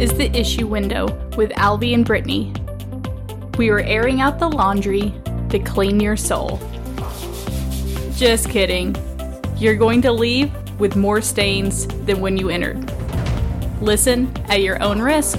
is 0.00 0.16
The 0.16 0.34
Issue 0.34 0.66
Window 0.66 1.08
with 1.36 1.50
Albie 1.50 1.92
and 1.92 2.06
Brittany. 2.06 2.54
We 3.58 3.68
are 3.68 3.80
airing 3.80 4.22
out 4.22 4.38
the 4.38 4.48
laundry 4.48 5.12
to 5.50 5.58
clean 5.58 6.00
your 6.00 6.16
soul. 6.16 6.58
Just 8.14 8.48
kidding. 8.48 8.96
You're 9.58 9.76
going 9.76 10.00
to 10.00 10.10
leave 10.10 10.50
with 10.80 10.96
more 10.96 11.20
stains 11.20 11.86
than 12.06 12.22
when 12.22 12.38
you 12.38 12.48
entered. 12.48 12.90
Listen 13.82 14.34
at 14.48 14.62
your 14.62 14.82
own 14.82 15.02
risk. 15.02 15.38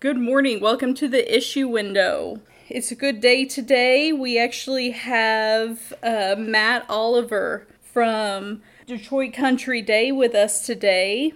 Good 0.00 0.18
morning. 0.18 0.60
Welcome 0.60 0.92
to 0.96 1.08
the 1.08 1.34
issue 1.34 1.66
window. 1.66 2.42
It's 2.68 2.90
a 2.90 2.94
good 2.94 3.22
day 3.22 3.46
today. 3.46 4.12
We 4.12 4.38
actually 4.38 4.90
have 4.90 5.94
uh, 6.02 6.34
Matt 6.36 6.84
Oliver 6.90 7.66
from 7.80 8.60
Detroit 8.86 9.32
Country 9.32 9.80
Day 9.80 10.10
with 10.10 10.34
us 10.34 10.66
today. 10.66 11.32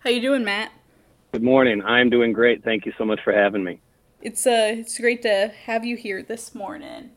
How 0.00 0.08
you 0.08 0.20
doing, 0.20 0.44
Matt? 0.44 0.72
Good 1.32 1.42
morning. 1.42 1.82
I'm 1.84 2.08
doing 2.08 2.32
great. 2.32 2.64
Thank 2.64 2.86
you 2.86 2.92
so 2.96 3.04
much 3.04 3.20
for 3.22 3.34
having 3.34 3.62
me. 3.62 3.80
It's 4.22 4.46
uh, 4.46 4.74
it's 4.78 4.98
great 4.98 5.20
to 5.22 5.52
have 5.66 5.84
you 5.84 5.96
here 5.96 6.22
this 6.22 6.54
morning. 6.54 7.10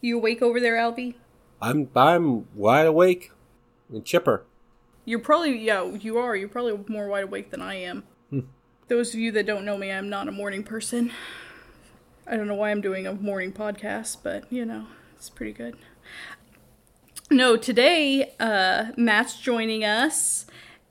You 0.00 0.18
awake 0.18 0.42
over 0.42 0.58
there, 0.58 0.74
Albie? 0.74 1.14
I'm 1.62 1.88
I'm 1.94 2.52
wide 2.56 2.86
awake 2.86 3.30
and 3.92 4.04
chipper. 4.04 4.44
You're 5.04 5.20
probably 5.20 5.56
yeah, 5.58 5.84
you 5.84 6.18
are. 6.18 6.34
You're 6.34 6.48
probably 6.48 6.80
more 6.88 7.06
wide 7.06 7.24
awake 7.24 7.52
than 7.52 7.62
I 7.62 7.76
am. 7.76 8.02
Hmm. 8.30 8.40
Those 8.88 9.14
of 9.14 9.20
you 9.20 9.30
that 9.32 9.46
don't 9.46 9.64
know 9.64 9.78
me, 9.78 9.92
I'm 9.92 10.08
not 10.08 10.26
a 10.26 10.32
morning 10.32 10.64
person. 10.64 11.12
I 12.26 12.36
don't 12.36 12.48
know 12.48 12.56
why 12.56 12.72
I'm 12.72 12.80
doing 12.80 13.06
a 13.06 13.14
morning 13.14 13.52
podcast, 13.52 14.18
but 14.24 14.52
you 14.52 14.64
know, 14.64 14.86
it's 15.14 15.30
pretty 15.30 15.52
good. 15.52 15.76
No, 17.30 17.56
today 17.56 18.32
uh, 18.40 18.86
Matt's 18.96 19.38
joining 19.38 19.84
us, 19.84 20.46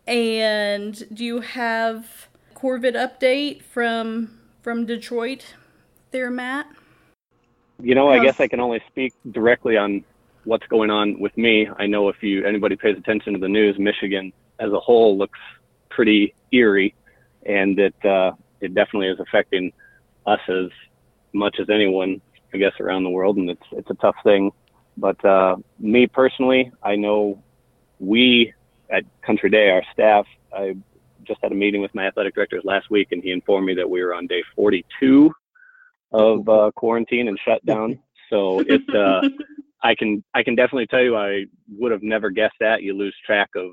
and 0.06 1.04
do 1.12 1.26
you 1.26 1.42
have 1.42 2.28
Corvid 2.54 2.94
update 2.94 3.64
from 3.64 4.38
from 4.62 4.86
Detroit, 4.86 5.56
there, 6.12 6.30
Matt? 6.30 6.68
You 7.82 7.96
know, 7.96 8.10
I 8.10 8.24
guess 8.24 8.40
I 8.40 8.48
can 8.48 8.60
only 8.60 8.82
speak 8.88 9.14
directly 9.32 9.78
on 9.78 10.04
what's 10.44 10.68
going 10.68 10.92
on 10.92 11.20
with 11.20 11.36
me. 11.38 11.68
I 11.78 11.88
know 11.88 12.08
if 12.10 12.22
you 12.22 12.46
anybody 12.46 12.76
pays 12.76 12.98
attention 12.98 13.34
to 13.34 13.40
the 13.40 13.50
news, 13.50 13.80
Michigan 13.80 14.32
as 14.60 14.72
a 14.72 14.80
whole 14.80 15.18
looks 15.18 15.40
pretty 15.90 16.36
eerie 16.52 16.94
and 17.48 17.80
it 17.80 17.96
uh, 18.06 18.32
it 18.62 18.76
definitely 18.76 19.08
is 19.08 19.20
affecting 19.20 19.72
us 20.28 20.42
as 20.48 20.70
much 21.34 21.58
as 21.60 21.70
anyone, 21.70 22.22
I 22.54 22.58
guess, 22.58 22.74
around 22.80 23.04
the 23.04 23.10
world, 23.10 23.38
and 23.38 23.50
it's 23.50 23.66
it's 23.72 23.90
a 23.90 23.96
tough 23.96 24.16
thing. 24.24 24.52
But 24.98 25.24
uh, 25.24 25.58
me 25.80 26.08
personally, 26.08 26.72
I 26.84 26.96
know 26.96 27.42
we 28.00 28.54
at 28.90 29.04
Country 29.22 29.50
Day, 29.50 29.70
our 29.70 29.84
staff, 29.94 30.26
I 30.54 30.76
just 31.24 31.40
had 31.44 31.52
a 31.52 31.56
meeting 31.56 31.82
with 31.82 31.94
my 31.94 32.08
athletic 32.08 32.36
directors 32.36 32.64
last 32.64 32.90
week, 32.90 33.10
and 33.12 33.22
he 33.22 33.32
informed 33.32 33.66
me 33.66 33.76
that 33.76 33.90
we 33.90 34.04
were 34.04 34.14
on 34.14 34.28
day 34.28 34.44
42 34.56 35.32
of 36.14 36.48
uh, 36.48 36.72
quarantine 36.76 37.28
and 37.28 37.40
shutdown. 37.46 38.00
So 38.30 38.60
it's 38.68 38.90
uh, 38.90 39.22
I 39.82 39.96
can 39.96 40.22
I 40.34 40.44
can 40.44 40.54
definitely 40.54 40.88
tell 40.88 41.02
you 41.02 41.16
I 41.16 41.46
would 41.78 41.94
have 41.94 42.04
never 42.04 42.30
guessed 42.30 42.58
that. 42.60 42.84
You 42.84 42.94
lose 42.94 43.16
track 43.26 43.48
of 43.56 43.72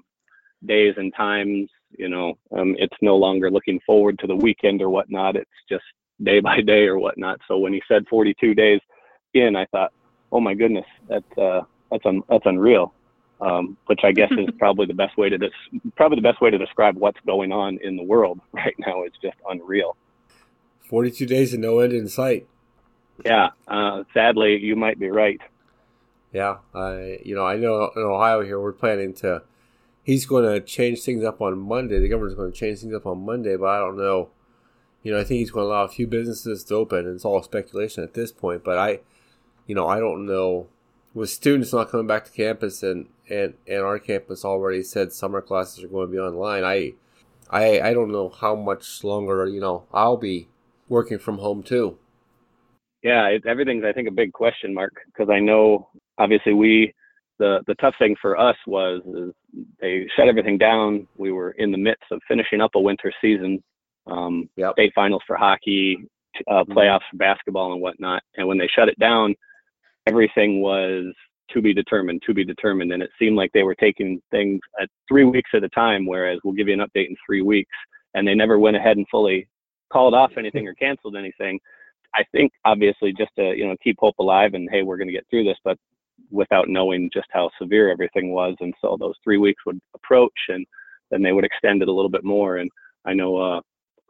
days 0.65 0.95
and 0.97 1.13
times 1.13 1.69
you 1.99 2.09
know, 2.09 2.35
um, 2.57 2.75
it's 2.79 2.97
no 3.01 3.17
longer 3.17 3.51
looking 3.51 3.81
forward 3.87 4.19
to 4.19 4.27
the 4.27 4.37
weekend 4.37 4.83
or 4.83 4.91
whatnot. 4.91 5.37
It's 5.37 5.51
just 5.69 5.85
day 6.23 6.41
by 6.41 6.61
day 6.61 6.87
or 6.87 6.99
whatnot. 6.99 7.41
So 7.49 7.59
when 7.59 7.73
he 7.73 7.83
said 7.89 8.07
42 8.09 8.55
days 8.55 8.81
in, 9.35 9.57
I 9.57 9.67
thought, 9.67 9.93
oh 10.35 10.41
my 10.41 10.53
goodness, 10.53 10.85
that's 11.09 11.39
uh, 11.39 11.63
that's 11.91 12.05
un- 12.05 12.25
that's 12.29 12.45
unreal. 12.45 12.93
Um, 13.41 13.77
which 13.87 14.01
I 14.05 14.13
guess 14.13 14.31
is 14.33 14.49
probably 14.59 14.87
the 14.87 14.95
best 14.95 15.17
way 15.17 15.29
to 15.29 15.39
des- 15.39 15.91
probably 15.97 16.17
the 16.17 16.23
best 16.23 16.41
way 16.41 16.51
to 16.51 16.59
describe 16.59 16.97
what's 16.97 17.19
going 17.27 17.53
on 17.53 17.79
in 17.83 17.97
the 17.97 18.03
world 18.03 18.41
right 18.53 18.75
now. 18.79 19.03
It's 19.05 19.17
just 19.23 19.37
unreal. 19.49 19.97
42 20.91 21.25
days 21.27 21.53
and 21.53 21.63
no 21.63 21.79
end 21.79 21.93
in 21.93 22.09
sight. 22.09 22.47
Yeah, 23.25 23.51
uh, 23.69 24.05
sadly, 24.13 24.59
you 24.59 24.77
might 24.77 24.99
be 24.99 25.09
right. 25.09 25.41
Yeah, 26.33 26.59
I 26.75 27.21
you 27.25 27.35
know 27.35 27.47
I 27.47 27.57
know 27.57 27.91
in 27.95 28.03
Ohio 28.03 28.43
here 28.43 28.61
we're 28.61 28.73
planning 28.73 29.15
to 29.15 29.43
he's 30.03 30.27
going 30.27 30.45
to 30.45 30.61
change 30.61 31.03
things 31.03 31.25
up 31.25 31.41
on 31.41 31.59
Monday. 31.59 31.99
The 31.99 32.09
governor's 32.09 32.35
going 32.35 32.53
to 32.53 32.59
change 32.59 32.81
things 32.81 32.95
up 32.95 33.07
on 33.07 33.25
Monday, 33.25 33.57
but 33.57 33.67
I 33.67 33.79
don't 33.79 33.97
know. 33.97 34.31
You 35.03 35.13
know, 35.13 35.21
I 35.21 35.25
think 35.25 35.39
he's 35.39 35.51
going 35.51 35.65
to 35.65 35.71
allow 35.71 35.85
a 35.85 35.89
few 35.89 36.07
businesses 36.07 36.65
to 36.65 36.75
open, 36.75 37.01
and 37.01 37.17
it's 37.17 37.25
all 37.25 37.43
speculation 37.43 38.03
at 38.03 38.15
this 38.15 38.33
point. 38.33 38.65
But 38.65 38.79
I, 38.79 39.01
you 39.67 39.75
know, 39.75 39.87
I 39.87 39.99
don't 39.99 40.27
know. 40.27 40.69
With 41.13 41.31
students 41.31 41.73
not 41.73 41.91
coming 41.91 42.09
back 42.09 42.25
to 42.25 42.31
campus, 42.33 42.83
and 42.83 43.07
and 43.31 43.55
and 43.67 43.81
our 43.81 43.99
campus 43.99 44.45
already 44.45 44.83
said 44.83 45.13
summer 45.13 45.41
classes 45.41 45.85
are 45.85 45.89
going 45.89 46.09
to 46.09 46.13
be 46.13 46.19
online. 46.19 46.65
I, 46.65 46.95
I, 47.51 47.91
I 47.91 47.95
don't 47.95 48.11
know 48.11 48.29
how 48.29 48.57
much 48.57 49.05
longer. 49.05 49.47
You 49.47 49.61
know, 49.61 49.85
I'll 49.93 50.17
be 50.17 50.49
working 50.89 51.19
from 51.19 51.39
home 51.39 51.63
too. 51.63 51.99
Yeah, 53.03 53.27
it, 53.29 53.47
everything's 53.47 53.85
I 53.85 53.93
think 53.93 54.09
a 54.09 54.13
big 54.13 54.33
question 54.33 54.75
mark 54.75 54.95
because 55.07 55.29
I 55.31 55.39
know 55.39 55.89
obviously 56.19 56.53
we 56.53 56.95
the 57.39 57.61
the 57.67 57.75
tough 57.77 57.95
thing 57.99 58.17
for 58.21 58.39
us 58.39 58.57
was 58.67 59.03
they 59.81 60.07
shut 60.17 60.29
everything 60.29 60.59
down. 60.59 61.07
We 61.17 61.33
were 61.33 61.53
in 61.53 61.71
the 61.71 61.79
midst 61.79 62.05
of 62.11 62.21
finishing 62.29 62.61
up 62.61 62.75
a 62.75 62.81
winter 62.81 63.13
season, 63.21 63.63
um, 64.07 64.49
yep. 64.57 64.73
state 64.73 64.93
finals 64.95 65.23
for 65.27 65.37
hockey, 65.37 65.99
uh, 66.49 66.63
mm-hmm. 66.63 66.73
playoffs 66.73 67.07
for 67.11 67.17
basketball 67.17 67.73
and 67.73 67.83
whatnot. 67.83 68.23
And 68.37 68.49
when 68.49 68.59
they 68.59 68.69
shut 68.75 68.89
it 68.89 68.99
down, 68.99 69.35
everything 70.07 70.61
was 70.61 71.13
to 71.51 71.61
be 71.61 71.75
determined, 71.75 72.23
to 72.27 72.35
be 72.35 72.45
determined. 72.45 72.93
And 72.93 73.03
it 73.03 73.11
seemed 73.19 73.37
like 73.37 73.51
they 73.53 73.63
were 73.63 73.75
taking 73.75 74.21
things 74.31 74.61
at 74.81 74.89
three 75.09 75.25
weeks 75.25 75.51
at 75.55 75.65
a 75.65 75.69
time, 75.71 76.07
whereas 76.07 76.39
we'll 76.43 76.55
give 76.55 76.69
you 76.69 76.75
an 76.75 76.81
update 76.81 77.09
in 77.09 77.17
three 77.27 77.43
weeks. 77.43 77.73
And 78.15 78.27
they 78.27 78.35
never 78.35 78.59
went 78.59 78.77
ahead 78.77 78.97
and 78.97 79.07
fully 79.11 79.47
called 79.93 80.15
off 80.15 80.33
anything 80.39 80.67
or 80.67 80.75
canceled 80.75 81.17
anything. 81.17 81.59
I 82.15 82.25
think 82.33 82.53
obviously 82.65 83.13
just 83.13 83.33
to 83.37 83.55
you 83.57 83.67
know 83.67 83.77
keep 83.83 83.97
hope 83.99 84.15
alive 84.19 84.55
and 84.55 84.69
hey 84.71 84.83
we're 84.83 84.97
going 84.97 85.09
to 85.09 85.13
get 85.13 85.27
through 85.31 85.45
this, 85.45 85.59
but 85.65 85.79
without 86.31 86.69
knowing 86.69 87.11
just 87.13 87.27
how 87.33 87.51
severe 87.61 87.91
everything 87.91 88.33
was. 88.33 88.55
And 88.61 88.73
so 88.81 88.97
those 88.99 89.15
three 89.23 89.39
weeks 89.39 89.63
would 89.67 89.81
approach 89.95 90.33
and 90.49 90.65
then 91.11 91.23
they 91.23 91.33
would 91.33 91.45
extend 91.45 91.83
it 91.83 91.89
a 91.89 91.93
little 91.93 92.11
bit 92.11 92.25
more. 92.25 92.59
And 92.59 92.71
I 93.05 93.15
know 93.15 93.37
uh, 93.37 93.61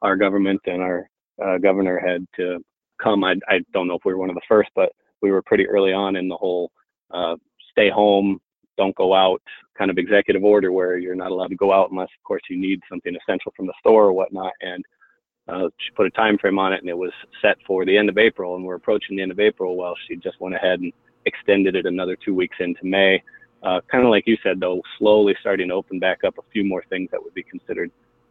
our 0.02 0.16
government 0.16 0.60
and 0.66 0.82
our 0.82 1.08
uh, 1.44 1.58
governor 1.58 1.98
had 1.98 2.26
to 2.36 2.58
come. 3.02 3.24
I, 3.24 3.34
I 3.48 3.60
don't 3.72 3.88
know 3.88 3.94
if 3.94 4.04
we 4.04 4.12
were 4.12 4.20
one 4.20 4.30
of 4.30 4.36
the 4.36 4.42
first, 4.48 4.70
but 4.74 4.92
we 5.24 5.32
were 5.32 5.42
pretty 5.42 5.66
early 5.66 5.94
on 5.94 6.16
in 6.16 6.28
the 6.28 6.36
whole 6.36 6.70
uh, 7.10 7.34
stay 7.72 7.88
home, 7.88 8.38
don't 8.76 8.94
go 8.94 9.14
out 9.14 9.40
kind 9.76 9.90
of 9.90 9.96
executive 9.96 10.44
order 10.44 10.70
where 10.70 10.98
you're 10.98 11.14
not 11.14 11.30
allowed 11.30 11.48
to 11.48 11.56
go 11.56 11.72
out 11.72 11.90
unless, 11.90 12.10
of 12.18 12.24
course, 12.24 12.42
you 12.50 12.58
need 12.58 12.78
something 12.90 13.16
essential 13.16 13.52
from 13.56 13.66
the 13.66 13.72
store 13.80 14.04
or 14.04 14.12
whatnot. 14.12 14.52
And 14.60 14.84
uh, 15.48 15.68
she 15.78 15.90
put 15.96 16.06
a 16.06 16.10
time 16.10 16.36
frame 16.38 16.58
on 16.58 16.74
it, 16.74 16.80
and 16.80 16.90
it 16.90 16.96
was 16.96 17.10
set 17.42 17.56
for 17.66 17.84
the 17.84 17.96
end 17.96 18.08
of 18.10 18.18
April, 18.18 18.54
and 18.54 18.64
we're 18.64 18.76
approaching 18.76 19.16
the 19.16 19.22
end 19.22 19.32
of 19.32 19.40
April. 19.40 19.76
Well, 19.76 19.94
she 20.06 20.16
just 20.16 20.40
went 20.40 20.54
ahead 20.54 20.80
and 20.80 20.92
extended 21.24 21.74
it 21.74 21.86
another 21.86 22.16
two 22.16 22.34
weeks 22.34 22.56
into 22.60 22.84
May. 22.84 23.22
Uh, 23.62 23.80
kind 23.90 24.04
of 24.04 24.10
like 24.10 24.26
you 24.26 24.36
said, 24.42 24.60
though, 24.60 24.82
slowly 24.98 25.34
starting 25.40 25.68
to 25.68 25.74
open 25.74 25.98
back 25.98 26.22
up 26.22 26.36
a 26.38 26.50
few 26.52 26.64
more 26.64 26.84
things 26.90 27.08
that 27.10 27.22
would 27.22 27.34
be 27.34 27.42
considered 27.42 27.90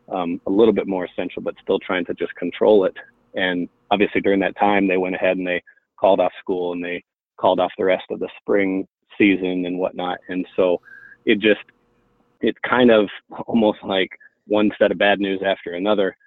um, 0.09 0.39
a 0.45 0.51
little 0.51 0.73
bit 0.73 0.87
more 0.87 1.05
essential, 1.05 1.41
but 1.41 1.55
still 1.63 1.79
trying 1.79 2.05
to 2.05 2.13
just 2.13 2.35
control 2.35 2.85
it. 2.85 2.95
And 3.33 3.67
obviously, 3.89 4.21
during 4.21 4.39
that 4.41 4.57
time, 4.57 4.87
they 4.87 4.97
went 4.97 5.15
ahead 5.15 5.37
and 5.37 5.47
they 5.47 5.63
called 6.03 6.19
off 6.19 6.33
school 6.37 6.73
and 6.73 6.83
they 6.83 7.01
called 7.39 7.61
off 7.61 7.71
the 7.77 7.85
rest 7.85 8.03
of 8.11 8.19
the 8.19 8.27
spring 8.41 8.85
season 9.17 9.65
and 9.65 9.79
whatnot. 9.79 10.17
And 10.27 10.45
so 10.55 10.81
it 11.25 11.39
just, 11.39 11.61
it's 12.41 12.57
kind 12.67 12.91
of 12.91 13.07
almost 13.47 13.79
like 13.83 14.09
one 14.45 14.69
set 14.77 14.91
of 14.91 14.97
bad 14.97 15.19
news 15.21 15.41
after 15.45 15.75
another 15.75 16.17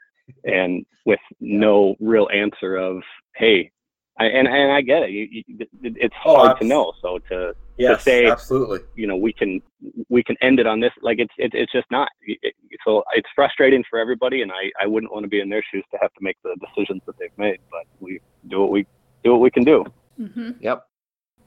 and 0.45 0.87
with 1.05 1.21
no 1.41 1.95
real 2.01 2.27
answer 2.33 2.77
of, 2.77 3.03
hey, 3.37 3.71
I, 4.19 4.25
and 4.25 4.49
and 4.49 4.73
I 4.73 4.81
get 4.81 5.03
it. 5.03 5.11
You, 5.11 5.43
you, 5.47 5.67
it's 5.83 6.15
oh, 6.25 6.37
hard 6.37 6.57
oh, 6.57 6.59
to 6.61 6.65
know. 6.65 6.93
So 7.03 7.19
to 7.29 7.55
yes, 7.77 7.99
to 7.99 8.03
say 8.03 8.27
absolutely, 8.27 8.79
you 8.95 9.07
know, 9.07 9.17
we 9.17 9.31
can 9.31 9.61
we 10.09 10.25
can 10.25 10.37
end 10.41 10.59
it 10.59 10.67
on 10.67 10.81
this. 10.81 10.93
Like 11.03 11.19
it's 11.19 11.35
it, 11.37 11.51
it's 11.53 11.71
just 11.71 11.87
not. 11.91 12.09
It, 12.23 12.55
so 12.83 13.05
it's 13.15 13.29
frustrating 13.35 13.85
for 13.91 13.99
everybody, 13.99 14.41
and 14.41 14.51
I 14.51 14.71
I 14.83 14.87
wouldn't 14.87 15.13
want 15.13 15.25
to 15.25 15.29
be 15.29 15.41
in 15.41 15.51
their 15.51 15.63
shoes 15.71 15.85
to 15.91 15.99
have 16.01 16.15
to 16.15 16.21
make 16.23 16.39
the 16.43 16.57
decisions 16.67 17.03
that 17.05 17.19
they've 17.19 17.37
made. 17.37 17.59
But 17.71 17.83
we 18.01 18.21
do 18.49 18.63
what 18.63 18.71
we 18.71 18.87
do 19.27 19.33
what 19.33 19.41
we 19.41 19.51
can 19.51 19.65
do. 19.65 19.85
Mm-hmm. 20.21 20.51
Yep. 20.61 20.87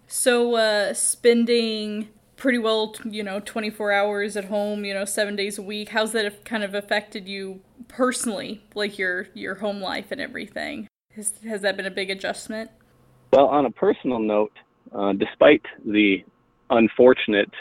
So 0.08 0.56
uh, 0.56 0.94
spending 0.94 2.10
pretty 2.36 2.58
well, 2.58 2.96
you 3.04 3.24
know, 3.24 3.40
24 3.40 3.92
hours 3.92 4.38
at 4.38 4.46
home, 4.46 4.86
you 4.86 4.94
know, 4.94 5.06
seven 5.06 5.36
days 5.36 5.58
a 5.58 5.62
week. 5.62 5.90
How's 5.90 6.12
that 6.14 6.46
kind 6.46 6.64
of 6.64 6.74
affected 6.74 7.28
you 7.28 7.62
personally, 7.88 8.64
like 8.76 8.98
your 8.98 9.28
your 9.34 9.56
home 9.56 9.82
life 9.82 10.12
and 10.12 10.22
everything? 10.22 10.88
Has, 11.16 11.34
has 11.48 11.62
that 11.62 11.78
been 11.78 11.86
a 11.86 11.92
big 11.92 12.10
adjustment? 12.10 12.70
Well, 13.34 13.48
on 13.48 13.66
a 13.66 13.72
personal 13.72 14.20
note, 14.20 14.54
uh, 14.94 15.14
despite 15.14 15.64
the 15.86 16.24
unfortunate 16.70 17.52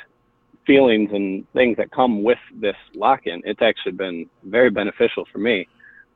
feelings 0.67 1.11
and 1.13 1.51
things 1.53 1.77
that 1.79 1.91
come 1.91 2.23
with 2.23 2.39
this 2.61 2.77
lock 2.95 3.27
in, 3.27 3.43
it's 3.45 3.63
actually 3.63 3.93
been 3.93 4.27
very 4.45 4.71
beneficial 4.71 5.27
for 5.33 5.39
me. 5.39 5.67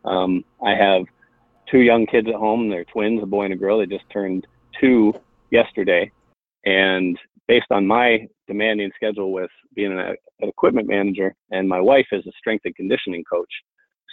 Um, 0.05 0.45
I 0.65 0.75
have 0.75 1.05
two 1.71 1.81
young 1.81 2.07
kids 2.07 2.29
at 2.29 2.35
home. 2.35 2.69
They're 2.69 2.85
twins, 2.85 3.23
a 3.23 3.27
boy 3.27 3.45
and 3.45 3.55
a 3.55 3.57
girl. 3.57 3.79
They 3.79 3.87
just 3.87 4.09
turned 4.13 4.47
two 4.81 5.15
yesterday. 5.51 6.11
And 6.65 7.19
based 7.49 7.67
on 7.71 7.87
my 7.87 8.29
demanding 8.47 8.91
schedule 8.95 9.33
with 9.33 9.51
being 9.75 9.93
an, 9.93 9.99
an 9.99 10.49
equipment 10.49 10.89
manager, 10.89 11.35
and 11.51 11.69
my 11.69 11.81
wife 11.81 12.07
is 12.13 12.27
a 12.27 12.33
strength 12.39 12.65
and 12.65 12.77
conditioning 12.77 13.25
coach. 13.25 13.53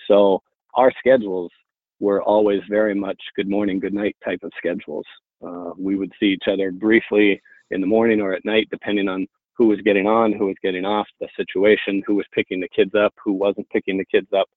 So 0.08 0.42
our 0.74 0.92
schedules 1.00 1.52
were 2.00 2.22
always 2.24 2.62
very 2.70 2.96
much 2.96 3.22
good 3.36 3.50
morning, 3.50 3.80
good 3.80 3.94
night 3.94 4.16
type 4.24 4.40
of 4.44 4.52
schedules. 4.58 5.06
Uh, 5.46 5.72
we 5.78 5.96
would 5.96 6.12
see 6.20 6.28
each 6.28 6.48
other 6.52 6.72
briefly 6.72 7.42
in 7.72 7.82
the 7.82 7.88
morning 7.88 8.22
or 8.22 8.34
at 8.34 8.46
night, 8.46 8.68
depending 8.72 9.08
on 9.08 9.28
who 9.54 9.68
was 9.68 9.80
getting 9.82 10.08
on, 10.08 10.32
who 10.32 10.48
was 10.48 10.56
getting 10.64 10.86
off, 10.86 11.08
the 11.20 11.28
situation, 11.36 12.02
who 12.08 12.16
was 12.16 12.26
picking 12.34 12.62
the 12.62 12.70
kids 12.70 12.96
up, 12.96 13.14
who 13.24 13.34
wasn't 13.34 13.70
picking 13.70 13.98
the 13.98 14.06
kids 14.06 14.28
up, 14.36 14.48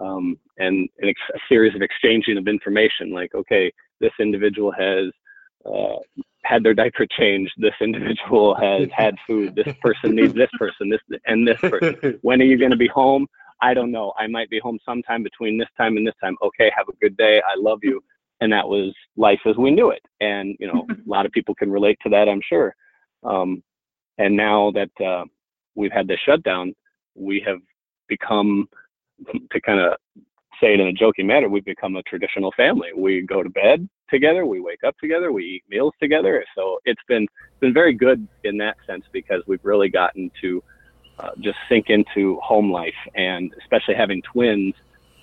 um, 0.00 0.38
and, 0.58 0.88
a 1.02 1.14
series 1.48 1.74
of 1.74 1.82
exchanging 1.82 2.38
of 2.38 2.48
information. 2.48 3.12
Like, 3.12 3.34
okay, 3.34 3.72
this 4.00 4.12
individual 4.18 4.72
has 4.72 5.12
uh, 5.66 5.98
had 6.44 6.62
their 6.62 6.74
diaper 6.74 7.06
changed. 7.18 7.52
This 7.58 7.74
individual 7.80 8.54
has 8.54 8.88
had 8.96 9.14
food. 9.26 9.54
This 9.54 9.74
person 9.80 10.16
needs 10.16 10.34
this 10.34 10.50
person. 10.58 10.88
This 10.88 11.00
and 11.26 11.46
this 11.46 11.60
person. 11.60 12.18
When 12.22 12.40
are 12.40 12.44
you 12.44 12.58
going 12.58 12.70
to 12.70 12.76
be 12.76 12.88
home? 12.88 13.26
I 13.62 13.74
don't 13.74 13.90
know. 13.90 14.14
I 14.18 14.26
might 14.26 14.48
be 14.48 14.58
home 14.58 14.78
sometime 14.86 15.22
between 15.22 15.58
this 15.58 15.68
time 15.76 15.96
and 15.96 16.06
this 16.06 16.14
time. 16.22 16.36
Okay, 16.42 16.72
have 16.74 16.88
a 16.88 16.96
good 17.00 17.16
day. 17.16 17.42
I 17.46 17.58
love 17.58 17.80
you. 17.82 18.02
And 18.40 18.50
that 18.52 18.66
was 18.66 18.94
life 19.16 19.40
as 19.44 19.56
we 19.56 19.70
knew 19.70 19.90
it. 19.90 20.02
And 20.20 20.56
you 20.58 20.66
know, 20.66 20.86
a 20.90 21.08
lot 21.08 21.26
of 21.26 21.32
people 21.32 21.54
can 21.54 21.70
relate 21.70 21.98
to 22.02 22.08
that, 22.10 22.28
I'm 22.28 22.40
sure. 22.48 22.74
Um, 23.22 23.62
and 24.16 24.36
now 24.36 24.72
that 24.72 25.04
uh, 25.04 25.24
we've 25.74 25.92
had 25.92 26.08
this 26.08 26.20
shutdown, 26.24 26.74
we 27.14 27.42
have 27.46 27.58
become 28.08 28.68
to 29.50 29.60
kind 29.60 29.80
of 29.80 29.94
say 30.60 30.74
it 30.74 30.80
in 30.80 30.88
a 30.88 30.92
joking 30.92 31.26
manner, 31.26 31.48
we've 31.48 31.64
become 31.64 31.96
a 31.96 32.02
traditional 32.02 32.52
family. 32.56 32.90
We 32.94 33.22
go 33.22 33.42
to 33.42 33.48
bed 33.48 33.88
together, 34.10 34.44
we 34.44 34.60
wake 34.60 34.84
up 34.84 34.96
together, 34.98 35.32
we 35.32 35.44
eat 35.44 35.64
meals 35.68 35.94
together. 36.00 36.44
So 36.54 36.80
it's 36.84 37.02
been 37.08 37.26
been 37.60 37.72
very 37.72 37.94
good 37.94 38.26
in 38.44 38.58
that 38.58 38.76
sense 38.86 39.04
because 39.12 39.42
we've 39.46 39.64
really 39.64 39.88
gotten 39.88 40.30
to 40.40 40.62
uh, 41.18 41.30
just 41.40 41.58
sink 41.68 41.90
into 41.90 42.38
home 42.40 42.70
life, 42.70 42.94
and 43.14 43.54
especially 43.60 43.94
having 43.94 44.22
twins. 44.22 44.74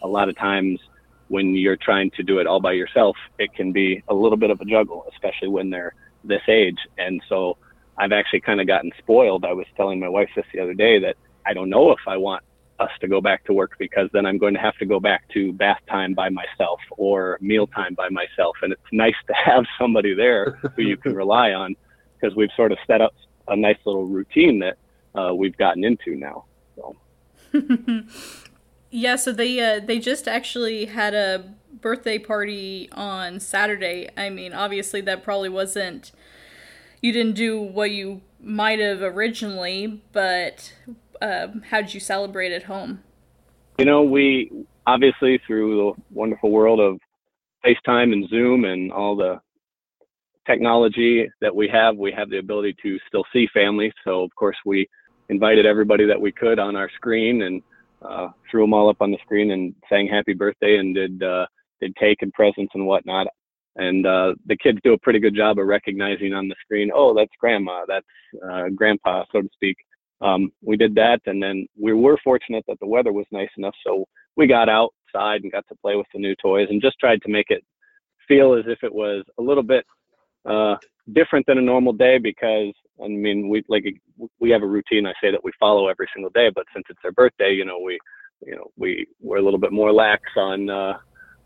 A 0.03 0.07
lot 0.07 0.29
of 0.29 0.37
times, 0.37 0.79
when 1.27 1.55
you're 1.55 1.77
trying 1.77 2.11
to 2.11 2.23
do 2.23 2.39
it 2.39 2.47
all 2.47 2.59
by 2.59 2.73
yourself, 2.73 3.17
it 3.39 3.53
can 3.53 3.71
be 3.71 4.03
a 4.07 4.13
little 4.13 4.37
bit 4.37 4.51
of 4.51 4.61
a 4.61 4.65
juggle, 4.65 5.05
especially 5.11 5.47
when 5.47 5.69
they're 5.69 5.93
this 6.23 6.43
age. 6.47 6.77
And 6.97 7.21
so, 7.27 7.57
I've 7.97 8.11
actually 8.11 8.41
kind 8.41 8.61
of 8.61 8.67
gotten 8.67 8.91
spoiled. 8.99 9.43
I 9.43 9.53
was 9.53 9.65
telling 9.75 9.99
my 9.99 10.09
wife 10.09 10.29
this 10.35 10.45
the 10.53 10.59
other 10.59 10.75
day 10.75 10.99
that 10.99 11.15
I 11.47 11.53
don't 11.53 11.69
know 11.69 11.91
if 11.91 11.99
I 12.07 12.17
want 12.17 12.43
us 12.79 12.91
to 13.01 13.07
go 13.07 13.21
back 13.21 13.43
to 13.45 13.53
work 13.53 13.75
because 13.79 14.09
then 14.13 14.25
I'm 14.25 14.37
going 14.37 14.53
to 14.53 14.59
have 14.59 14.77
to 14.77 14.85
go 14.85 14.99
back 14.99 15.27
to 15.29 15.51
bath 15.53 15.79
time 15.89 16.13
by 16.13 16.29
myself 16.29 16.79
or 16.91 17.37
meal 17.41 17.67
time 17.67 17.95
by 17.95 18.09
myself. 18.09 18.57
And 18.61 18.71
it's 18.71 18.81
nice 18.91 19.15
to 19.27 19.33
have 19.33 19.65
somebody 19.79 20.13
there 20.13 20.59
who 20.75 20.83
you 20.83 20.97
can 20.97 21.15
rely 21.23 21.51
on 21.51 21.75
because 22.19 22.35
we've 22.35 22.49
sort 22.55 22.71
of 22.71 22.77
set 22.87 23.01
up 23.01 23.13
a 23.47 23.55
nice 23.55 23.77
little 23.85 24.05
routine 24.05 24.59
that 24.59 24.77
uh, 25.19 25.33
we've 25.33 25.57
gotten 25.57 25.83
into 25.83 26.15
now. 26.15 26.45
So. 26.75 26.95
yeah, 28.91 29.15
so 29.15 29.31
they 29.31 29.59
uh, 29.59 29.79
they 29.79 29.99
just 29.99 30.27
actually 30.27 30.85
had 30.85 31.13
a 31.13 31.53
birthday 31.81 32.19
party 32.19 32.89
on 32.91 33.39
Saturday. 33.39 34.09
I 34.17 34.29
mean, 34.29 34.53
obviously 34.53 35.01
that 35.01 35.23
probably 35.23 35.49
wasn't 35.49 36.11
you 37.01 37.11
didn't 37.11 37.35
do 37.35 37.61
what 37.61 37.91
you 37.91 38.21
might 38.39 38.79
have 38.79 39.01
originally, 39.01 40.01
but 40.11 40.73
uh, 41.21 41.47
how 41.69 41.81
did 41.81 41.93
you 41.93 41.99
celebrate 41.99 42.51
at 42.51 42.63
home? 42.63 43.01
You 43.79 43.85
know, 43.85 44.03
we 44.03 44.51
obviously 44.85 45.39
through 45.45 45.93
the 45.95 46.03
wonderful 46.11 46.51
world 46.51 46.79
of 46.79 46.99
FaceTime 47.65 48.13
and 48.13 48.27
Zoom 48.29 48.65
and 48.65 48.91
all 48.91 49.15
the 49.15 49.39
technology 50.47 51.29
that 51.41 51.53
we 51.53 51.67
have, 51.67 51.97
we 51.97 52.11
have 52.11 52.29
the 52.29 52.37
ability 52.37 52.75
to 52.81 52.97
still 53.07 53.25
see 53.33 53.47
family. 53.53 53.91
So 54.03 54.23
of 54.23 54.33
course 54.35 54.55
we 54.65 54.87
invited 55.29 55.65
everybody 55.65 56.05
that 56.05 56.19
we 56.19 56.31
could 56.31 56.57
on 56.57 56.75
our 56.75 56.89
screen 56.95 57.43
and 57.43 57.61
uh, 58.01 58.29
threw 58.49 58.61
them 58.63 58.73
all 58.73 58.89
up 58.89 59.01
on 59.01 59.11
the 59.11 59.17
screen 59.23 59.51
and 59.51 59.75
sang 59.89 60.07
happy 60.07 60.33
birthday 60.33 60.77
and 60.77 60.95
did 60.95 61.21
uh, 61.21 61.45
did 61.81 61.95
cake 61.95 62.19
and 62.21 62.33
presents 62.33 62.71
and 62.75 62.85
whatnot. 62.85 63.27
And 63.75 64.07
uh, 64.07 64.33
the 64.47 64.57
kids 64.57 64.79
do 64.83 64.93
a 64.93 64.97
pretty 64.97 65.19
good 65.19 65.35
job 65.35 65.59
of 65.59 65.67
recognizing 65.67 66.33
on 66.33 66.47
the 66.47 66.55
screen, 66.63 66.89
oh, 66.93 67.13
that's 67.13 67.31
grandma, 67.39 67.85
that's 67.87 68.07
uh, 68.43 68.69
grandpa, 68.75 69.23
so 69.31 69.41
to 69.41 69.49
speak 69.53 69.77
um, 70.21 70.51
we 70.63 70.77
did 70.77 70.95
that, 70.95 71.19
and 71.25 71.41
then 71.41 71.67
we 71.79 71.93
were 71.93 72.17
fortunate 72.23 72.63
that 72.67 72.79
the 72.79 72.87
weather 72.87 73.13
was 73.13 73.25
nice 73.31 73.49
enough, 73.57 73.75
so 73.85 74.05
we 74.35 74.47
got 74.47 74.69
outside 74.69 75.43
and 75.43 75.51
got 75.51 75.67
to 75.69 75.75
play 75.75 75.95
with 75.95 76.07
the 76.13 76.19
new 76.19 76.35
toys, 76.41 76.67
and 76.69 76.81
just 76.81 76.99
tried 76.99 77.21
to 77.21 77.31
make 77.31 77.47
it 77.49 77.63
feel 78.27 78.53
as 78.53 78.65
if 78.67 78.79
it 78.83 78.93
was 78.93 79.23
a 79.37 79.41
little 79.41 79.63
bit 79.63 79.85
uh, 80.45 80.75
different 81.13 81.45
than 81.45 81.57
a 81.57 81.61
normal 81.61 81.93
day 81.93 82.17
because 82.17 82.73
I 83.03 83.07
mean 83.07 83.49
we 83.49 83.63
like 83.69 83.85
we 84.39 84.49
have 84.49 84.63
a 84.63 84.67
routine. 84.67 85.05
I 85.05 85.13
say 85.21 85.31
that 85.31 85.43
we 85.43 85.51
follow 85.59 85.87
every 85.87 86.07
single 86.13 86.31
day, 86.31 86.49
but 86.53 86.65
since 86.73 86.85
it's 86.89 86.99
their 87.03 87.11
birthday, 87.11 87.53
you 87.53 87.65
know 87.65 87.79
we 87.79 87.99
you 88.45 88.55
know 88.55 88.67
we 88.77 89.07
we're 89.21 89.37
a 89.37 89.41
little 89.41 89.59
bit 89.59 89.71
more 89.71 89.93
lax 89.93 90.23
on 90.35 90.69
uh, 90.69 90.97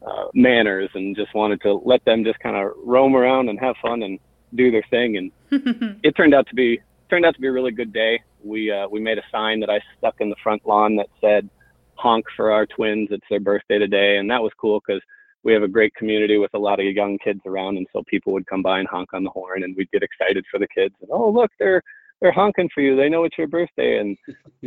uh, 0.05 0.25
manners 0.33 0.89
and 0.93 1.15
just 1.15 1.33
wanted 1.35 1.61
to 1.61 1.73
let 1.85 2.03
them 2.05 2.23
just 2.23 2.39
kind 2.39 2.55
of 2.55 2.71
roam 2.83 3.15
around 3.15 3.49
and 3.49 3.59
have 3.59 3.75
fun 3.81 4.03
and 4.03 4.19
do 4.55 4.71
their 4.71 4.83
thing, 4.89 5.17
and 5.17 5.31
it 6.03 6.15
turned 6.15 6.33
out 6.33 6.47
to 6.47 6.55
be 6.55 6.79
turned 7.09 7.25
out 7.25 7.35
to 7.35 7.41
be 7.41 7.47
a 7.47 7.51
really 7.51 7.71
good 7.71 7.91
day 7.91 8.19
we 8.43 8.71
uh, 8.71 8.87
we 8.87 8.99
made 8.99 9.17
a 9.17 9.23
sign 9.31 9.59
that 9.59 9.69
I 9.69 9.79
stuck 9.97 10.15
in 10.19 10.29
the 10.29 10.35
front 10.43 10.65
lawn 10.65 10.95
that 10.97 11.07
said 11.19 11.49
"Honk 11.95 12.25
for 12.35 12.51
our 12.51 12.65
twins." 12.65 13.09
It's 13.11 13.25
their 13.29 13.39
birthday 13.39 13.79
today, 13.79 14.17
and 14.17 14.29
that 14.29 14.41
was 14.41 14.51
cool 14.59 14.81
because 14.85 15.01
we 15.43 15.53
have 15.53 15.63
a 15.63 15.67
great 15.67 15.93
community 15.95 16.37
with 16.37 16.53
a 16.53 16.59
lot 16.59 16.79
of 16.79 16.85
young 16.85 17.17
kids 17.23 17.41
around, 17.45 17.77
and 17.77 17.87
so 17.93 18.03
people 18.07 18.33
would 18.33 18.45
come 18.47 18.61
by 18.61 18.79
and 18.79 18.87
honk 18.87 19.13
on 19.13 19.23
the 19.23 19.29
horn, 19.29 19.63
and 19.63 19.75
we'd 19.75 19.91
get 19.91 20.03
excited 20.03 20.45
for 20.51 20.59
the 20.59 20.67
kids. 20.67 20.95
And 21.01 21.09
oh, 21.11 21.29
look, 21.29 21.51
they're 21.59 21.81
they're 22.21 22.31
honking 22.31 22.69
for 22.73 22.81
you. 22.81 22.95
They 22.95 23.09
know 23.09 23.23
it's 23.23 23.37
your 23.37 23.47
birthday, 23.47 23.99
and 23.99 24.17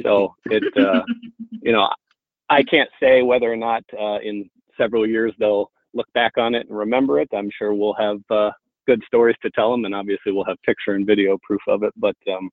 so 0.02 0.34
it 0.46 0.64
uh, 0.76 1.02
you 1.62 1.72
know 1.72 1.88
I 2.50 2.62
can't 2.62 2.90
say 3.00 3.22
whether 3.22 3.50
or 3.52 3.56
not 3.56 3.84
uh, 3.98 4.18
in 4.18 4.48
several 4.76 5.06
years 5.06 5.32
they'll 5.38 5.70
look 5.94 6.12
back 6.14 6.32
on 6.36 6.54
it 6.54 6.66
and 6.68 6.76
remember 6.76 7.20
it. 7.20 7.28
I'm 7.32 7.50
sure 7.56 7.72
we'll 7.72 7.94
have 7.94 8.18
uh, 8.30 8.50
good 8.86 9.02
stories 9.06 9.36
to 9.42 9.50
tell 9.50 9.70
them, 9.70 9.84
and 9.84 9.94
obviously 9.94 10.32
we'll 10.32 10.44
have 10.44 10.60
picture 10.64 10.94
and 10.94 11.06
video 11.06 11.38
proof 11.42 11.60
of 11.68 11.82
it. 11.82 11.92
But 11.96 12.16
um, 12.32 12.50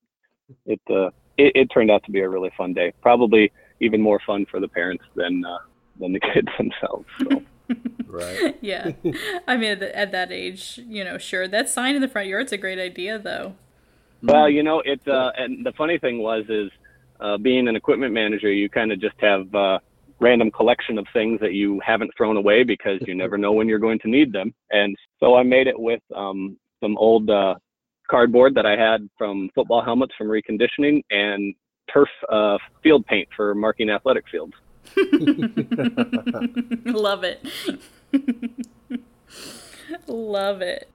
it, 0.66 0.82
uh, 0.90 1.08
it, 1.38 1.52
it 1.56 1.66
turned 1.68 1.92
out 1.92 2.04
to 2.06 2.12
be 2.12 2.20
a 2.20 2.30
really 2.30 2.52
fun 2.58 2.74
day. 2.74 2.94
Probably 3.02 3.52
even 3.80 4.02
more 4.02 4.20
fun 4.26 4.46
for 4.50 4.60
the 4.60 4.68
parents 4.68 5.04
than 5.16 5.44
uh, 5.46 5.58
than 6.00 6.14
the 6.14 6.20
kids 6.34 6.48
themselves. 6.58 7.06
So. 7.20 7.44
right. 8.08 8.58
Yeah. 8.62 8.92
I 9.48 9.56
mean, 9.56 9.72
at, 9.72 9.82
at, 9.82 10.12
that 10.12 10.32
age, 10.32 10.80
you 10.86 11.06
know, 11.06 11.18
sure. 11.18 11.48
That 11.48 11.70
sign 11.70 11.96
in 11.96 12.02
the 12.02 12.10
front 12.10 12.28
yard's 12.28 12.52
a 12.52 12.58
great 12.58 12.80
idea, 12.80 13.18
though. 13.18 13.56
Well, 14.22 14.50
you 14.50 14.62
know, 14.62 14.82
it's 14.84 15.08
uh, 15.08 15.32
and 15.38 15.66
the 15.66 15.72
funny 15.72 15.98
thing 15.98 16.20
was 16.20 16.46
is 16.50 16.70
uh, 17.22 17.38
being 17.38 17.68
an 17.68 17.76
equipment 17.76 18.14
manager, 18.14 18.52
you 18.52 18.70
kind 18.70 18.92
of 18.92 19.00
just 19.00 19.16
have 19.20 19.54
uh, 19.56 19.80
random 20.20 20.52
collection 20.52 20.98
of 20.98 21.06
things 21.14 21.40
that 21.40 21.54
you 21.54 21.80
haven't 21.86 22.12
thrown 22.18 22.38
away 22.38 22.64
because 22.64 23.00
you 23.08 23.16
never 23.16 23.38
know 23.38 23.52
when 23.52 23.68
you're 23.68 23.80
going 23.80 24.00
to 24.00 24.10
need 24.10 24.34
them. 24.34 24.54
And 24.70 24.96
so 25.20 25.36
I 25.36 25.44
made 25.44 25.68
it 25.68 25.80
with 25.80 26.02
um, 26.16 26.58
some 26.82 26.98
old 26.98 27.30
uh, 27.30 27.56
cardboard 28.12 28.54
that 28.56 28.66
I 28.66 28.76
had 28.76 29.10
from 29.18 29.50
football 29.56 29.82
helmets 29.82 30.14
from 30.18 30.28
reconditioning 30.28 31.02
and 31.10 31.56
turf 31.92 32.10
uh, 32.30 32.58
field 32.84 33.06
paint 33.06 33.30
for 33.36 33.56
marking 33.56 33.90
athletic 33.90 34.26
fields. 34.30 34.54
Love 36.86 37.24
it. 37.24 37.48
Love 40.08 40.62
it. 40.62 40.90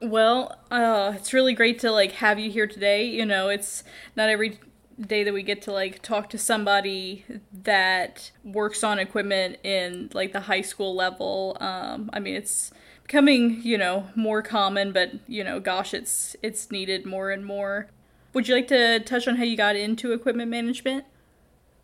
Well, 0.00 0.58
uh, 0.70 1.12
it's 1.16 1.32
really 1.32 1.54
great 1.54 1.78
to 1.80 1.90
like 1.90 2.12
have 2.12 2.38
you 2.38 2.50
here 2.50 2.66
today. 2.66 3.04
You 3.04 3.26
know, 3.26 3.48
it's 3.48 3.84
not 4.16 4.28
every 4.28 4.58
day 5.00 5.24
that 5.24 5.34
we 5.34 5.42
get 5.42 5.62
to 5.62 5.72
like 5.72 6.02
talk 6.02 6.30
to 6.30 6.38
somebody 6.38 7.24
that 7.52 8.30
works 8.44 8.82
on 8.82 8.98
equipment 8.98 9.58
in 9.62 10.10
like 10.14 10.32
the 10.32 10.40
high 10.40 10.62
school 10.62 10.94
level. 10.94 11.56
Um, 11.60 12.10
I 12.12 12.20
mean, 12.20 12.34
it's 12.34 12.72
becoming, 13.06 13.60
you 13.62 13.78
know, 13.78 14.08
more 14.16 14.42
common, 14.42 14.90
but 14.90 15.12
you 15.28 15.44
know, 15.44 15.60
gosh, 15.60 15.94
it's 15.94 16.34
it's 16.42 16.72
needed 16.72 17.06
more 17.06 17.30
and 17.30 17.46
more. 17.46 17.86
Would 18.32 18.48
you 18.48 18.54
like 18.54 18.66
to 18.68 18.98
touch 19.00 19.28
on 19.28 19.36
how 19.36 19.44
you 19.44 19.56
got 19.56 19.76
into 19.76 20.12
equipment 20.12 20.50
management? 20.50 21.04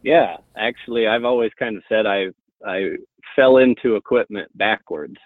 Yeah, 0.03 0.39
actually, 0.57 1.07
I've 1.07 1.25
always 1.25 1.53
kind 1.57 1.77
of 1.77 1.85
said 1.89 2.07
I 2.07 2.27
I 2.67 2.97
fell 3.37 3.59
into 3.59 3.95
equipment 3.95 4.51
backwards, 4.57 5.17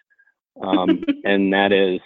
um, 0.63 1.03
and 1.25 1.51
that 1.55 1.73
is 1.73 2.01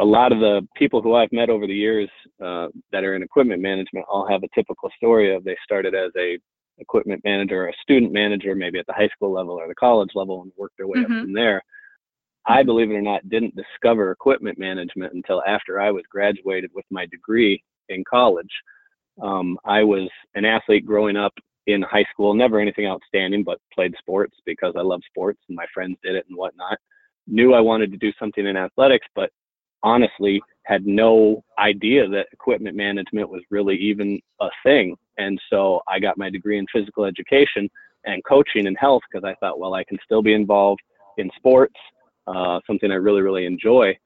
a 0.00 0.04
lot 0.04 0.30
of 0.30 0.38
the 0.38 0.66
people 0.76 1.02
who 1.02 1.16
I've 1.16 1.32
met 1.32 1.50
over 1.50 1.66
the 1.66 1.74
years 1.74 2.08
uh, 2.42 2.68
that 2.92 3.02
are 3.02 3.16
in 3.16 3.24
equipment 3.24 3.60
management 3.60 4.06
all 4.08 4.26
have 4.30 4.44
a 4.44 4.48
typical 4.54 4.88
story 4.96 5.34
of 5.34 5.42
they 5.42 5.56
started 5.64 5.96
as 5.96 6.12
a 6.16 6.38
equipment 6.78 7.22
manager 7.24 7.64
or 7.64 7.68
a 7.70 7.82
student 7.82 8.12
manager, 8.12 8.54
maybe 8.54 8.78
at 8.78 8.86
the 8.86 8.92
high 8.92 9.08
school 9.08 9.32
level 9.32 9.54
or 9.54 9.66
the 9.66 9.74
college 9.74 10.10
level, 10.14 10.42
and 10.42 10.52
worked 10.56 10.76
their 10.76 10.86
way 10.86 11.00
mm-hmm. 11.00 11.12
up 11.12 11.22
from 11.22 11.32
there. 11.32 11.60
I, 12.48 12.62
believe 12.62 12.90
it 12.90 12.94
or 12.94 13.02
not, 13.02 13.28
didn't 13.28 13.54
discover 13.56 14.10
equipment 14.10 14.58
management 14.58 15.12
until 15.12 15.42
after 15.46 15.80
I 15.80 15.90
was 15.90 16.04
graduated 16.10 16.70
with 16.74 16.86
my 16.90 17.06
degree 17.06 17.62
in 17.90 18.02
college. 18.08 18.50
Um, 19.22 19.58
I 19.64 19.82
was 19.82 20.08
an 20.34 20.44
athlete 20.44 20.86
growing 20.86 21.16
up 21.16 21.34
in 21.66 21.82
high 21.82 22.06
school, 22.10 22.32
never 22.32 22.58
anything 22.58 22.86
outstanding, 22.86 23.44
but 23.44 23.60
played 23.74 23.94
sports 23.98 24.34
because 24.46 24.72
I 24.76 24.80
love 24.80 25.02
sports 25.06 25.40
and 25.48 25.56
my 25.56 25.66
friends 25.74 25.98
did 26.02 26.14
it 26.14 26.24
and 26.28 26.36
whatnot. 26.36 26.78
Knew 27.26 27.52
I 27.52 27.60
wanted 27.60 27.92
to 27.92 27.98
do 27.98 28.12
something 28.18 28.46
in 28.46 28.56
athletics, 28.56 29.06
but 29.14 29.30
honestly 29.82 30.40
had 30.64 30.86
no 30.86 31.42
idea 31.58 32.08
that 32.08 32.28
equipment 32.32 32.76
management 32.76 33.28
was 33.28 33.42
really 33.50 33.76
even 33.76 34.20
a 34.40 34.48
thing. 34.62 34.96
And 35.18 35.38
so 35.50 35.82
I 35.86 35.98
got 35.98 36.18
my 36.18 36.30
degree 36.30 36.58
in 36.58 36.66
physical 36.72 37.04
education 37.04 37.68
and 38.04 38.24
coaching 38.24 38.66
and 38.66 38.76
health 38.78 39.02
because 39.10 39.24
I 39.24 39.34
thought, 39.40 39.58
well, 39.58 39.74
I 39.74 39.84
can 39.84 39.98
still 40.04 40.22
be 40.22 40.32
involved 40.32 40.80
in 41.18 41.30
sports, 41.36 41.74
uh, 42.28 42.60
something 42.66 42.90
I 42.90 42.96
really, 42.96 43.22
really 43.22 43.46
enjoy. 43.46 43.96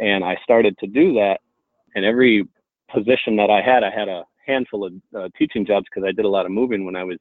And 0.00 0.24
I 0.24 0.36
started 0.42 0.76
to 0.78 0.86
do 0.86 1.14
that. 1.14 1.40
And 1.94 2.04
every 2.04 2.46
position 2.92 3.36
that 3.36 3.50
I 3.50 3.60
had, 3.60 3.84
I 3.84 3.90
had 3.90 4.08
a 4.08 4.24
handful 4.46 4.84
of 4.84 4.92
uh, 5.16 5.28
teaching 5.38 5.64
jobs 5.66 5.86
because 5.92 6.06
I 6.06 6.12
did 6.12 6.24
a 6.24 6.28
lot 6.28 6.46
of 6.46 6.52
moving 6.52 6.84
when 6.84 6.96
I 6.96 7.04
was 7.04 7.18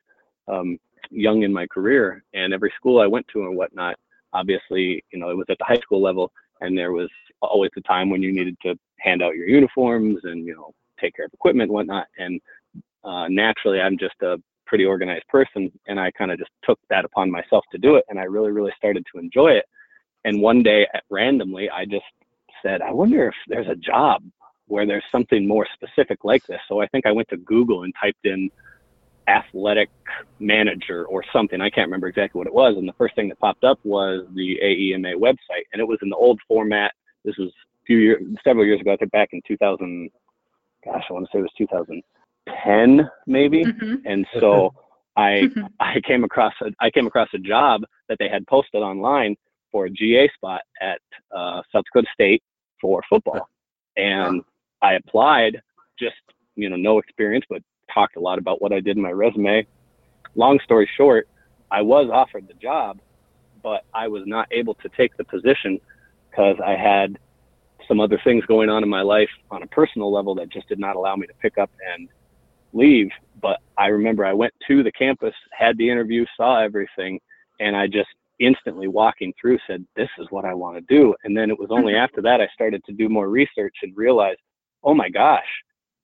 um, 0.47 0.77
young 1.09 1.43
in 1.43 1.53
my 1.53 1.67
career. 1.67 2.23
And 2.33 2.53
every 2.53 2.71
school 2.75 2.99
I 2.99 3.07
went 3.07 3.27
to 3.33 3.45
and 3.45 3.55
whatnot, 3.55 3.95
obviously, 4.33 5.03
you 5.11 5.19
know, 5.19 5.29
it 5.29 5.37
was 5.37 5.47
at 5.49 5.57
the 5.59 5.65
high 5.65 5.79
school 5.79 6.01
level, 6.01 6.31
and 6.61 6.77
there 6.77 6.91
was 6.91 7.09
always 7.41 7.71
a 7.77 7.81
time 7.81 8.09
when 8.09 8.21
you 8.21 8.31
needed 8.31 8.57
to 8.63 8.75
hand 8.99 9.21
out 9.21 9.35
your 9.35 9.47
uniforms 9.47 10.19
and 10.23 10.45
you 10.45 10.55
know 10.55 10.73
take 10.99 11.15
care 11.15 11.25
of 11.25 11.33
equipment 11.33 11.69
and 11.69 11.73
whatnot. 11.73 12.07
And 12.17 12.39
uh, 13.03 13.27
naturally, 13.27 13.81
I'm 13.81 13.97
just 13.97 14.15
a 14.21 14.37
pretty 14.65 14.85
organized 14.85 15.27
person, 15.27 15.71
and 15.87 15.99
I 15.99 16.11
kind 16.11 16.31
of 16.31 16.39
just 16.39 16.51
took 16.63 16.79
that 16.89 17.05
upon 17.05 17.29
myself 17.29 17.63
to 17.71 17.77
do 17.77 17.95
it, 17.95 18.05
and 18.09 18.19
I 18.19 18.23
really, 18.23 18.51
really 18.51 18.71
started 18.77 19.05
to 19.13 19.19
enjoy 19.19 19.49
it. 19.51 19.65
And 20.25 20.41
one 20.41 20.63
day, 20.63 20.87
randomly, 21.09 21.69
I 21.69 21.85
just 21.85 22.05
said, 22.61 22.81
I 22.81 22.91
wonder 22.91 23.27
if 23.27 23.35
there's 23.47 23.67
a 23.67 23.75
job 23.75 24.23
where 24.67 24.85
there's 24.85 25.03
something 25.11 25.47
more 25.47 25.67
specific 25.73 26.23
like 26.23 26.45
this. 26.47 26.59
So 26.67 26.81
I 26.81 26.87
think 26.87 27.05
I 27.05 27.11
went 27.11 27.27
to 27.29 27.37
Google 27.37 27.83
and 27.83 27.93
typed 27.99 28.25
in 28.25 28.49
athletic 29.27 29.89
manager 30.39 31.05
or 31.05 31.23
something. 31.31 31.61
I 31.61 31.69
can't 31.69 31.87
remember 31.87 32.07
exactly 32.07 32.39
what 32.39 32.47
it 32.47 32.53
was. 32.53 32.75
And 32.77 32.87
the 32.87 32.93
first 32.93 33.15
thing 33.15 33.29
that 33.29 33.39
popped 33.39 33.63
up 33.63 33.79
was 33.83 34.25
the 34.33 34.59
AEMA 34.63 35.15
website, 35.15 35.65
and 35.71 35.79
it 35.79 35.87
was 35.87 35.99
in 36.01 36.09
the 36.09 36.15
old 36.15 36.39
format. 36.47 36.93
This 37.23 37.37
was 37.37 37.49
a 37.49 37.85
few 37.85 37.97
years, 37.97 38.23
several 38.43 38.65
years 38.65 38.81
ago. 38.81 38.93
I 38.93 38.97
think 38.97 39.11
back 39.11 39.29
in 39.33 39.41
2000. 39.47 40.09
Gosh, 40.85 41.03
I 41.09 41.13
want 41.13 41.25
to 41.25 41.29
say 41.33 41.39
it 41.39 41.43
was 41.43 41.51
2010 41.57 43.09
maybe. 43.25 43.63
Mm-hmm. 43.63 43.95
And 44.05 44.25
so 44.39 44.73
I 45.15 45.49
I 45.79 46.01
came 46.05 46.23
across 46.23 46.53
a, 46.61 46.71
I 46.79 46.89
came 46.89 47.07
across 47.07 47.29
a 47.33 47.37
job 47.37 47.83
that 48.09 48.17
they 48.19 48.27
had 48.27 48.45
posted 48.47 48.81
online 48.81 49.35
for 49.73 49.87
a 49.87 49.89
GA 49.89 50.29
spot 50.35 50.61
at 50.79 51.01
uh, 51.35 51.61
South 51.73 51.83
Dakota 51.91 52.07
State 52.13 52.41
for 52.79 53.01
football, 53.09 53.49
and 53.97 54.41
I 54.81 54.93
applied. 54.93 55.61
Just 55.99 56.15
you 56.55 56.69
know, 56.69 56.77
no 56.77 56.99
experience, 56.99 57.45
but 57.49 57.61
talked 57.93 58.15
a 58.15 58.19
lot 58.19 58.39
about 58.39 58.61
what 58.61 58.71
I 58.71 58.79
did 58.79 58.95
in 58.95 59.03
my 59.03 59.11
resume. 59.11 59.67
Long 60.35 60.59
story 60.63 60.89
short, 60.95 61.27
I 61.69 61.81
was 61.81 62.09
offered 62.11 62.47
the 62.47 62.53
job, 62.55 62.99
but 63.61 63.83
I 63.93 64.07
was 64.07 64.23
not 64.25 64.47
able 64.51 64.75
to 64.75 64.89
take 64.95 65.17
the 65.17 65.23
position 65.23 65.79
because 66.29 66.55
I 66.65 66.75
had 66.75 67.17
some 67.87 67.99
other 67.99 68.19
things 68.23 68.45
going 68.45 68.69
on 68.69 68.83
in 68.83 68.89
my 68.89 69.01
life 69.01 69.29
on 69.51 69.63
a 69.63 69.67
personal 69.67 70.11
level 70.11 70.35
that 70.35 70.49
just 70.49 70.67
did 70.69 70.79
not 70.79 70.95
allow 70.95 71.15
me 71.15 71.27
to 71.27 71.33
pick 71.41 71.57
up 71.57 71.69
and 71.93 72.09
leave. 72.71 73.09
But 73.41 73.59
I 73.77 73.87
remember 73.87 74.25
I 74.25 74.33
went 74.33 74.53
to 74.67 74.83
the 74.83 74.91
campus, 74.91 75.33
had 75.51 75.77
the 75.77 75.89
interview, 75.89 76.25
saw 76.37 76.61
everything, 76.61 77.19
and 77.59 77.75
I 77.75 77.87
just 77.87 78.09
instantly 78.39 78.87
walking 78.87 79.33
through 79.39 79.59
said, 79.67 79.85
This 79.95 80.09
is 80.19 80.27
what 80.29 80.45
I 80.45 80.53
want 80.53 80.75
to 80.77 80.95
do. 80.95 81.15
And 81.23 81.35
then 81.35 81.49
it 81.49 81.59
was 81.59 81.69
only 81.71 81.95
after 81.95 82.21
that 82.21 82.41
I 82.41 82.47
started 82.53 82.83
to 82.85 82.93
do 82.93 83.09
more 83.09 83.29
research 83.29 83.75
and 83.83 83.95
realize, 83.95 84.35
oh 84.83 84.93
my 84.93 85.09
gosh, 85.09 85.45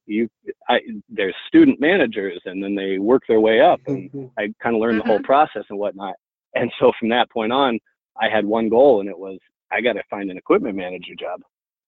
you 0.09 0.27
I, 0.67 0.79
there's 1.07 1.35
student 1.47 1.79
managers 1.79 2.41
and 2.45 2.61
then 2.61 2.75
they 2.75 2.97
work 2.97 3.23
their 3.27 3.39
way 3.39 3.61
up 3.61 3.79
and 3.87 4.11
mm-hmm. 4.11 4.25
i 4.37 4.53
kind 4.61 4.75
of 4.75 4.81
learned 4.81 4.99
mm-hmm. 4.99 5.07
the 5.07 5.11
whole 5.11 5.17
mm-hmm. 5.17 5.25
process 5.25 5.63
and 5.69 5.79
whatnot 5.79 6.15
and 6.55 6.71
so 6.79 6.91
from 6.99 7.09
that 7.09 7.29
point 7.29 7.51
on 7.51 7.79
i 8.19 8.27
had 8.27 8.45
one 8.45 8.67
goal 8.69 8.99
and 8.99 9.09
it 9.09 9.17
was 9.17 9.37
i 9.71 9.79
got 9.79 9.93
to 9.93 10.03
find 10.09 10.29
an 10.31 10.37
equipment 10.37 10.75
manager 10.75 11.13
job 11.17 11.41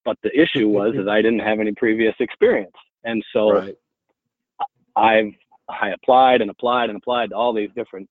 but 0.05 0.17
the 0.24 0.39
issue 0.39 0.67
was 0.69 0.93
is 0.95 1.07
i 1.07 1.21
didn't 1.21 1.39
have 1.39 1.60
any 1.60 1.74
previous 1.74 2.15
experience 2.19 2.75
and 3.03 3.24
so 3.33 3.51
right. 3.51 3.75
i've 4.95 5.33
i 5.69 5.89
applied 5.89 6.41
and 6.41 6.51
applied 6.51 6.89
and 6.89 6.98
applied 6.98 7.31
to 7.31 7.36
all 7.36 7.53
these 7.53 7.69
different 7.75 8.07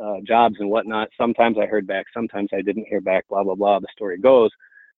uh, 0.00 0.16
jobs 0.26 0.56
and 0.58 0.68
whatnot 0.68 1.08
sometimes 1.16 1.56
i 1.58 1.66
heard 1.66 1.86
back 1.86 2.06
sometimes 2.12 2.48
i 2.52 2.60
didn't 2.60 2.86
hear 2.88 3.00
back 3.00 3.26
blah 3.28 3.44
blah 3.44 3.54
blah 3.54 3.78
the 3.78 3.86
story 3.92 4.18
goes 4.18 4.50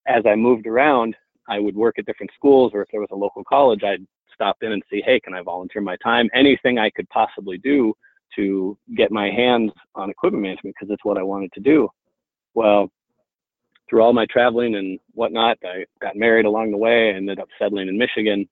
as 0.06 0.22
i 0.26 0.34
moved 0.34 0.66
around 0.66 1.14
I 1.48 1.58
would 1.58 1.76
work 1.76 1.98
at 1.98 2.06
different 2.06 2.32
schools, 2.34 2.72
or 2.74 2.82
if 2.82 2.88
there 2.90 3.00
was 3.00 3.10
a 3.12 3.16
local 3.16 3.44
college, 3.44 3.82
I'd 3.84 4.06
stop 4.34 4.56
in 4.62 4.72
and 4.72 4.82
see, 4.90 5.02
hey, 5.04 5.20
can 5.20 5.34
I 5.34 5.42
volunteer 5.42 5.82
my 5.82 5.96
time? 6.02 6.28
Anything 6.34 6.78
I 6.78 6.90
could 6.90 7.08
possibly 7.10 7.58
do 7.58 7.94
to 8.34 8.76
get 8.96 9.10
my 9.10 9.30
hands 9.30 9.72
on 9.94 10.10
equipment 10.10 10.42
management 10.42 10.76
because 10.78 10.92
it's 10.92 11.04
what 11.04 11.18
I 11.18 11.22
wanted 11.22 11.52
to 11.52 11.60
do. 11.60 11.88
Well, 12.54 12.90
through 13.88 14.02
all 14.02 14.12
my 14.12 14.26
traveling 14.26 14.74
and 14.74 14.98
whatnot, 15.12 15.58
I 15.64 15.84
got 16.02 16.16
married 16.16 16.44
along 16.44 16.72
the 16.72 16.76
way. 16.76 17.10
I 17.10 17.16
ended 17.16 17.38
up 17.38 17.48
settling 17.58 17.88
in 17.88 17.96
Michigan. 17.96 18.48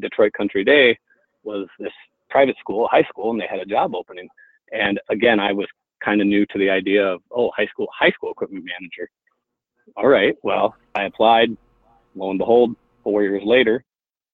Detroit 0.00 0.32
Country 0.32 0.64
Day 0.64 0.98
was 1.44 1.68
this 1.78 1.92
private 2.30 2.56
school, 2.58 2.88
high 2.90 3.04
school, 3.04 3.30
and 3.30 3.40
they 3.40 3.46
had 3.48 3.60
a 3.60 3.66
job 3.66 3.94
opening. 3.94 4.28
And 4.72 5.00
again, 5.08 5.40
I 5.40 5.52
was 5.52 5.66
kind 6.04 6.20
of 6.20 6.26
new 6.26 6.46
to 6.46 6.58
the 6.58 6.70
idea 6.70 7.04
of, 7.06 7.20
oh, 7.30 7.50
high 7.56 7.66
school, 7.66 7.88
high 7.96 8.10
school 8.10 8.30
equipment 8.30 8.64
manager. 8.64 9.10
All 9.96 10.08
right, 10.08 10.34
well, 10.42 10.74
I 10.94 11.04
applied. 11.04 11.56
Lo 12.14 12.30
and 12.30 12.38
behold, 12.38 12.74
four 13.02 13.22
years 13.22 13.42
later, 13.44 13.84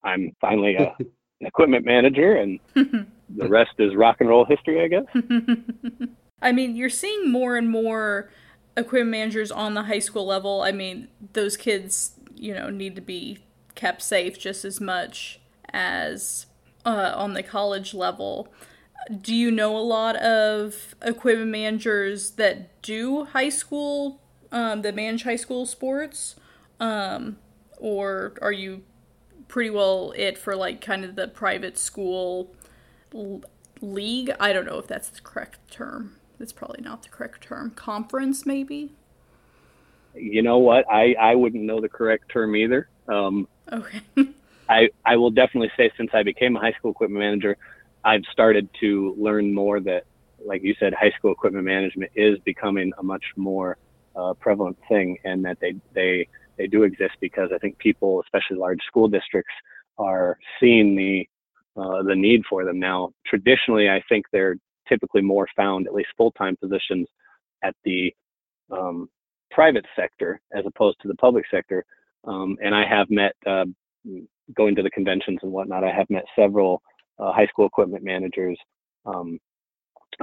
I'm 0.04 0.34
finally 0.40 0.76
a, 0.76 0.94
an 1.40 1.46
equipment 1.46 1.84
manager, 1.84 2.36
and 2.36 2.58
the 2.74 3.48
rest 3.48 3.72
is 3.78 3.94
rock 3.94 4.16
and 4.20 4.28
roll 4.28 4.44
history, 4.44 4.82
I 4.82 4.88
guess. 4.88 5.04
I 6.42 6.52
mean, 6.52 6.74
you're 6.74 6.90
seeing 6.90 7.30
more 7.30 7.56
and 7.56 7.70
more 7.70 8.30
equipment 8.76 9.10
managers 9.10 9.52
on 9.52 9.74
the 9.74 9.84
high 9.84 9.98
school 9.98 10.26
level. 10.26 10.62
I 10.62 10.72
mean, 10.72 11.08
those 11.34 11.56
kids, 11.56 12.12
you 12.34 12.54
know, 12.54 12.70
need 12.70 12.96
to 12.96 13.02
be 13.02 13.38
kept 13.74 14.02
safe 14.02 14.38
just 14.38 14.64
as 14.64 14.80
much 14.80 15.40
as 15.72 16.46
uh, 16.84 17.12
on 17.14 17.34
the 17.34 17.42
college 17.42 17.94
level. 17.94 18.52
Do 19.20 19.34
you 19.34 19.50
know 19.50 19.76
a 19.76 19.80
lot 19.80 20.16
of 20.16 20.94
equipment 21.02 21.50
managers 21.50 22.32
that 22.32 22.80
do 22.82 23.24
high 23.24 23.48
school, 23.48 24.20
um, 24.50 24.82
that 24.82 24.94
manage 24.94 25.24
high 25.24 25.36
school 25.36 25.66
sports? 25.66 26.36
Um, 26.78 27.38
or 27.78 28.34
are 28.40 28.52
you 28.52 28.82
pretty 29.52 29.68
well 29.68 30.14
it 30.16 30.38
for 30.38 30.56
like 30.56 30.80
kind 30.80 31.04
of 31.04 31.14
the 31.14 31.28
private 31.28 31.76
school 31.76 32.54
l- 33.14 33.42
league. 33.82 34.34
I 34.40 34.50
don't 34.50 34.64
know 34.64 34.78
if 34.78 34.86
that's 34.86 35.10
the 35.10 35.20
correct 35.20 35.58
term. 35.70 36.16
That's 36.38 36.54
probably 36.54 36.80
not 36.80 37.02
the 37.02 37.10
correct 37.10 37.42
term. 37.42 37.72
Conference, 37.72 38.46
maybe. 38.46 38.92
You 40.14 40.40
know 40.40 40.56
what? 40.56 40.90
I 40.90 41.14
I 41.20 41.34
wouldn't 41.34 41.62
know 41.62 41.82
the 41.82 41.88
correct 41.90 42.30
term 42.30 42.56
either. 42.56 42.88
Um, 43.08 43.46
okay. 43.70 44.00
I 44.70 44.88
I 45.04 45.16
will 45.16 45.30
definitely 45.30 45.70
say 45.76 45.90
since 45.98 46.10
I 46.14 46.22
became 46.22 46.56
a 46.56 46.60
high 46.60 46.72
school 46.72 46.92
equipment 46.92 47.20
manager, 47.20 47.58
I've 48.04 48.24
started 48.32 48.68
to 48.80 49.14
learn 49.18 49.54
more 49.54 49.80
that, 49.80 50.04
like 50.44 50.62
you 50.62 50.74
said, 50.80 50.92
high 50.94 51.12
school 51.16 51.32
equipment 51.32 51.64
management 51.64 52.10
is 52.14 52.38
becoming 52.40 52.92
a 52.98 53.02
much 53.02 53.24
more 53.36 53.78
uh, 54.16 54.34
prevalent 54.34 54.76
thing, 54.88 55.18
and 55.24 55.44
that 55.44 55.58
they 55.60 55.74
they 55.94 56.28
they 56.58 56.66
do 56.66 56.82
exist 56.82 57.14
because 57.20 57.50
I 57.54 57.58
think 57.58 57.78
people, 57.78 58.20
especially 58.22 58.56
large 58.56 58.80
school 58.86 59.08
districts, 59.08 59.54
are 59.98 60.38
seeing 60.60 60.96
the 60.96 61.28
uh, 61.76 62.02
the 62.02 62.14
need 62.14 62.42
for 62.48 62.64
them 62.64 62.78
now. 62.78 63.12
Traditionally, 63.26 63.88
I 63.88 64.02
think 64.08 64.26
they're 64.32 64.56
typically 64.88 65.22
more 65.22 65.48
found, 65.56 65.86
at 65.86 65.94
least 65.94 66.10
full-time 66.16 66.56
positions, 66.56 67.08
at 67.62 67.74
the 67.84 68.14
um, 68.70 69.08
private 69.50 69.86
sector 69.96 70.40
as 70.52 70.64
opposed 70.66 71.00
to 71.00 71.08
the 71.08 71.14
public 71.14 71.44
sector. 71.50 71.84
Um, 72.24 72.58
and 72.62 72.74
I 72.74 72.84
have 72.86 73.08
met, 73.10 73.32
uh, 73.46 73.64
going 74.54 74.74
to 74.74 74.82
the 74.82 74.90
conventions 74.90 75.38
and 75.42 75.52
whatnot, 75.52 75.84
I 75.84 75.92
have 75.92 76.10
met 76.10 76.24
several 76.36 76.82
uh, 77.22 77.32
high 77.32 77.46
school 77.46 77.66
equipment 77.66 78.02
managers 78.02 78.58
um, 79.06 79.38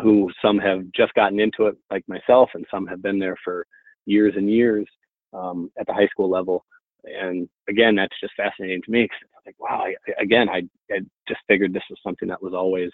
who 0.01 0.29
some 0.41 0.59
have 0.59 0.83
just 0.93 1.13
gotten 1.13 1.39
into 1.39 1.67
it, 1.67 1.77
like 1.89 2.03
myself, 2.07 2.49
and 2.53 2.65
some 2.69 2.85
have 2.87 3.01
been 3.01 3.19
there 3.19 3.37
for 3.43 3.65
years 4.05 4.33
and 4.35 4.49
years 4.49 4.85
um, 5.33 5.71
at 5.79 5.87
the 5.87 5.93
high 5.93 6.07
school 6.07 6.29
level. 6.29 6.65
And 7.05 7.47
again, 7.69 7.95
that's 7.95 8.19
just 8.19 8.33
fascinating 8.35 8.81
to 8.83 8.91
me 8.91 9.03
because 9.03 9.17
I'm 9.23 9.41
like, 9.45 9.59
wow, 9.59 9.85
I, 9.85 10.21
again, 10.21 10.49
I, 10.49 10.63
I 10.93 10.99
just 11.27 11.39
figured 11.47 11.73
this 11.73 11.83
was 11.89 11.99
something 12.03 12.27
that 12.27 12.41
was 12.41 12.53
always 12.53 12.91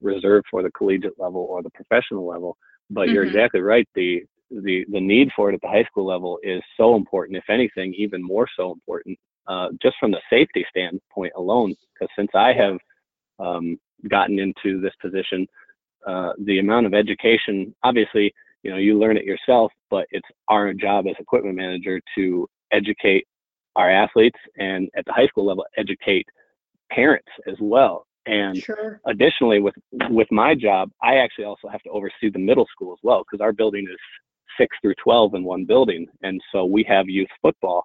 reserved 0.00 0.46
for 0.50 0.62
the 0.62 0.70
collegiate 0.70 1.18
level 1.18 1.46
or 1.48 1.62
the 1.62 1.70
professional 1.70 2.26
level. 2.26 2.56
But 2.90 3.02
mm-hmm. 3.02 3.14
you're 3.14 3.24
exactly 3.24 3.60
right. 3.60 3.86
The, 3.94 4.22
the, 4.50 4.84
the 4.90 5.00
need 5.00 5.30
for 5.36 5.50
it 5.50 5.54
at 5.54 5.60
the 5.60 5.68
high 5.68 5.84
school 5.84 6.06
level 6.06 6.38
is 6.42 6.62
so 6.76 6.96
important, 6.96 7.36
if 7.36 7.44
anything, 7.48 7.94
even 7.94 8.22
more 8.22 8.48
so 8.56 8.72
important, 8.72 9.18
uh, 9.46 9.68
just 9.82 9.96
from 10.00 10.12
the 10.12 10.20
safety 10.30 10.64
standpoint 10.70 11.32
alone. 11.36 11.74
Because 11.94 12.12
since 12.16 12.30
I 12.34 12.52
have 12.54 12.78
um, 13.38 13.78
gotten 14.08 14.38
into 14.38 14.80
this 14.80 14.94
position, 15.00 15.46
uh, 16.06 16.32
the 16.44 16.58
amount 16.58 16.86
of 16.86 16.94
education, 16.94 17.74
obviously, 17.84 18.32
you 18.62 18.70
know 18.70 18.76
you 18.76 18.98
learn 18.98 19.16
it 19.16 19.24
yourself 19.24 19.72
but 19.90 20.06
it's 20.10 20.28
our 20.48 20.72
job 20.72 21.06
as 21.08 21.16
equipment 21.18 21.56
manager 21.56 22.00
to 22.14 22.48
educate 22.72 23.26
our 23.76 23.90
athletes 23.90 24.38
and 24.56 24.88
at 24.96 25.04
the 25.04 25.12
high 25.12 25.26
school 25.26 25.44
level 25.46 25.64
educate 25.76 26.26
parents 26.92 27.28
as 27.48 27.56
well 27.60 28.06
and 28.26 28.56
sure. 28.58 29.00
additionally 29.06 29.60
with 29.60 29.74
with 30.10 30.28
my 30.30 30.54
job 30.54 30.90
i 31.02 31.16
actually 31.16 31.44
also 31.44 31.68
have 31.68 31.82
to 31.82 31.90
oversee 31.90 32.30
the 32.32 32.38
middle 32.38 32.66
school 32.72 32.92
as 32.92 32.98
well 33.02 33.24
because 33.24 33.42
our 33.42 33.52
building 33.52 33.86
is 33.90 33.98
6 34.60 34.76
through 34.82 34.94
12 35.02 35.34
in 35.34 35.44
one 35.44 35.64
building 35.64 36.06
and 36.22 36.40
so 36.52 36.64
we 36.64 36.84
have 36.84 37.08
youth 37.08 37.28
football 37.40 37.84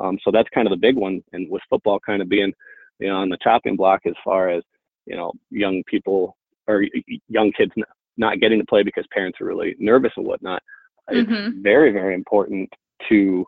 Um, 0.00 0.18
so 0.24 0.30
that's 0.32 0.48
kind 0.54 0.66
of 0.66 0.70
the 0.70 0.76
big 0.76 0.96
one. 0.96 1.22
And 1.32 1.48
with 1.50 1.62
football 1.68 2.00
kind 2.00 2.22
of 2.22 2.28
being, 2.28 2.52
you 2.98 3.08
know, 3.08 3.16
on 3.16 3.28
the 3.28 3.38
chopping 3.42 3.76
block 3.76 4.00
as 4.06 4.14
far 4.24 4.50
as, 4.50 4.62
you 5.10 5.16
know, 5.16 5.32
young 5.50 5.82
people 5.88 6.36
or 6.68 6.84
young 7.28 7.50
kids 7.52 7.72
not 8.16 8.38
getting 8.38 8.60
to 8.60 8.66
play 8.66 8.84
because 8.84 9.04
parents 9.12 9.40
are 9.40 9.46
really 9.46 9.74
nervous 9.80 10.12
and 10.16 10.24
whatnot. 10.24 10.62
Mm-hmm. 11.10 11.34
It's 11.34 11.56
very, 11.60 11.90
very 11.90 12.14
important 12.14 12.70
to 13.08 13.44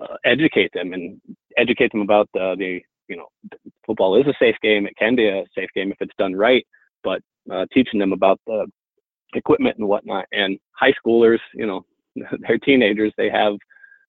uh, 0.00 0.16
educate 0.24 0.72
them 0.74 0.92
and 0.92 1.20
educate 1.56 1.92
them 1.92 2.00
about 2.00 2.28
the, 2.34 2.56
the, 2.58 2.80
you 3.08 3.16
know, 3.16 3.28
football 3.86 4.20
is 4.20 4.26
a 4.26 4.34
safe 4.40 4.56
game. 4.60 4.86
It 4.86 4.96
can 4.98 5.14
be 5.14 5.28
a 5.28 5.44
safe 5.56 5.68
game 5.72 5.92
if 5.92 5.98
it's 6.00 6.14
done 6.18 6.34
right, 6.34 6.66
but 7.04 7.20
uh, 7.50 7.66
teaching 7.72 8.00
them 8.00 8.12
about 8.12 8.40
the 8.46 8.66
equipment 9.34 9.76
and 9.78 9.86
whatnot. 9.86 10.24
And 10.32 10.58
high 10.72 10.94
schoolers, 10.94 11.38
you 11.54 11.66
know, 11.66 11.84
they're 12.40 12.58
teenagers. 12.58 13.12
They 13.16 13.30
have, 13.30 13.54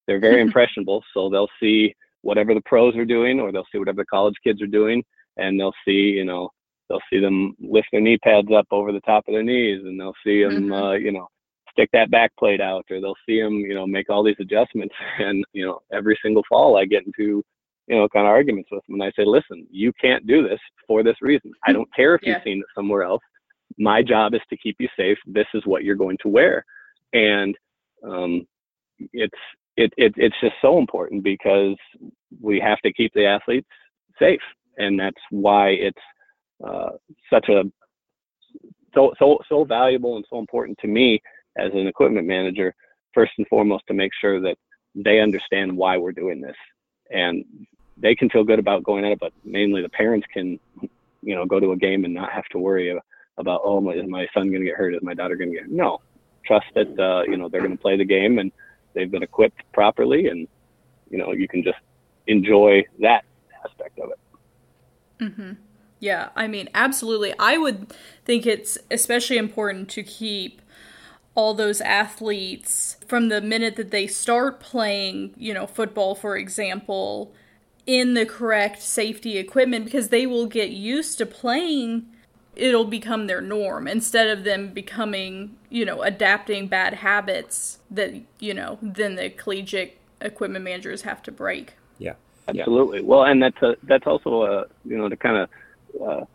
they're 0.08 0.19
very 0.19 0.41
impressionable. 0.48 1.03
So 1.13 1.29
they'll 1.29 1.50
see 1.62 1.93
whatever 2.22 2.55
the 2.55 2.62
pros 2.65 2.96
are 2.96 3.05
doing, 3.05 3.39
or 3.39 3.51
they'll 3.51 3.67
see 3.72 3.77
whatever 3.77 4.01
the 4.01 4.08
college 4.08 4.36
kids 4.43 4.60
are 4.60 4.67
doing, 4.67 5.03
and 5.38 5.60
they'll 5.60 5.75
see, 5.86 5.91
you 5.91 6.25
know, 6.25 6.50
they'll 6.89 7.00
see 7.12 7.19
them 7.19 7.55
lift 7.60 7.88
their 7.91 8.01
knee 8.01 8.17
pads 8.17 8.50
up 8.55 8.67
over 8.72 8.91
the 8.91 9.01
top 9.01 9.24
of 9.27 9.34
their 9.34 9.43
knees, 9.43 9.81
and 9.84 10.00
they'll 10.00 10.13
see 10.25 10.43
them, 10.43 10.63
mm-hmm. 10.63 10.74
uh, 10.74 10.93
you 10.93 11.12
know, 11.12 11.27
stick 11.72 11.89
that 11.93 12.12
back 12.12 12.31
plate 12.38 12.62
out, 12.62 12.86
or 12.89 13.00
they'll 13.00 13.15
see 13.27 13.39
them, 13.41 13.60
you 13.60 13.75
know, 13.75 13.88
make 13.88 14.10
all 14.10 14.24
these 14.24 14.36
adjustments. 14.39 14.93
And 15.19 15.43
you 15.53 15.65
know, 15.65 15.79
every 15.93 16.17
single 16.24 16.43
fall, 16.50 16.77
I 16.77 16.86
get 16.86 17.05
into 17.05 17.43
you 17.88 17.96
know, 17.96 18.08
kind 18.08 18.27
of 18.27 18.29
arguments 18.29 18.69
with 18.72 18.86
them. 18.86 19.01
And 19.01 19.03
I 19.03 19.12
say, 19.15 19.25
listen, 19.25 19.65
you 19.72 19.91
can't 20.00 20.27
do 20.27 20.48
this 20.48 20.60
for 20.86 21.01
this 21.01 21.15
reason. 21.22 21.51
I 21.65 21.74
don't 21.74 21.89
care 21.96 22.13
if 22.13 22.22
yeah. 22.22 22.34
you've 22.34 22.43
seen 22.43 22.60
it 22.60 22.65
somewhere 22.75 23.01
else 23.01 23.22
my 23.77 24.01
job 24.01 24.34
is 24.34 24.41
to 24.50 24.58
keep 24.58 24.77
you 24.79 24.88
safe. 24.98 25.17
This 25.25 25.46
is 25.53 25.65
what 25.65 25.84
you're 25.84 25.96
going 25.96 26.17
to 26.22 26.29
wear. 26.29 26.65
And 27.13 27.55
um, 28.03 28.46
it's 29.13 29.34
it, 29.77 29.93
it 29.98 30.13
it's 30.17 30.36
just 30.41 30.55
so 30.62 30.77
important 30.77 31.24
because 31.24 31.75
we 32.41 32.60
have 32.60 32.79
to 32.79 32.93
keep 32.93 33.13
the 33.13 33.25
athletes 33.25 33.67
safe, 34.19 34.41
and 34.77 35.00
that's 35.00 35.22
why 35.31 35.69
it's 35.69 36.01
uh, 36.65 36.91
such 37.31 37.49
a 37.49 37.63
so 38.93 39.13
so 39.19 39.39
so 39.47 39.63
valuable 39.63 40.15
and 40.15 40.25
so 40.29 40.39
important 40.39 40.77
to 40.79 40.87
me 40.87 41.21
as 41.57 41.71
an 41.73 41.87
equipment 41.87 42.27
manager. 42.27 42.73
First 43.13 43.31
and 43.37 43.47
foremost, 43.47 43.85
to 43.87 43.93
make 43.93 44.11
sure 44.19 44.39
that 44.41 44.55
they 44.93 45.19
understand 45.19 45.75
why 45.75 45.97
we're 45.97 46.11
doing 46.11 46.41
this, 46.41 46.55
and 47.11 47.43
they 47.97 48.15
can 48.15 48.29
feel 48.29 48.43
good 48.43 48.59
about 48.59 48.83
going 48.83 49.03
at 49.03 49.11
it. 49.11 49.19
But 49.19 49.33
mainly, 49.43 49.81
the 49.81 49.89
parents 49.89 50.27
can, 50.31 50.59
you 51.21 51.35
know, 51.35 51.45
go 51.45 51.59
to 51.59 51.71
a 51.71 51.77
game 51.77 52.05
and 52.05 52.13
not 52.13 52.31
have 52.31 52.45
to 52.51 52.59
worry 52.59 52.95
about 53.39 53.61
oh 53.63 53.81
my, 53.81 53.93
is 53.93 54.07
my 54.07 54.27
son 54.33 54.49
going 54.49 54.61
to 54.61 54.67
get 54.67 54.75
hurt 54.75 54.93
is 54.93 55.01
my 55.01 55.13
daughter 55.13 55.35
going 55.35 55.49
to 55.49 55.55
get 55.55 55.63
hurt? 55.63 55.71
no 55.71 55.99
trust 56.45 56.67
that 56.75 56.87
uh, 56.99 57.23
you 57.23 57.37
know 57.37 57.49
they're 57.49 57.61
going 57.61 57.75
to 57.75 57.81
play 57.81 57.97
the 57.97 58.05
game 58.05 58.37
and 58.37 58.51
they've 58.93 59.09
been 59.09 59.23
equipped 59.23 59.61
properly 59.73 60.27
and 60.27 60.47
you 61.09 61.17
know 61.17 61.31
you 61.31 61.47
can 61.47 61.63
just 61.63 61.79
enjoy 62.27 62.83
that 62.99 63.23
aspect 63.65 63.97
of 63.99 64.11
it 64.11 65.23
mm-hmm. 65.23 65.51
Yeah 65.99 66.29
i 66.35 66.47
mean 66.47 66.69
absolutely 66.73 67.33
i 67.39 67.57
would 67.57 67.93
think 68.25 68.45
it's 68.45 68.77
especially 68.91 69.37
important 69.37 69.89
to 69.89 70.03
keep 70.03 70.61
all 71.35 71.53
those 71.53 71.79
athletes 71.81 72.97
from 73.07 73.29
the 73.29 73.41
minute 73.41 73.75
that 73.75 73.91
they 73.91 74.07
start 74.07 74.59
playing 74.59 75.33
you 75.37 75.53
know 75.53 75.67
football 75.67 76.15
for 76.15 76.35
example 76.37 77.33
in 77.85 78.13
the 78.13 78.25
correct 78.25 78.81
safety 78.81 79.37
equipment 79.37 79.85
because 79.85 80.09
they 80.09 80.27
will 80.27 80.45
get 80.45 80.69
used 80.69 81.17
to 81.17 81.25
playing 81.25 82.05
it'll 82.59 82.85
become 82.85 83.27
their 83.27 83.41
norm 83.41 83.87
instead 83.87 84.27
of 84.27 84.43
them 84.43 84.69
becoming, 84.69 85.55
you 85.69 85.85
know, 85.85 86.01
adapting 86.01 86.67
bad 86.67 86.95
habits 86.95 87.79
that, 87.89 88.13
you 88.39 88.53
know, 88.53 88.77
then 88.81 89.15
the 89.15 89.29
collegiate 89.29 89.97
equipment 90.21 90.63
managers 90.63 91.03
have 91.03 91.23
to 91.23 91.31
break. 91.31 91.73
Yeah. 91.97 92.13
Absolutely. 92.47 93.01
Well, 93.01 93.23
and 93.23 93.41
that's 93.41 93.62
a, 93.62 93.75
that's 93.83 94.07
also 94.07 94.43
a, 94.43 94.65
you 94.83 94.97
know, 94.97 95.07
to 95.07 95.15
kind 95.15 95.38
of 95.38 95.49
uh, 96.04 96.25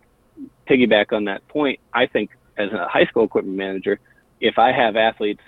piggyback 0.69 1.13
on 1.13 1.25
that 1.25 1.47
point, 1.49 1.81
I 1.93 2.07
think 2.07 2.31
as 2.57 2.73
a 2.73 2.87
high 2.89 3.07
school 3.07 3.25
equipment 3.25 3.57
manager, 3.57 4.01
if 4.41 4.59
I 4.59 4.73
have 4.73 4.97
athletes 4.97 5.43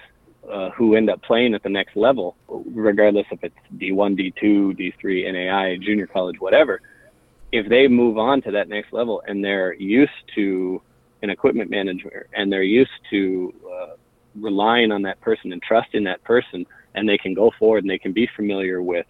uh, 0.50 0.70
who 0.70 0.94
end 0.94 1.10
up 1.10 1.22
playing 1.22 1.54
at 1.54 1.62
the 1.62 1.68
next 1.68 1.96
level, 1.96 2.36
regardless 2.48 3.26
if 3.30 3.42
it's 3.42 3.56
D1, 3.76 4.18
D2, 4.18 4.78
D3, 4.78 5.32
NAI, 5.32 5.76
junior 5.78 6.06
college, 6.06 6.36
whatever, 6.38 6.80
if 7.52 7.68
they 7.68 7.88
move 7.88 8.18
on 8.18 8.42
to 8.42 8.50
that 8.52 8.68
next 8.68 8.92
level 8.92 9.22
and 9.26 9.44
they're 9.44 9.74
used 9.74 10.12
to 10.34 10.80
an 11.22 11.30
equipment 11.30 11.70
manager 11.70 12.28
and 12.34 12.52
they're 12.52 12.62
used 12.62 12.90
to 13.10 13.52
uh, 13.72 13.94
relying 14.40 14.92
on 14.92 15.02
that 15.02 15.20
person 15.20 15.52
and 15.52 15.62
trusting 15.62 16.04
that 16.04 16.22
person 16.24 16.66
and 16.94 17.08
they 17.08 17.18
can 17.18 17.34
go 17.34 17.50
forward 17.58 17.84
and 17.84 17.90
they 17.90 17.98
can 17.98 18.12
be 18.12 18.28
familiar 18.36 18.82
with 18.82 19.06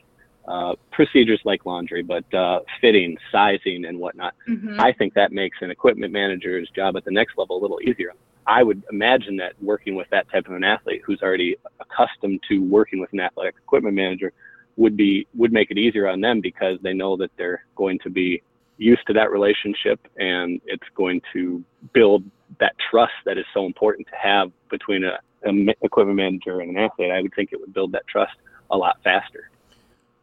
uh, 0.46 0.74
procedures 0.92 1.40
like 1.44 1.66
laundry, 1.66 2.02
but 2.02 2.32
uh, 2.34 2.60
fitting, 2.80 3.16
sizing, 3.32 3.84
and 3.84 3.98
whatnot. 3.98 4.34
Mm-hmm. 4.48 4.80
I 4.80 4.92
think 4.92 5.14
that 5.14 5.32
makes 5.32 5.58
an 5.60 5.70
equipment 5.70 6.12
manager's 6.12 6.70
job 6.70 6.96
at 6.96 7.04
the 7.04 7.10
next 7.10 7.36
level 7.36 7.58
a 7.58 7.60
little 7.60 7.80
easier. 7.82 8.12
I 8.46 8.62
would 8.62 8.82
imagine 8.92 9.36
that 9.38 9.60
working 9.60 9.96
with 9.96 10.08
that 10.10 10.30
type 10.30 10.46
of 10.46 10.52
an 10.52 10.62
athlete 10.62 11.02
who's 11.04 11.20
already 11.20 11.56
accustomed 11.80 12.40
to 12.48 12.62
working 12.62 13.00
with 13.00 13.12
an 13.12 13.20
athletic 13.20 13.56
equipment 13.56 13.96
manager 13.96 14.32
would 14.76 14.96
be 14.96 15.26
would 15.34 15.52
make 15.52 15.70
it 15.70 15.78
easier 15.78 16.08
on 16.08 16.20
them 16.20 16.40
because 16.40 16.78
they 16.82 16.92
know 16.92 17.16
that 17.16 17.30
they're 17.36 17.64
going 17.74 17.98
to 18.00 18.10
be 18.10 18.42
used 18.78 19.06
to 19.06 19.12
that 19.14 19.30
relationship 19.30 19.98
and 20.18 20.60
it's 20.66 20.86
going 20.94 21.20
to 21.32 21.64
build 21.92 22.22
that 22.60 22.74
trust 22.90 23.14
that 23.24 23.38
is 23.38 23.44
so 23.52 23.64
important 23.66 24.06
to 24.06 24.16
have 24.16 24.52
between 24.70 25.02
a, 25.02 25.18
a 25.48 25.74
equipment 25.82 26.16
manager 26.16 26.60
and 26.60 26.70
an 26.70 26.76
athlete. 26.76 27.10
I 27.10 27.22
would 27.22 27.34
think 27.34 27.52
it 27.52 27.60
would 27.60 27.72
build 27.72 27.92
that 27.92 28.06
trust 28.06 28.34
a 28.70 28.76
lot 28.76 28.98
faster. 29.02 29.50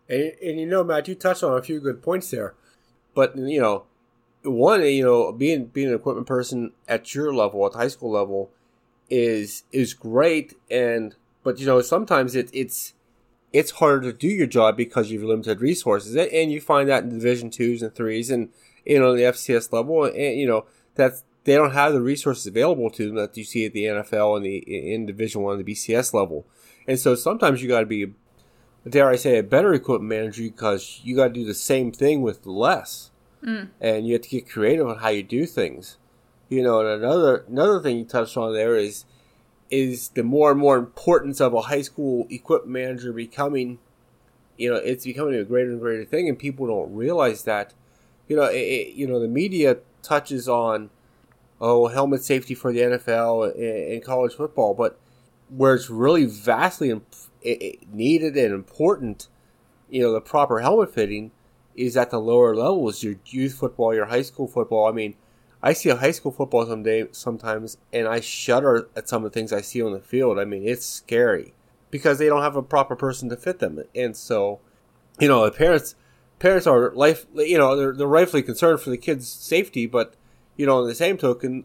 And, 0.10 0.34
and 0.42 0.60
you 0.60 0.66
know, 0.66 0.84
Matt, 0.84 1.08
you 1.08 1.16
touched 1.16 1.44
on 1.44 1.58
a 1.58 1.62
few 1.62 1.80
good 1.80 2.02
points 2.02 2.30
there, 2.32 2.56
but 3.14 3.38
you 3.38 3.62
know, 3.62 3.86
one, 4.44 4.84
you 4.84 5.04
know, 5.04 5.32
being 5.32 5.66
being 5.66 5.90
an 5.90 5.96
equipment 5.96 6.28
person 6.28 6.72
at 6.88 7.16
your 7.16 7.34
level, 7.34 7.66
at 7.66 7.74
the 7.74 7.78
high 7.78 7.88
school 7.88 8.12
level, 8.12 8.52
is 9.10 9.64
is 9.72 9.94
great, 9.94 10.56
and 10.70 11.16
but 11.44 11.60
you 11.60 11.66
know, 11.66 11.82
sometimes 11.82 12.36
it, 12.36 12.50
it's 12.54 12.94
it's 13.52 13.72
harder 13.72 14.12
to 14.12 14.18
do 14.18 14.28
your 14.28 14.48
job 14.48 14.76
because 14.76 15.12
you've 15.12 15.24
limited 15.24 15.62
resources, 15.62 16.16
and 16.16 16.52
you 16.52 16.60
find 16.60 16.90
that 16.90 17.04
in 17.04 17.10
Division 17.10 17.50
twos 17.50 17.82
and 17.82 17.94
threes, 17.94 18.30
and 18.30 18.50
you 18.86 19.00
know 19.00 19.16
the 19.16 19.24
FCS 19.24 19.72
level, 19.72 20.04
and 20.06 20.38
you 20.38 20.48
know 20.48 20.66
that 20.96 21.22
they 21.46 21.56
don't 21.56 21.74
have 21.74 21.94
the 21.94 22.02
resources 22.02 22.48
available 22.48 22.90
to 22.90 23.08
them 23.08 23.16
that 23.16 23.36
you 23.38 23.44
see 23.44 23.66
at 23.66 23.74
the 23.74 23.86
NFL 23.86 24.38
and 24.38 24.46
the 24.46 24.58
in 24.58 25.06
Division 25.06 25.42
one, 25.42 25.58
the 25.58 25.64
BCS 25.64 26.14
level, 26.14 26.46
and 26.88 27.00
so 27.00 27.16
sometimes 27.16 27.62
you 27.62 27.70
got 27.70 27.82
to 27.82 27.86
be, 27.86 28.14
dare 28.90 29.10
I 29.10 29.16
say, 29.16 29.38
a 29.38 29.44
better 29.44 29.74
equipment 29.74 30.10
manager 30.10 30.44
because 30.44 31.02
you 31.04 31.16
got 31.16 31.30
to 31.30 31.34
do 31.34 31.46
the 31.46 31.54
same 31.54 31.92
thing 31.92 32.22
with 32.22 32.46
less, 32.46 33.12
mm. 33.44 33.70
and 33.80 34.06
you 34.08 34.14
have 34.14 34.24
to 34.24 34.30
get 34.30 34.50
creative 34.50 34.88
on 34.88 34.98
how 34.98 35.10
you 35.10 35.24
do 35.24 35.46
things. 35.46 35.98
You 36.50 36.62
know, 36.62 36.82
and 36.82 37.04
another 37.04 37.46
another 37.48 37.80
thing 37.80 37.98
you 37.98 38.06
touched 38.06 38.38
on 38.38 38.54
there 38.54 38.76
is 38.76 39.06
is 39.72 40.10
the 40.10 40.24
more 40.24 40.52
and 40.52 40.60
more 40.60 40.78
importance 40.78 41.42
of 41.42 41.54
a 41.54 41.62
high 41.62 41.82
school 41.82 42.28
equipment 42.30 42.72
manager 42.72 43.12
becoming, 43.12 43.80
you 44.58 44.70
know, 44.70 44.76
it's 44.76 45.06
becoming 45.06 45.36
a 45.36 45.44
greater 45.44 45.72
and 45.72 45.80
greater 45.80 46.06
thing, 46.06 46.30
and 46.30 46.38
people 46.38 46.68
don't 46.68 46.94
realize 46.94 47.44
that. 47.46 47.74
You 48.28 48.36
know, 48.36 48.44
it, 48.44 48.94
you 48.94 49.08
know, 49.08 49.20
the 49.20 49.28
media 49.28 49.78
touches 50.02 50.48
on, 50.48 50.90
oh, 51.60 51.88
helmet 51.88 52.24
safety 52.24 52.54
for 52.54 52.72
the 52.72 52.80
NFL 52.82 53.56
and, 53.56 53.94
and 53.94 54.04
college 54.04 54.34
football, 54.34 54.74
but 54.74 55.00
where 55.50 55.74
it's 55.74 55.90
really 55.90 56.26
vastly 56.26 56.90
imp- 56.90 57.16
needed 57.92 58.38
and 58.38 58.54
important, 58.54 59.28
you 59.90 60.02
know, 60.02 60.12
the 60.12 60.22
proper 60.22 60.60
helmet 60.60 60.94
fitting 60.94 61.32
is 61.76 61.98
at 61.98 62.12
the 62.12 62.20
lower 62.20 62.56
levels, 62.56 63.04
your 63.04 63.16
youth 63.26 63.56
football, 63.56 63.94
your 63.94 64.06
high 64.06 64.22
school 64.22 64.48
football. 64.48 64.88
I 64.88 64.92
mean, 64.92 65.16
I 65.62 65.74
see 65.74 65.90
a 65.90 65.96
high 65.96 66.12
school 66.12 66.32
football 66.32 66.66
someday 66.66 67.08
sometimes, 67.12 67.78
and 67.92 68.08
I 68.08 68.20
shudder 68.20 68.90
at 68.96 69.08
some 69.08 69.24
of 69.24 69.32
the 69.32 69.40
things 69.40 69.54
I 69.54 69.62
see 69.62 69.82
on 69.82 69.94
the 69.94 70.00
field. 70.00 70.38
I 70.38 70.46
mean, 70.46 70.68
it's 70.68 70.86
scary 70.86 71.54
because 71.90 72.18
they 72.18 72.28
don't 72.28 72.42
have 72.42 72.56
a 72.56 72.64
proper 72.64 72.96
person 72.96 73.30
to 73.30 73.38
fit 73.38 73.60
them, 73.60 73.82
and 73.96 74.16
so 74.16 74.60
you 75.20 75.28
know, 75.28 75.46
the 75.46 75.52
parents 75.52 75.96
parents 76.40 76.68
are 76.68 76.92
life 76.92 77.26
you 77.36 77.58
know 77.58 77.76
they're, 77.78 77.94
they're 77.94 78.08
rightfully 78.08 78.44
concerned 78.44 78.82
for 78.82 78.90
the 78.90 78.98
kids' 78.98 79.28
safety, 79.28 79.86
but 79.86 80.16
you 80.58 80.66
know, 80.66 80.82
in 80.82 80.88
the 80.88 80.96
same 80.96 81.18
token, 81.18 81.64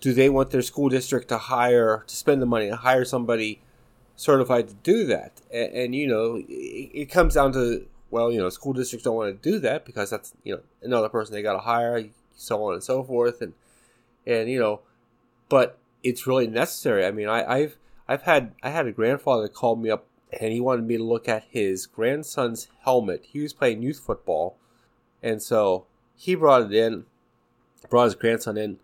do 0.00 0.12
they 0.12 0.28
want 0.28 0.50
their 0.50 0.62
school 0.62 0.88
district 0.88 1.28
to 1.28 1.38
hire 1.38 2.04
to 2.06 2.16
spend 2.16 2.42
the 2.42 2.46
money 2.46 2.68
to 2.68 2.76
hire 2.76 3.04
somebody 3.04 3.62
certified 4.20 4.68
to 4.68 4.74
do 4.74 5.06
that? 5.06 5.40
And, 5.50 5.72
and 5.72 5.94
you 5.94 6.06
know, 6.06 6.36
it, 6.36 6.90
it 6.92 7.10
comes 7.10 7.34
down 7.34 7.52
to 7.52 7.86
well, 8.10 8.30
you 8.30 8.38
know, 8.38 8.48
school 8.48 8.72
districts 8.72 9.04
don't 9.04 9.16
want 9.16 9.42
to 9.42 9.50
do 9.50 9.58
that 9.60 9.84
because 9.84 10.10
that's 10.10 10.34
you 10.44 10.54
know 10.54 10.60
another 10.82 11.08
person 11.08 11.34
they 11.34 11.42
got 11.42 11.54
to 11.54 11.60
hire 11.60 12.04
so 12.36 12.62
on 12.64 12.74
and 12.74 12.82
so 12.82 13.02
forth, 13.02 13.40
and 13.40 13.54
and 14.26 14.50
you 14.50 14.58
know, 14.58 14.80
but 15.48 15.78
it's 16.02 16.26
really 16.26 16.46
necessary. 16.46 17.06
I 17.06 17.10
mean, 17.12 17.28
I, 17.28 17.44
I've 17.44 17.76
I've 18.08 18.22
had 18.22 18.52
I 18.62 18.70
had 18.70 18.86
a 18.86 18.92
grandfather 18.92 19.48
call 19.48 19.76
me 19.76 19.90
up 19.90 20.06
and 20.38 20.52
he 20.52 20.60
wanted 20.60 20.86
me 20.86 20.96
to 20.96 21.02
look 21.02 21.28
at 21.28 21.44
his 21.48 21.86
grandson's 21.86 22.68
helmet. 22.84 23.24
He 23.32 23.40
was 23.40 23.52
playing 23.52 23.82
youth 23.82 24.00
football, 24.00 24.56
and 25.22 25.42
so 25.42 25.86
he 26.16 26.34
brought 26.34 26.62
it 26.62 26.72
in, 26.72 27.06
brought 27.88 28.04
his 28.04 28.14
grandson 28.14 28.56
in, 28.56 28.78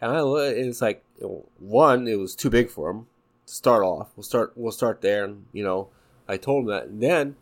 and 0.00 0.12
I 0.12 0.20
it's 0.48 0.82
like 0.82 1.04
one, 1.58 2.08
it 2.08 2.18
was 2.18 2.34
too 2.34 2.50
big 2.50 2.68
for 2.68 2.90
him 2.90 3.06
to 3.52 3.56
start 3.56 3.84
off. 3.84 4.10
We'll 4.16 4.24
start 4.24 4.52
we'll 4.56 4.72
start 4.72 5.00
there, 5.00 5.24
and 5.24 5.46
you 5.52 5.62
know, 5.62 5.88
I 6.28 6.36
told 6.36 6.64
him 6.64 6.70
that, 6.70 6.86
and 6.86 7.02
then 7.02 7.36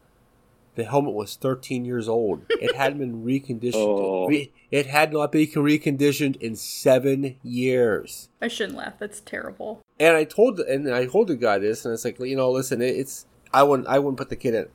the 0.74 0.84
helmet 0.84 1.14
was 1.14 1.36
13 1.36 1.84
years 1.84 2.08
old. 2.08 2.44
It 2.48 2.74
hadn't 2.76 2.98
been 2.98 3.24
reconditioned. 3.24 3.74
Oh. 3.74 4.30
It 4.70 4.86
had 4.86 5.12
not 5.12 5.32
been 5.32 5.46
reconditioned 5.46 6.36
in 6.40 6.54
seven 6.56 7.36
years. 7.42 8.28
I 8.40 8.48
shouldn't 8.48 8.78
laugh. 8.78 8.94
That's 8.98 9.20
terrible. 9.20 9.82
And 9.98 10.16
I 10.16 10.24
told 10.24 10.58
the, 10.58 10.66
and 10.66 10.92
I 10.92 11.06
told 11.06 11.28
the 11.28 11.36
guy 11.36 11.58
this, 11.58 11.84
and 11.84 11.92
it's 11.92 12.04
like, 12.04 12.20
you 12.20 12.36
know, 12.36 12.50
listen, 12.50 12.80
it, 12.80 12.96
it's 12.96 13.26
I 13.52 13.62
wouldn't 13.62 13.88
I 13.88 13.98
wouldn't 13.98 14.18
put 14.18 14.28
the 14.28 14.36
kid 14.36 14.54
in, 14.54 14.68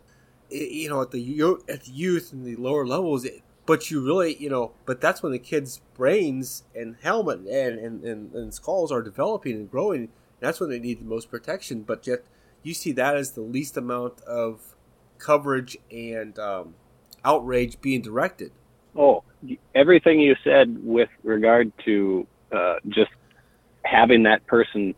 it, 0.49 0.71
you 0.71 0.89
know, 0.89 1.01
at 1.01 1.11
the 1.11 1.19
yo- 1.19 1.61
at 1.69 1.83
the 1.85 1.91
youth 1.91 2.33
and 2.33 2.45
the 2.45 2.55
lower 2.55 2.85
levels. 2.85 3.25
It, 3.25 3.41
but 3.65 3.89
you 3.89 4.05
really, 4.05 4.35
you 4.35 4.49
know, 4.49 4.73
but 4.85 5.01
that's 5.01 5.23
when 5.23 5.31
the 5.31 5.39
kids' 5.39 5.81
brains 5.95 6.63
and 6.75 6.97
helmet 7.01 7.39
and 7.39 7.79
and, 7.79 8.03
and, 8.03 8.33
and 8.33 8.53
skulls 8.53 8.91
are 8.91 9.01
developing 9.01 9.53
and 9.53 9.71
growing. 9.71 10.09
That's 10.45 10.59
when 10.59 10.69
they 10.69 10.79
need 10.79 10.99
the 10.99 11.05
most 11.05 11.31
protection. 11.31 11.81
But 11.81 12.05
yet, 12.05 12.23
you 12.61 12.75
see 12.75 12.91
that 12.91 13.15
as 13.15 13.31
the 13.31 13.41
least 13.41 13.77
amount 13.77 14.21
of 14.21 14.75
coverage 15.17 15.75
and 15.89 16.37
um, 16.37 16.75
outrage 17.23 17.81
being 17.81 18.03
directed. 18.03 18.51
Oh, 18.95 19.23
everything 19.73 20.19
you 20.19 20.35
said 20.43 20.77
with 20.85 21.09
regard 21.23 21.71
to 21.85 22.27
uh, 22.51 22.75
just 22.89 23.09
having 23.83 24.23
that 24.23 24.45
person 24.45 24.93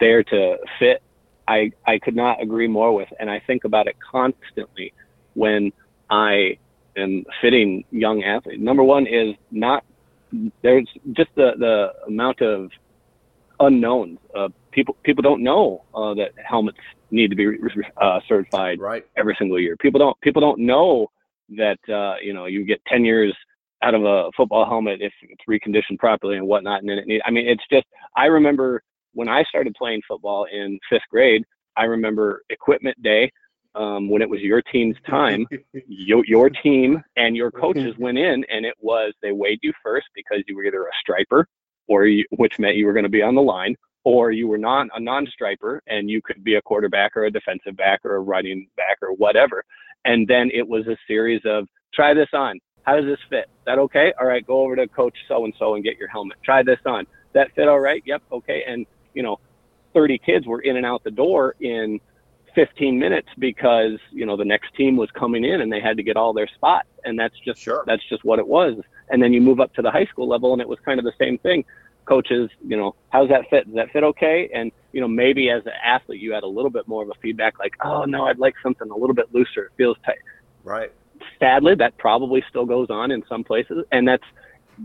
there 0.00 0.22
to 0.22 0.56
fit, 0.78 1.02
I 1.46 1.72
I 1.86 1.98
could 1.98 2.16
not 2.16 2.42
agree 2.42 2.66
more 2.66 2.94
with, 2.94 3.08
and 3.20 3.28
I 3.28 3.40
think 3.46 3.64
about 3.64 3.88
it 3.88 3.96
constantly 4.00 4.94
when 5.34 5.70
I 6.08 6.56
am 6.96 7.26
fitting 7.42 7.84
young 7.90 8.22
athletes. 8.22 8.62
Number 8.62 8.82
one 8.82 9.06
is 9.06 9.34
not 9.50 9.84
there's 10.62 10.88
just 11.12 11.30
the 11.34 11.52
the 11.58 12.06
amount 12.06 12.40
of 12.40 12.70
unknowns. 13.60 14.18
Uh, 14.36 14.48
people 14.72 14.96
people 15.04 15.22
don't 15.22 15.42
know 15.42 15.84
uh, 15.94 16.14
that 16.14 16.32
helmets 16.44 16.78
need 17.10 17.30
to 17.30 17.36
be 17.36 17.46
uh, 18.00 18.20
certified 18.28 18.80
Right. 18.80 19.06
every 19.16 19.36
single 19.38 19.58
year. 19.60 19.76
People 19.76 19.98
don't 19.98 20.20
people 20.20 20.40
don't 20.40 20.60
know 20.60 21.08
that 21.56 21.78
uh, 21.88 22.16
you 22.22 22.32
know 22.32 22.46
you 22.46 22.64
get 22.64 22.80
10 22.86 23.04
years 23.04 23.34
out 23.82 23.94
of 23.94 24.04
a 24.04 24.30
football 24.36 24.66
helmet 24.66 25.00
if 25.00 25.12
it's 25.22 25.42
reconditioned 25.48 25.98
properly 25.98 26.36
and 26.36 26.46
whatnot. 26.46 26.80
And 26.80 26.88
then 26.88 26.98
it 26.98 27.06
need, 27.06 27.22
I 27.24 27.30
mean, 27.30 27.48
it's 27.48 27.62
just 27.70 27.86
I 28.16 28.26
remember 28.26 28.82
when 29.12 29.28
I 29.28 29.44
started 29.44 29.74
playing 29.74 30.02
football 30.06 30.46
in 30.52 30.78
fifth 30.90 31.02
grade. 31.10 31.44
I 31.76 31.84
remember 31.84 32.42
equipment 32.50 33.00
day 33.02 33.30
um, 33.76 34.08
when 34.08 34.20
it 34.20 34.28
was 34.28 34.40
your 34.40 34.62
team's 34.62 34.96
time. 35.08 35.46
your, 35.86 36.24
your 36.26 36.50
team 36.50 37.02
and 37.16 37.36
your 37.36 37.50
coaches 37.50 37.94
went 37.98 38.18
in, 38.18 38.44
and 38.50 38.66
it 38.66 38.74
was 38.80 39.12
they 39.22 39.32
weighed 39.32 39.60
you 39.62 39.72
first 39.82 40.06
because 40.14 40.42
you 40.48 40.56
were 40.56 40.64
either 40.64 40.84
a 40.84 40.90
striper, 41.00 41.46
or 41.88 42.06
you, 42.06 42.24
which 42.36 42.58
meant 42.58 42.76
you 42.76 42.86
were 42.86 42.92
going 42.92 43.04
to 43.04 43.08
be 43.08 43.22
on 43.22 43.34
the 43.34 43.42
line, 43.42 43.74
or 44.04 44.30
you 44.30 44.46
were 44.48 44.58
non 44.58 44.88
a 44.94 45.00
non-striper 45.00 45.82
and 45.86 46.08
you 46.08 46.22
could 46.22 46.42
be 46.44 46.54
a 46.54 46.62
quarterback 46.62 47.16
or 47.16 47.24
a 47.24 47.30
defensive 47.30 47.76
back 47.76 48.00
or 48.04 48.16
a 48.16 48.20
running 48.20 48.68
back 48.76 48.98
or 49.02 49.12
whatever. 49.14 49.64
And 50.04 50.26
then 50.26 50.50
it 50.54 50.66
was 50.66 50.86
a 50.86 50.96
series 51.06 51.42
of 51.44 51.66
try 51.92 52.14
this 52.14 52.28
on. 52.32 52.58
How 52.82 52.96
does 52.96 53.04
this 53.04 53.18
fit? 53.28 53.50
That 53.66 53.78
okay? 53.78 54.12
All 54.18 54.26
right, 54.26 54.46
go 54.46 54.60
over 54.60 54.76
to 54.76 54.88
coach 54.88 55.16
so 55.26 55.44
and 55.44 55.52
so 55.58 55.74
and 55.74 55.84
get 55.84 55.98
your 55.98 56.08
helmet. 56.08 56.38
Try 56.42 56.62
this 56.62 56.78
on. 56.86 57.06
That 57.34 57.54
fit 57.54 57.68
all 57.68 57.80
right? 57.80 58.02
Yep, 58.06 58.22
okay. 58.32 58.64
And 58.66 58.86
you 59.14 59.22
know, 59.22 59.40
30 59.94 60.18
kids 60.18 60.46
were 60.46 60.60
in 60.60 60.76
and 60.76 60.86
out 60.86 61.02
the 61.04 61.10
door 61.10 61.54
in 61.60 62.00
15 62.54 62.98
minutes 62.98 63.28
because 63.38 63.98
you 64.10 64.26
know 64.26 64.36
the 64.36 64.44
next 64.44 64.74
team 64.74 64.96
was 64.96 65.10
coming 65.12 65.44
in 65.44 65.60
and 65.60 65.72
they 65.72 65.80
had 65.80 65.96
to 65.96 66.02
get 66.02 66.16
all 66.16 66.32
their 66.32 66.48
spots 66.48 66.88
and 67.04 67.18
that's 67.18 67.38
just 67.44 67.60
Sure. 67.60 67.84
that's 67.86 68.02
just 68.08 68.24
what 68.24 68.38
it 68.38 68.46
was. 68.46 68.74
And 69.10 69.22
then 69.22 69.32
you 69.32 69.40
move 69.40 69.60
up 69.60 69.72
to 69.74 69.82
the 69.82 69.90
high 69.90 70.06
school 70.06 70.28
level 70.28 70.52
and 70.52 70.60
it 70.60 70.68
was 70.68 70.78
kind 70.84 70.98
of 70.98 71.04
the 71.04 71.12
same 71.18 71.38
thing. 71.38 71.64
Coaches 72.04 72.50
you 72.66 72.76
know 72.76 72.94
how's 73.10 73.28
that 73.28 73.48
fit? 73.50 73.66
Does 73.66 73.74
that 73.74 73.90
fit 73.92 74.02
okay? 74.04 74.48
And 74.54 74.72
you 74.92 75.00
know 75.00 75.08
maybe 75.08 75.50
as 75.50 75.64
an 75.66 75.72
athlete 75.84 76.20
you 76.20 76.32
had 76.32 76.42
a 76.42 76.46
little 76.48 76.70
bit 76.70 76.88
more 76.88 77.02
of 77.02 77.08
a 77.10 77.14
feedback 77.20 77.58
like 77.58 77.74
oh 77.84 78.04
no 78.04 78.24
i'd 78.26 78.38
like 78.38 78.54
something 78.62 78.90
a 78.90 78.96
little 78.96 79.14
bit 79.14 79.26
looser. 79.34 79.64
It 79.66 79.72
feels 79.76 79.96
tight. 80.06 80.16
Right. 80.64 80.90
sadly 81.38 81.74
that 81.76 81.96
probably 81.98 82.42
still 82.48 82.64
goes 82.66 82.88
on 82.90 83.10
in 83.10 83.22
some 83.28 83.44
places. 83.44 83.84
And 83.92 84.06
that's 84.08 84.24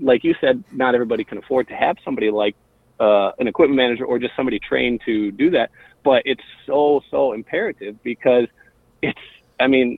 like 0.02 0.24
you 0.24 0.36
said 0.42 0.64
not 0.72 0.96
everybody 0.96 1.24
can 1.24 1.38
afford 1.38 1.68
to 1.70 1.76
have 1.76 1.98
somebody 2.04 2.30
like 2.32 2.56
uh, 3.00 3.32
an 3.40 3.48
equipment 3.48 3.76
manager 3.78 4.06
or 4.06 4.20
just 4.20 4.36
somebody 4.36 4.60
trained 4.60 5.02
to 5.06 5.32
do 5.32 5.50
that 5.50 5.72
but 6.04 6.22
it's 6.26 6.44
so 6.66 7.02
so 7.10 7.34
imperative 7.34 8.02
because 8.04 8.48
it's 9.02 9.20
i 9.60 9.68
mean 9.68 9.98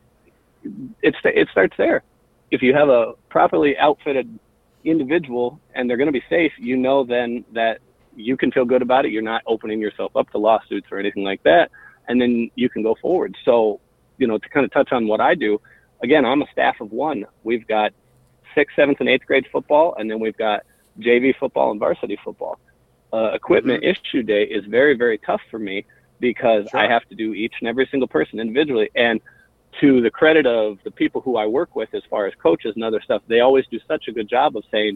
it's 1.02 1.18
it 1.24 1.48
starts 1.52 1.76
there. 1.78 2.04
If 2.52 2.62
you 2.62 2.74
have 2.74 2.90
a 2.90 3.14
properly 3.30 3.78
outfitted 3.78 4.40
individual 4.84 5.60
and 5.74 5.90
they're 5.90 5.98
going 5.98 6.08
to 6.08 6.14
be 6.14 6.24
safe 6.30 6.52
you 6.60 6.78
know 6.78 7.04
then 7.04 7.44
that 7.54 7.80
you 8.16 8.38
can 8.38 8.52
feel 8.52 8.66
good 8.66 8.82
about 8.82 9.06
it. 9.06 9.12
You're 9.12 9.22
not 9.22 9.42
opening 9.46 9.80
yourself 9.80 10.16
up 10.16 10.30
to 10.32 10.38
lawsuits 10.38 10.88
or 10.92 11.00
anything 11.00 11.24
like 11.24 11.42
that 11.44 11.72
and 12.08 12.22
then 12.22 12.50
you 12.56 12.70
can 12.70 12.84
go 12.84 12.96
forward. 13.02 13.36
So 13.46 13.80
you 14.18 14.28
know 14.28 14.38
to 14.38 14.50
kind 14.50 14.66
of 14.66 14.72
touch 14.72 14.94
on 14.94 15.08
what 15.08 15.20
i 15.20 15.36
do 15.36 15.60
again 16.02 16.26
i'm 16.26 16.42
a 16.42 16.48
staff 16.52 16.80
of 16.80 16.92
one. 16.92 17.26
We've 17.44 17.68
got 17.68 17.92
sixth 18.54 18.76
seventh 18.76 19.00
and 19.00 19.10
eighth 19.10 19.26
grade 19.26 19.46
football 19.52 19.96
and 19.98 20.10
then 20.10 20.20
we've 20.20 20.38
got 20.38 20.62
jv 21.00 21.36
football 21.38 21.72
and 21.72 21.80
varsity 21.80 22.18
football 22.24 22.58
uh, 23.16 23.32
equipment 23.40 23.84
issue 23.84 24.24
day 24.24 24.44
is 24.58 24.64
very 24.66 24.96
very 25.04 25.18
tough 25.30 25.44
for 25.52 25.60
me 25.70 25.78
because 26.20 26.64
Sure. 26.70 26.80
i 26.84 26.86
have 26.96 27.06
to 27.12 27.16
do 27.24 27.28
each 27.44 27.56
and 27.60 27.68
every 27.72 27.88
single 27.92 28.08
person 28.18 28.36
individually. 28.46 28.90
And 29.08 29.18
to 29.82 29.90
the 30.06 30.14
credit 30.20 30.46
of 30.46 30.68
the 30.86 30.92
people 31.02 31.20
who 31.26 31.34
i 31.44 31.46
work 31.60 31.72
with 31.80 31.92
as 32.00 32.04
far 32.12 32.24
as 32.30 32.34
coaches 32.48 32.72
and 32.76 32.84
other 32.90 33.02
stuff 33.08 33.22
they 33.28 33.42
always 33.48 33.66
do 33.76 33.80
such 33.92 34.04
a 34.10 34.12
good 34.18 34.30
job 34.38 34.50
of 34.58 34.64
saying 34.74 34.94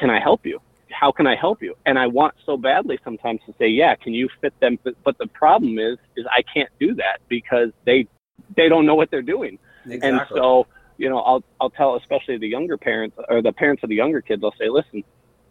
can 0.00 0.10
i 0.10 0.20
help 0.28 0.42
you? 0.50 0.56
How 1.02 1.10
can 1.18 1.26
i 1.26 1.36
help 1.46 1.58
you? 1.66 1.72
And 1.88 1.96
i 2.04 2.06
want 2.20 2.34
so 2.48 2.54
badly 2.56 2.96
sometimes 3.08 3.40
to 3.46 3.52
say 3.58 3.68
yeah 3.82 3.94
can 4.04 4.12
you 4.20 4.26
fit 4.40 4.54
them? 4.60 4.74
But, 4.84 4.94
but 5.06 5.14
the 5.18 5.28
problem 5.42 5.74
is 5.78 5.96
is 6.18 6.24
i 6.38 6.42
can't 6.54 6.72
do 6.84 6.94
that 7.02 7.16
because 7.28 7.70
they 7.88 7.98
they 8.56 8.68
don't 8.68 8.86
know 8.86 8.94
what 8.94 9.10
they're 9.10 9.22
doing. 9.36 9.58
Exactly. 9.86 10.08
and 10.08 10.20
so, 10.34 10.66
you 10.96 11.08
know, 11.08 11.18
I'll 11.18 11.44
I'll 11.60 11.70
tell 11.70 11.96
especially 11.96 12.38
the 12.38 12.48
younger 12.48 12.76
parents 12.76 13.16
or 13.28 13.42
the 13.42 13.52
parents 13.52 13.82
of 13.82 13.88
the 13.88 13.96
younger 13.96 14.20
kids, 14.20 14.42
I'll 14.44 14.54
say, 14.58 14.68
listen, 14.68 15.04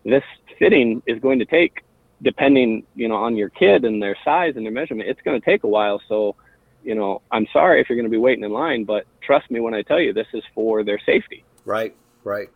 this 0.03 0.23
fitting 0.59 1.01
is 1.05 1.19
going 1.19 1.39
to 1.39 1.45
take, 1.45 1.81
depending, 2.23 2.83
you 2.95 3.07
know, 3.07 3.15
on 3.15 3.35
your 3.35 3.49
kid 3.49 3.85
and 3.85 4.01
their 4.01 4.17
size 4.23 4.53
and 4.55 4.65
their 4.65 4.71
measurement, 4.71 5.09
it's 5.09 5.21
going 5.21 5.39
to 5.39 5.45
take 5.45 5.63
a 5.63 5.67
while. 5.67 6.01
So, 6.07 6.35
you 6.83 6.95
know, 6.95 7.21
I'm 7.31 7.47
sorry 7.53 7.81
if 7.81 7.89
you're 7.89 7.97
going 7.97 8.09
to 8.09 8.11
be 8.11 8.17
waiting 8.17 8.43
in 8.43 8.51
line, 8.51 8.85
but 8.85 9.05
trust 9.21 9.51
me 9.51 9.59
when 9.59 9.73
I 9.73 9.81
tell 9.81 9.99
you 9.99 10.13
this 10.13 10.27
is 10.33 10.43
for 10.55 10.83
their 10.83 10.99
safety. 11.05 11.43
Right, 11.65 11.95
right. 12.23 12.49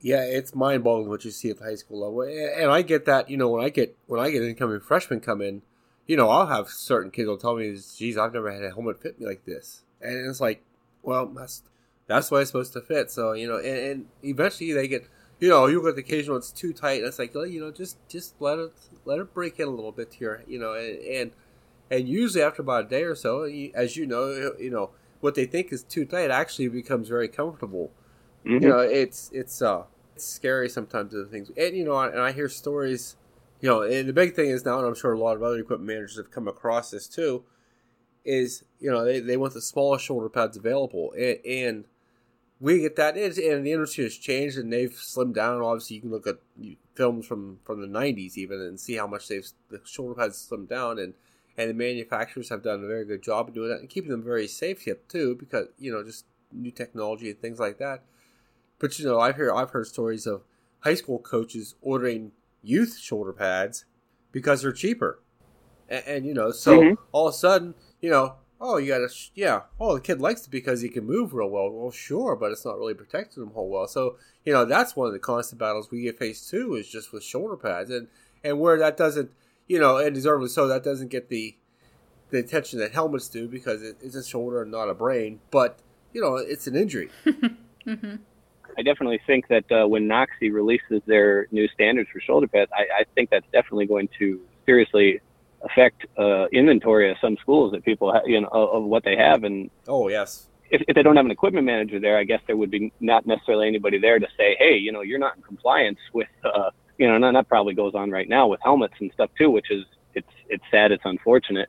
Yeah, 0.00 0.22
it's 0.24 0.54
mind 0.54 0.82
boggling 0.82 1.08
what 1.10 1.24
you 1.24 1.30
see 1.30 1.50
at 1.50 1.58
the 1.58 1.64
high 1.64 1.74
school 1.74 2.00
level, 2.00 2.22
and 2.22 2.70
I 2.70 2.80
get 2.80 3.04
that. 3.04 3.28
You 3.28 3.36
know, 3.36 3.50
when 3.50 3.62
I 3.62 3.68
get 3.68 3.98
when 4.06 4.18
I 4.18 4.30
get 4.30 4.42
incoming 4.42 4.80
freshmen 4.80 5.20
come 5.20 5.42
in, 5.42 5.60
you 6.06 6.16
know, 6.16 6.30
I'll 6.30 6.46
have 6.46 6.68
certain 6.68 7.10
kids 7.10 7.28
will 7.28 7.36
tell 7.36 7.54
me, 7.54 7.76
"Geez, 7.98 8.16
I've 8.16 8.32
never 8.32 8.50
had 8.50 8.64
a 8.64 8.70
helmet 8.70 9.02
fit 9.02 9.20
me 9.20 9.26
like 9.26 9.44
this," 9.44 9.82
and 10.00 10.26
it's 10.26 10.40
like, 10.40 10.62
well, 11.02 11.26
that's 11.26 11.64
that's 12.06 12.30
way 12.30 12.40
it's 12.40 12.50
supposed 12.50 12.72
to 12.72 12.80
fit. 12.80 13.10
So 13.10 13.32
you 13.32 13.46
know, 13.46 13.58
and, 13.58 13.78
and 13.78 14.06
eventually 14.22 14.72
they 14.72 14.88
get, 14.88 15.06
you 15.40 15.48
know, 15.48 15.66
you 15.66 15.82
get 15.82 15.96
the 15.96 16.02
occasional 16.02 16.36
it's 16.36 16.52
too 16.52 16.72
tight, 16.72 16.98
and 17.00 17.06
it's 17.06 17.18
like, 17.18 17.34
well, 17.34 17.46
you 17.46 17.60
know, 17.60 17.70
just 17.72 17.96
just 18.08 18.34
let 18.40 18.58
it 18.58 18.72
let 19.04 19.18
it 19.18 19.34
break 19.34 19.58
in 19.60 19.68
a 19.68 19.70
little 19.70 19.92
bit 19.92 20.14
here, 20.14 20.44
you 20.46 20.58
know, 20.58 20.74
and 20.74 20.98
and, 20.98 21.32
and 21.90 22.08
usually 22.08 22.42
after 22.42 22.62
about 22.62 22.86
a 22.86 22.88
day 22.88 23.02
or 23.04 23.14
so, 23.14 23.44
as 23.74 23.96
you 23.96 24.06
know, 24.06 24.52
you 24.58 24.70
know 24.70 24.90
what 25.20 25.34
they 25.34 25.46
think 25.46 25.72
is 25.72 25.82
too 25.82 26.04
tight 26.04 26.30
actually 26.30 26.68
becomes 26.68 27.08
very 27.08 27.28
comfortable. 27.28 27.90
Mhm. 28.44 28.62
you 28.62 28.68
know 28.68 28.78
it's 28.80 29.30
it's 29.34 29.60
uh 29.62 29.84
it's 30.14 30.24
scary 30.26 30.68
sometimes 30.68 31.12
the 31.12 31.26
things. 31.26 31.50
And 31.56 31.76
you 31.76 31.84
know 31.84 31.98
and 32.00 32.20
i 32.20 32.32
hear 32.32 32.48
stories 32.48 33.16
you 33.60 33.68
know 33.68 33.82
and 33.82 34.08
the 34.08 34.12
big 34.14 34.34
thing 34.34 34.48
is 34.50 34.64
now 34.64 34.78
and 34.78 34.86
i'm 34.86 34.94
sure 34.94 35.12
a 35.12 35.18
lot 35.18 35.36
of 35.36 35.42
other 35.42 35.58
equipment 35.58 35.86
managers 35.88 36.16
have 36.16 36.30
come 36.30 36.48
across 36.48 36.90
this 36.90 37.06
too 37.06 37.44
is 38.24 38.64
you 38.78 38.90
know 38.90 39.04
they, 39.04 39.20
they 39.20 39.36
want 39.36 39.54
the 39.54 39.60
smallest 39.60 40.04
shoulder 40.04 40.28
pads 40.28 40.56
available. 40.56 41.12
And, 41.18 41.38
and 41.46 41.84
we 42.60 42.80
get 42.80 42.96
that. 42.96 43.16
And 43.16 43.36
and 43.38 43.66
the 43.66 43.72
industry 43.72 44.04
has 44.04 44.16
changed 44.16 44.58
and 44.58 44.72
they've 44.72 44.92
slimmed 44.92 45.34
down. 45.34 45.60
Obviously 45.62 45.96
you 45.96 46.02
can 46.02 46.10
look 46.10 46.26
at 46.26 46.38
films 46.94 47.26
from 47.26 47.58
from 47.64 47.80
the 47.80 47.86
90s 47.86 48.36
even 48.36 48.60
and 48.60 48.78
see 48.78 48.94
how 48.96 49.06
much 49.06 49.28
they've 49.28 49.46
the 49.70 49.80
shoulder 49.84 50.14
pads 50.14 50.46
slimmed 50.50 50.68
down 50.68 50.98
and 50.98 51.14
and 51.56 51.70
the 51.70 51.74
manufacturers 51.74 52.48
have 52.50 52.62
done 52.62 52.84
a 52.84 52.86
very 52.86 53.04
good 53.04 53.22
job 53.22 53.48
of 53.48 53.54
doing 53.54 53.68
that 53.70 53.80
and 53.80 53.88
keeping 53.88 54.10
them 54.10 54.22
very 54.22 54.46
safe 54.46 54.86
yet 54.86 55.08
too 55.08 55.34
because 55.34 55.68
you 55.78 55.90
know 55.92 56.02
just 56.04 56.26
new 56.52 56.70
technology 56.70 57.30
and 57.30 57.40
things 57.40 57.58
like 57.58 57.78
that. 57.78 58.02
But 58.78 58.98
you 58.98 59.04
know, 59.04 59.20
I've 59.20 59.36
heard 59.36 59.52
I've 59.54 59.70
heard 59.70 59.86
stories 59.86 60.26
of 60.26 60.42
high 60.80 60.94
school 60.94 61.18
coaches 61.18 61.74
ordering 61.80 62.32
youth 62.62 62.98
shoulder 62.98 63.32
pads 63.32 63.84
because 64.32 64.62
they're 64.62 64.72
cheaper, 64.72 65.20
and, 65.88 66.04
and 66.06 66.26
you 66.26 66.34
know, 66.34 66.50
so 66.50 66.80
Mhm. 66.82 66.98
all 67.12 67.28
of 67.28 67.34
a 67.34 67.36
sudden, 67.36 67.74
you 68.00 68.10
know, 68.10 68.36
oh, 68.60 68.76
you 68.76 68.88
got 68.88 68.98
to, 68.98 69.14
yeah, 69.34 69.62
oh, 69.80 69.94
the 69.94 70.00
kid 70.00 70.20
likes 70.20 70.46
it 70.46 70.50
because 70.50 70.82
he 70.82 70.88
can 70.88 71.06
move 71.06 71.32
real 71.32 71.48
well. 71.48 71.70
Well, 71.70 71.90
sure, 71.90 72.36
but 72.36 72.52
it's 72.52 72.64
not 72.64 72.78
really 72.78 72.94
protecting 72.94 73.42
him 73.42 73.50
whole 73.50 73.70
well. 73.70 73.86
So 73.86 74.16
you 74.44 74.52
know, 74.52 74.64
that's 74.64 74.96
one 74.96 75.06
of 75.06 75.12
the 75.12 75.18
constant 75.18 75.58
battles 75.58 75.90
we 75.90 76.02
get 76.02 76.18
faced 76.18 76.50
too 76.50 76.74
is 76.74 76.88
just 76.88 77.12
with 77.12 77.22
shoulder 77.22 77.56
pads, 77.56 77.90
and 77.90 78.08
and 78.44 78.60
where 78.60 78.78
that 78.78 78.96
doesn't, 78.96 79.30
you 79.68 79.78
know, 79.78 79.96
and 79.96 80.14
deservedly 80.14 80.48
so, 80.48 80.68
that 80.68 80.84
doesn't 80.84 81.08
get 81.08 81.28
the 81.28 81.56
the 82.30 82.38
attention 82.38 82.78
that 82.78 82.92
helmets 82.92 83.28
do 83.28 83.48
because 83.48 83.82
it, 83.82 83.96
it's 84.00 84.14
a 84.14 84.24
shoulder 84.24 84.62
and 84.62 84.70
not 84.70 84.88
a 84.88 84.94
brain, 84.94 85.40
but 85.50 85.80
you 86.12 86.20
know, 86.20 86.36
it's 86.36 86.66
an 86.66 86.76
injury. 86.76 87.10
hmm 87.84 88.16
I 88.78 88.82
definitely 88.82 89.20
think 89.26 89.48
that 89.48 89.64
uh, 89.70 89.86
when 89.88 90.06
NOCSAE 90.06 90.52
releases 90.52 91.02
their 91.04 91.48
new 91.50 91.66
standards 91.68 92.08
for 92.10 92.20
shoulder 92.20 92.46
pads, 92.46 92.70
I, 92.72 93.00
I 93.00 93.04
think 93.14 93.28
that's 93.28 93.44
definitely 93.52 93.86
going 93.86 94.08
to 94.20 94.40
seriously 94.64 95.20
affect 95.62 96.06
uh, 96.18 96.46
inventory 96.48 97.10
of 97.10 97.16
some 97.20 97.36
schools 97.40 97.72
that 97.72 97.84
people, 97.84 98.12
ha- 98.12 98.22
you 98.26 98.40
know, 98.40 98.48
of, 98.52 98.82
of 98.82 98.84
what 98.84 99.04
they 99.04 99.16
have, 99.16 99.44
and 99.44 99.70
Oh 99.86 100.08
yes, 100.08 100.48
if, 100.70 100.82
if 100.86 100.94
they 100.94 101.02
don't 101.02 101.16
have 101.16 101.24
an 101.24 101.30
equipment 101.30 101.66
manager 101.66 102.00
there, 102.00 102.16
I 102.16 102.24
guess 102.24 102.40
there 102.46 102.56
would 102.56 102.70
be 102.70 102.92
not 103.00 103.26
necessarily 103.26 103.66
anybody 103.66 103.98
there 103.98 104.18
to 104.18 104.26
say, 104.36 104.56
hey, 104.58 104.76
you 104.76 104.92
know, 104.92 105.02
you're 105.02 105.18
not 105.18 105.36
in 105.36 105.42
compliance 105.42 105.98
with, 106.12 106.28
uh, 106.44 106.70
you 106.98 107.08
know, 107.08 107.14
and 107.14 107.36
that 107.36 107.48
probably 107.48 107.74
goes 107.74 107.94
on 107.94 108.10
right 108.10 108.28
now 108.28 108.46
with 108.46 108.60
helmets 108.62 108.94
and 109.00 109.10
stuff 109.12 109.30
too, 109.36 109.50
which 109.50 109.70
is 109.70 109.84
it's 110.14 110.28
it's 110.48 110.64
sad, 110.70 110.92
it's 110.92 111.04
unfortunate, 111.04 111.68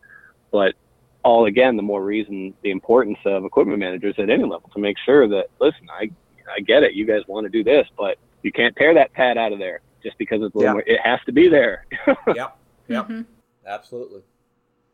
but 0.52 0.76
all 1.24 1.46
again, 1.46 1.78
the 1.78 1.84
more 1.84 2.04
reason 2.04 2.54
the 2.64 2.72
importance 2.72 3.18
of 3.26 3.46
equipment 3.46 3.80
managers 3.80 4.16
at 4.18 4.30
any 4.30 4.44
level 4.44 4.70
to 4.74 4.80
make 4.80 4.98
sure 5.06 5.28
that 5.28 5.48
listen, 5.60 5.88
I 5.90 6.12
I 6.56 6.60
get 6.60 6.84
it, 6.84 6.94
you 6.94 7.06
guys 7.06 7.22
want 7.28 7.46
to 7.46 7.50
do 7.50 7.64
this, 7.64 7.88
but 7.98 8.18
you 8.44 8.52
can't 8.52 8.76
tear 8.76 8.94
that 8.96 9.14
pad 9.14 9.38
out 9.38 9.54
of 9.54 9.60
there 9.60 9.82
just 10.04 10.18
because 10.18 10.42
it's 10.42 10.54
a 10.56 10.58
little 10.58 10.64
yeah. 10.64 10.74
more, 10.74 10.84
it 10.86 11.00
has 11.04 11.20
to 11.26 11.32
be 11.32 11.48
there. 11.48 11.86
yep. 12.36 12.58
Yep. 12.88 13.06
Mm-hmm. 13.06 13.22
Absolutely. 13.66 14.22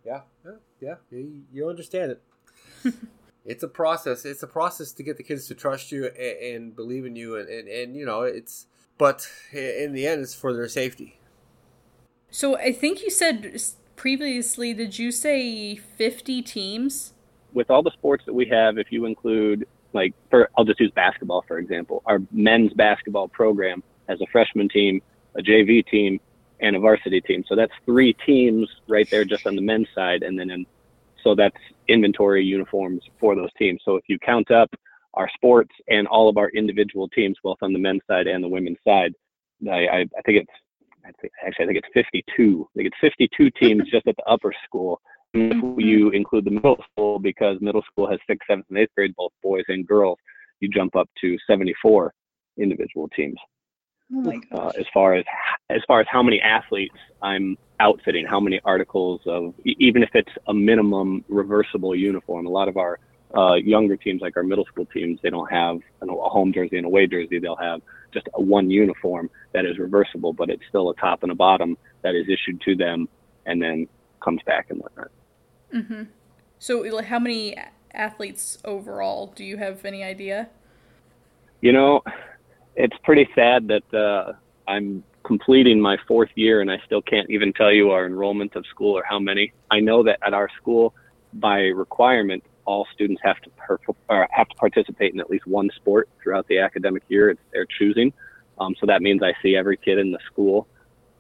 Yeah. 0.05 0.21
Yeah. 0.45 0.51
Yeah. 0.79 0.95
You, 1.11 1.43
you 1.51 1.69
understand 1.69 2.11
it. 2.11 2.21
it's 3.45 3.63
a 3.63 3.67
process. 3.67 4.25
It's 4.25 4.43
a 4.43 4.47
process 4.47 4.91
to 4.93 5.03
get 5.03 5.17
the 5.17 5.23
kids 5.23 5.47
to 5.47 5.55
trust 5.55 5.91
you 5.91 6.05
and, 6.05 6.55
and 6.55 6.75
believe 6.75 7.05
in 7.05 7.15
you, 7.15 7.35
and, 7.37 7.49
and, 7.49 7.67
and 7.67 7.95
you 7.95 8.05
know 8.05 8.21
it's. 8.21 8.67
But 8.97 9.29
in 9.53 9.93
the 9.93 10.07
end, 10.07 10.21
it's 10.21 10.33
for 10.33 10.53
their 10.53 10.67
safety. 10.67 11.19
So 12.31 12.57
I 12.57 12.73
think 12.73 13.03
you 13.03 13.09
said 13.09 13.59
previously. 13.95 14.73
Did 14.73 14.97
you 14.97 15.11
say 15.11 15.75
fifty 15.75 16.41
teams? 16.41 17.13
With 17.53 17.69
all 17.71 17.83
the 17.83 17.91
sports 17.91 18.23
that 18.25 18.33
we 18.33 18.47
have, 18.47 18.77
if 18.77 18.91
you 18.91 19.05
include 19.05 19.67
like, 19.93 20.13
for 20.29 20.49
I'll 20.57 20.65
just 20.65 20.79
use 20.79 20.91
basketball 20.91 21.43
for 21.47 21.57
example. 21.57 22.03
Our 22.05 22.19
men's 22.31 22.73
basketball 22.73 23.27
program 23.27 23.83
has 24.07 24.19
a 24.21 24.25
freshman 24.31 24.69
team, 24.69 25.01
a 25.35 25.41
JV 25.41 25.85
team, 25.87 26.19
and 26.59 26.75
a 26.75 26.79
varsity 26.79 27.21
team. 27.21 27.43
So 27.47 27.55
that's 27.55 27.73
three 27.85 28.13
teams 28.25 28.67
right 28.87 29.09
there 29.09 29.25
just 29.25 29.45
on 29.45 29.55
the 29.55 29.61
men's 29.61 29.87
side, 29.93 30.23
and 30.23 30.39
then 30.39 30.49
in 30.49 30.65
so 31.23 31.35
that's 31.35 31.57
inventory 31.87 32.43
uniforms 32.43 33.03
for 33.19 33.35
those 33.35 33.49
teams. 33.57 33.81
So 33.83 33.95
if 33.95 34.03
you 34.07 34.17
count 34.19 34.51
up 34.51 34.69
our 35.15 35.29
sports 35.33 35.71
and 35.89 36.07
all 36.07 36.29
of 36.29 36.37
our 36.37 36.49
individual 36.49 37.09
teams, 37.09 37.37
both 37.43 37.57
on 37.61 37.73
the 37.73 37.79
men's 37.79 38.01
side 38.07 38.27
and 38.27 38.43
the 38.43 38.47
women's 38.47 38.77
side, 38.87 39.13
I, 39.69 39.87
I, 39.87 39.99
I 40.01 40.21
think 40.25 40.43
it's 40.43 40.51
I 41.05 41.11
think, 41.21 41.33
actually 41.45 41.63
I 41.63 41.67
think 41.67 41.79
it's 41.79 41.93
52. 41.93 42.69
I 42.69 42.73
think 42.75 42.87
it's 42.87 42.97
52 43.01 43.49
teams 43.51 43.89
just 43.89 44.07
at 44.07 44.15
the 44.15 44.23
upper 44.23 44.53
school. 44.65 45.01
Mm-hmm. 45.35 45.79
If 45.79 45.85
you 45.85 46.09
include 46.11 46.45
the 46.45 46.51
middle 46.51 46.83
school, 46.91 47.19
because 47.19 47.57
middle 47.61 47.83
school 47.91 48.09
has 48.09 48.19
sixth, 48.27 48.47
seventh, 48.49 48.65
and 48.69 48.77
eighth 48.77 48.91
grade, 48.95 49.13
both 49.17 49.31
boys 49.43 49.63
and 49.67 49.87
girls, 49.87 50.19
you 50.59 50.69
jump 50.69 50.95
up 50.95 51.09
to 51.21 51.37
74 51.47 52.13
individual 52.57 53.09
teams. 53.09 53.37
Oh 54.13 54.33
uh, 54.53 54.71
as 54.79 54.85
far 54.93 55.15
as 55.15 55.25
as 55.69 55.81
far 55.87 55.99
as 55.99 56.07
how 56.09 56.23
many 56.23 56.41
athletes 56.41 56.95
I'm 57.21 57.57
outfitting, 57.79 58.25
how 58.25 58.39
many 58.39 58.59
articles 58.63 59.21
of 59.25 59.53
even 59.65 60.01
if 60.01 60.09
it's 60.13 60.31
a 60.47 60.53
minimum 60.53 61.25
reversible 61.27 61.95
uniform. 61.95 62.45
A 62.45 62.49
lot 62.49 62.67
of 62.67 62.77
our 62.77 62.99
uh, 63.35 63.55
younger 63.55 63.97
teams, 63.97 64.21
like 64.21 64.37
our 64.37 64.43
middle 64.43 64.65
school 64.65 64.85
teams, 64.85 65.19
they 65.21 65.29
don't 65.29 65.51
have 65.51 65.79
a 66.01 66.05
home 66.05 66.53
jersey 66.53 66.77
and 66.77 66.85
a 66.85 66.87
away 66.87 67.07
jersey. 67.07 67.39
They'll 67.39 67.57
have 67.57 67.81
just 68.13 68.27
a 68.35 68.41
one 68.41 68.71
uniform 68.71 69.29
that 69.53 69.65
is 69.65 69.77
reversible, 69.77 70.33
but 70.33 70.49
it's 70.49 70.63
still 70.69 70.89
a 70.89 70.95
top 70.95 71.23
and 71.23 71.31
a 71.31 71.35
bottom 71.35 71.77
that 72.03 72.15
is 72.15 72.27
issued 72.29 72.61
to 72.61 72.75
them 72.75 73.09
and 73.45 73.61
then 73.61 73.87
comes 74.23 74.41
back 74.45 74.67
and 74.69 74.79
whatnot. 74.79 75.11
Mm-hmm. 75.73 76.03
So, 76.59 77.03
how 77.03 77.19
many 77.19 77.55
athletes 77.93 78.57
overall? 78.63 79.33
Do 79.35 79.43
you 79.43 79.57
have 79.57 79.83
any 79.83 80.03
idea? 80.03 80.49
You 81.61 81.73
know, 81.73 82.03
it's 82.77 82.95
pretty 83.03 83.27
sad 83.33 83.67
that 83.67 83.93
uh, 83.93 84.33
I'm 84.67 85.03
completing 85.23 85.81
my 85.81 85.97
fourth 86.07 86.29
year 86.35 86.61
and 86.61 86.71
I 86.71 86.77
still 86.85 87.01
can't 87.01 87.29
even 87.29 87.51
tell 87.51 87.71
you 87.71 87.89
our 87.89 88.05
enrollment 88.05 88.55
of 88.55 88.65
school 88.67 88.97
or 88.97 89.03
how 89.03 89.19
many. 89.19 89.51
I 89.71 89.79
know 89.79 90.03
that 90.03 90.19
at 90.25 90.33
our 90.33 90.47
school, 90.61 90.93
by 91.33 91.61
requirement, 91.61 92.43
all 92.65 92.87
students 92.93 93.21
have 93.23 93.37
to 93.41 93.49
have 94.31 94.47
to 94.47 94.55
participate 94.55 95.13
in 95.13 95.19
at 95.19 95.29
least 95.29 95.47
one 95.47 95.69
sport 95.75 96.07
throughout 96.21 96.47
the 96.47 96.59
academic 96.59 97.03
year. 97.07 97.31
It's 97.31 97.41
their 97.51 97.65
choosing. 97.65 98.13
Um, 98.59 98.75
so 98.79 98.85
that 98.85 99.01
means 99.01 99.21
I 99.23 99.33
see 99.41 99.55
every 99.55 99.77
kid 99.77 99.97
in 99.97 100.11
the 100.11 100.19
school 100.31 100.67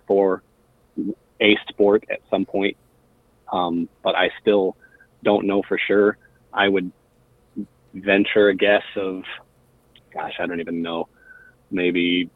for 0.05 0.43
a 1.41 1.57
sport 1.69 2.03
at 2.09 2.19
some 2.29 2.45
point. 2.45 2.77
Um, 3.51 3.89
but 4.03 4.15
I 4.15 4.29
still 4.41 4.77
don't 5.23 5.47
know 5.47 5.63
for 5.67 5.79
sure. 5.87 6.17
I 6.53 6.67
would 6.67 6.91
venture 7.93 8.49
a 8.49 8.55
guess 8.55 8.83
of, 8.95 9.23
gosh, 10.13 10.33
I 10.39 10.45
don't 10.45 10.59
even 10.59 10.81
know 10.81 11.07
maybe 11.71 12.29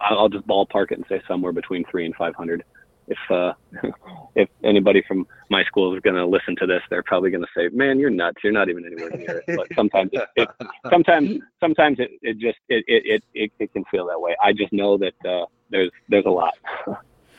I'll 0.00 0.28
just 0.28 0.46
ballpark 0.46 0.90
it 0.90 0.98
and 0.98 1.04
say 1.08 1.22
somewhere 1.28 1.52
between 1.52 1.84
three 1.90 2.04
and 2.04 2.14
five 2.14 2.34
hundred. 2.34 2.64
If 3.08 3.18
uh, 3.30 3.52
if 4.34 4.48
anybody 4.64 5.02
from 5.06 5.26
my 5.50 5.64
school 5.64 5.94
is 5.94 6.00
going 6.00 6.16
to 6.16 6.26
listen 6.26 6.56
to 6.56 6.66
this, 6.66 6.82
they're 6.90 7.02
probably 7.02 7.30
going 7.30 7.42
to 7.42 7.48
say, 7.56 7.68
"Man, 7.74 7.98
you're 7.98 8.10
nuts! 8.10 8.38
You're 8.42 8.52
not 8.52 8.68
even 8.68 8.84
anywhere 8.86 9.10
near 9.10 9.42
it." 9.46 9.56
But 9.56 9.68
sometimes, 9.74 10.10
it, 10.12 10.28
it 10.36 10.48
sometimes, 10.90 11.40
sometimes 11.60 11.98
it, 11.98 12.10
it 12.22 12.38
just 12.38 12.58
it, 12.68 12.84
it 12.86 13.22
it 13.34 13.52
it 13.58 13.72
can 13.72 13.84
feel 13.90 14.06
that 14.06 14.20
way. 14.20 14.36
I 14.42 14.52
just 14.52 14.72
know 14.72 14.98
that 14.98 15.14
uh, 15.28 15.46
there's 15.70 15.90
there's 16.08 16.26
a 16.26 16.30
lot. 16.30 16.54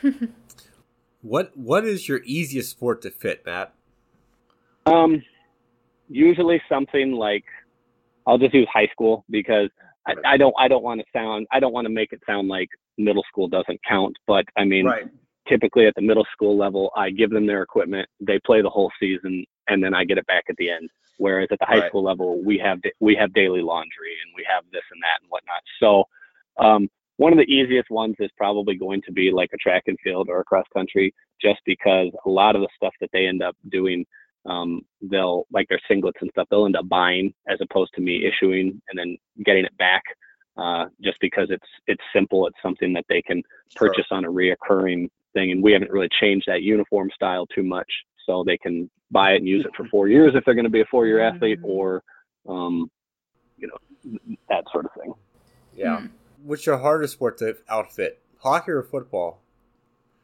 what 1.22 1.56
what 1.56 1.84
is 1.84 2.08
your 2.08 2.20
easiest 2.24 2.70
sport 2.70 3.02
to 3.02 3.10
fit, 3.10 3.44
Matt? 3.46 3.74
Um, 4.86 5.22
usually 6.08 6.60
something 6.68 7.12
like 7.12 7.44
I'll 8.26 8.38
just 8.38 8.54
use 8.54 8.68
high 8.72 8.88
school 8.92 9.24
because 9.30 9.70
I, 10.06 10.14
I 10.24 10.36
don't 10.36 10.54
I 10.58 10.68
don't 10.68 10.82
want 10.82 11.00
to 11.00 11.06
sound 11.12 11.46
I 11.52 11.60
don't 11.60 11.72
want 11.72 11.86
to 11.86 11.92
make 11.92 12.12
it 12.12 12.20
sound 12.26 12.48
like 12.48 12.68
middle 12.98 13.24
school 13.28 13.48
doesn't 13.48 13.80
count, 13.88 14.16
but 14.26 14.44
I 14.56 14.64
mean 14.64 14.86
right. 14.86 15.04
typically 15.48 15.86
at 15.86 15.94
the 15.94 16.02
middle 16.02 16.26
school 16.32 16.56
level, 16.56 16.90
I 16.96 17.10
give 17.10 17.30
them 17.30 17.46
their 17.46 17.62
equipment, 17.62 18.08
they 18.20 18.38
play 18.44 18.62
the 18.62 18.70
whole 18.70 18.90
season, 19.00 19.44
and 19.68 19.82
then 19.82 19.94
I 19.94 20.04
get 20.04 20.18
it 20.18 20.26
back 20.26 20.44
at 20.48 20.56
the 20.56 20.70
end. 20.70 20.88
Whereas 21.18 21.48
at 21.52 21.58
the 21.60 21.66
high 21.66 21.78
right. 21.78 21.88
school 21.88 22.02
level, 22.02 22.42
we 22.42 22.58
have 22.58 22.80
we 23.00 23.14
have 23.16 23.32
daily 23.34 23.62
laundry 23.62 24.16
and 24.24 24.32
we 24.36 24.44
have 24.52 24.64
this 24.72 24.82
and 24.90 25.00
that 25.02 25.22
and 25.22 25.30
whatnot. 25.30 25.62
So 25.80 26.04
um, 26.58 26.88
one 27.16 27.32
of 27.32 27.38
the 27.38 27.52
easiest 27.52 27.90
ones 27.90 28.16
is 28.18 28.30
probably 28.36 28.74
going 28.74 29.00
to 29.06 29.12
be 29.12 29.30
like 29.30 29.50
a 29.54 29.58
track 29.58 29.84
and 29.86 29.96
field 30.02 30.28
or 30.28 30.40
a 30.40 30.44
cross 30.44 30.66
country, 30.72 31.14
just 31.40 31.60
because 31.64 32.08
a 32.26 32.28
lot 32.28 32.56
of 32.56 32.62
the 32.62 32.68
stuff 32.76 32.92
that 33.00 33.10
they 33.12 33.26
end 33.26 33.42
up 33.42 33.56
doing 33.70 34.04
um, 34.46 34.82
they'll 35.02 35.46
like 35.52 35.68
their 35.68 35.80
singlets 35.90 36.20
and 36.20 36.30
stuff 36.30 36.46
they'll 36.50 36.66
end 36.66 36.76
up 36.76 36.88
buying 36.88 37.32
as 37.48 37.58
opposed 37.60 37.92
to 37.94 38.00
me 38.00 38.24
issuing 38.26 38.80
and 38.88 38.98
then 38.98 39.16
getting 39.44 39.64
it 39.64 39.76
back 39.78 40.02
uh, 40.56 40.86
just 41.02 41.18
because 41.20 41.48
it's 41.50 41.66
it's 41.86 42.02
simple 42.14 42.46
it's 42.46 42.56
something 42.62 42.92
that 42.92 43.04
they 43.08 43.22
can 43.22 43.42
purchase 43.74 44.06
sure. 44.08 44.18
on 44.18 44.24
a 44.24 44.30
reoccurring 44.30 45.08
thing 45.32 45.50
and 45.50 45.62
we 45.62 45.72
haven't 45.72 45.90
really 45.90 46.08
changed 46.20 46.46
that 46.46 46.62
uniform 46.62 47.10
style 47.14 47.46
too 47.46 47.64
much 47.64 47.90
so 48.24 48.44
they 48.44 48.56
can 48.56 48.88
buy 49.10 49.32
it 49.32 49.36
and 49.36 49.48
use 49.48 49.64
it 49.64 49.72
for 49.76 49.86
four 49.88 50.08
years 50.14 50.32
if 50.34 50.44
they're 50.44 50.54
going 50.54 50.64
to 50.64 50.70
be 50.70 50.80
a 50.80 50.86
four 50.90 51.06
year 51.06 51.20
athlete 51.20 51.58
mm-hmm. 51.58 51.70
or 51.70 52.02
um, 52.48 52.90
you 53.58 53.66
know 53.66 54.36
that 54.48 54.64
sort 54.70 54.84
of 54.84 54.90
thing 55.00 55.12
yeah 55.76 56.00
mm. 56.00 56.10
what's 56.42 56.66
your 56.66 56.78
hardest 56.78 57.14
sport 57.14 57.38
to 57.38 57.56
outfit 57.68 58.20
hockey 58.38 58.70
or 58.70 58.82
football 58.82 59.40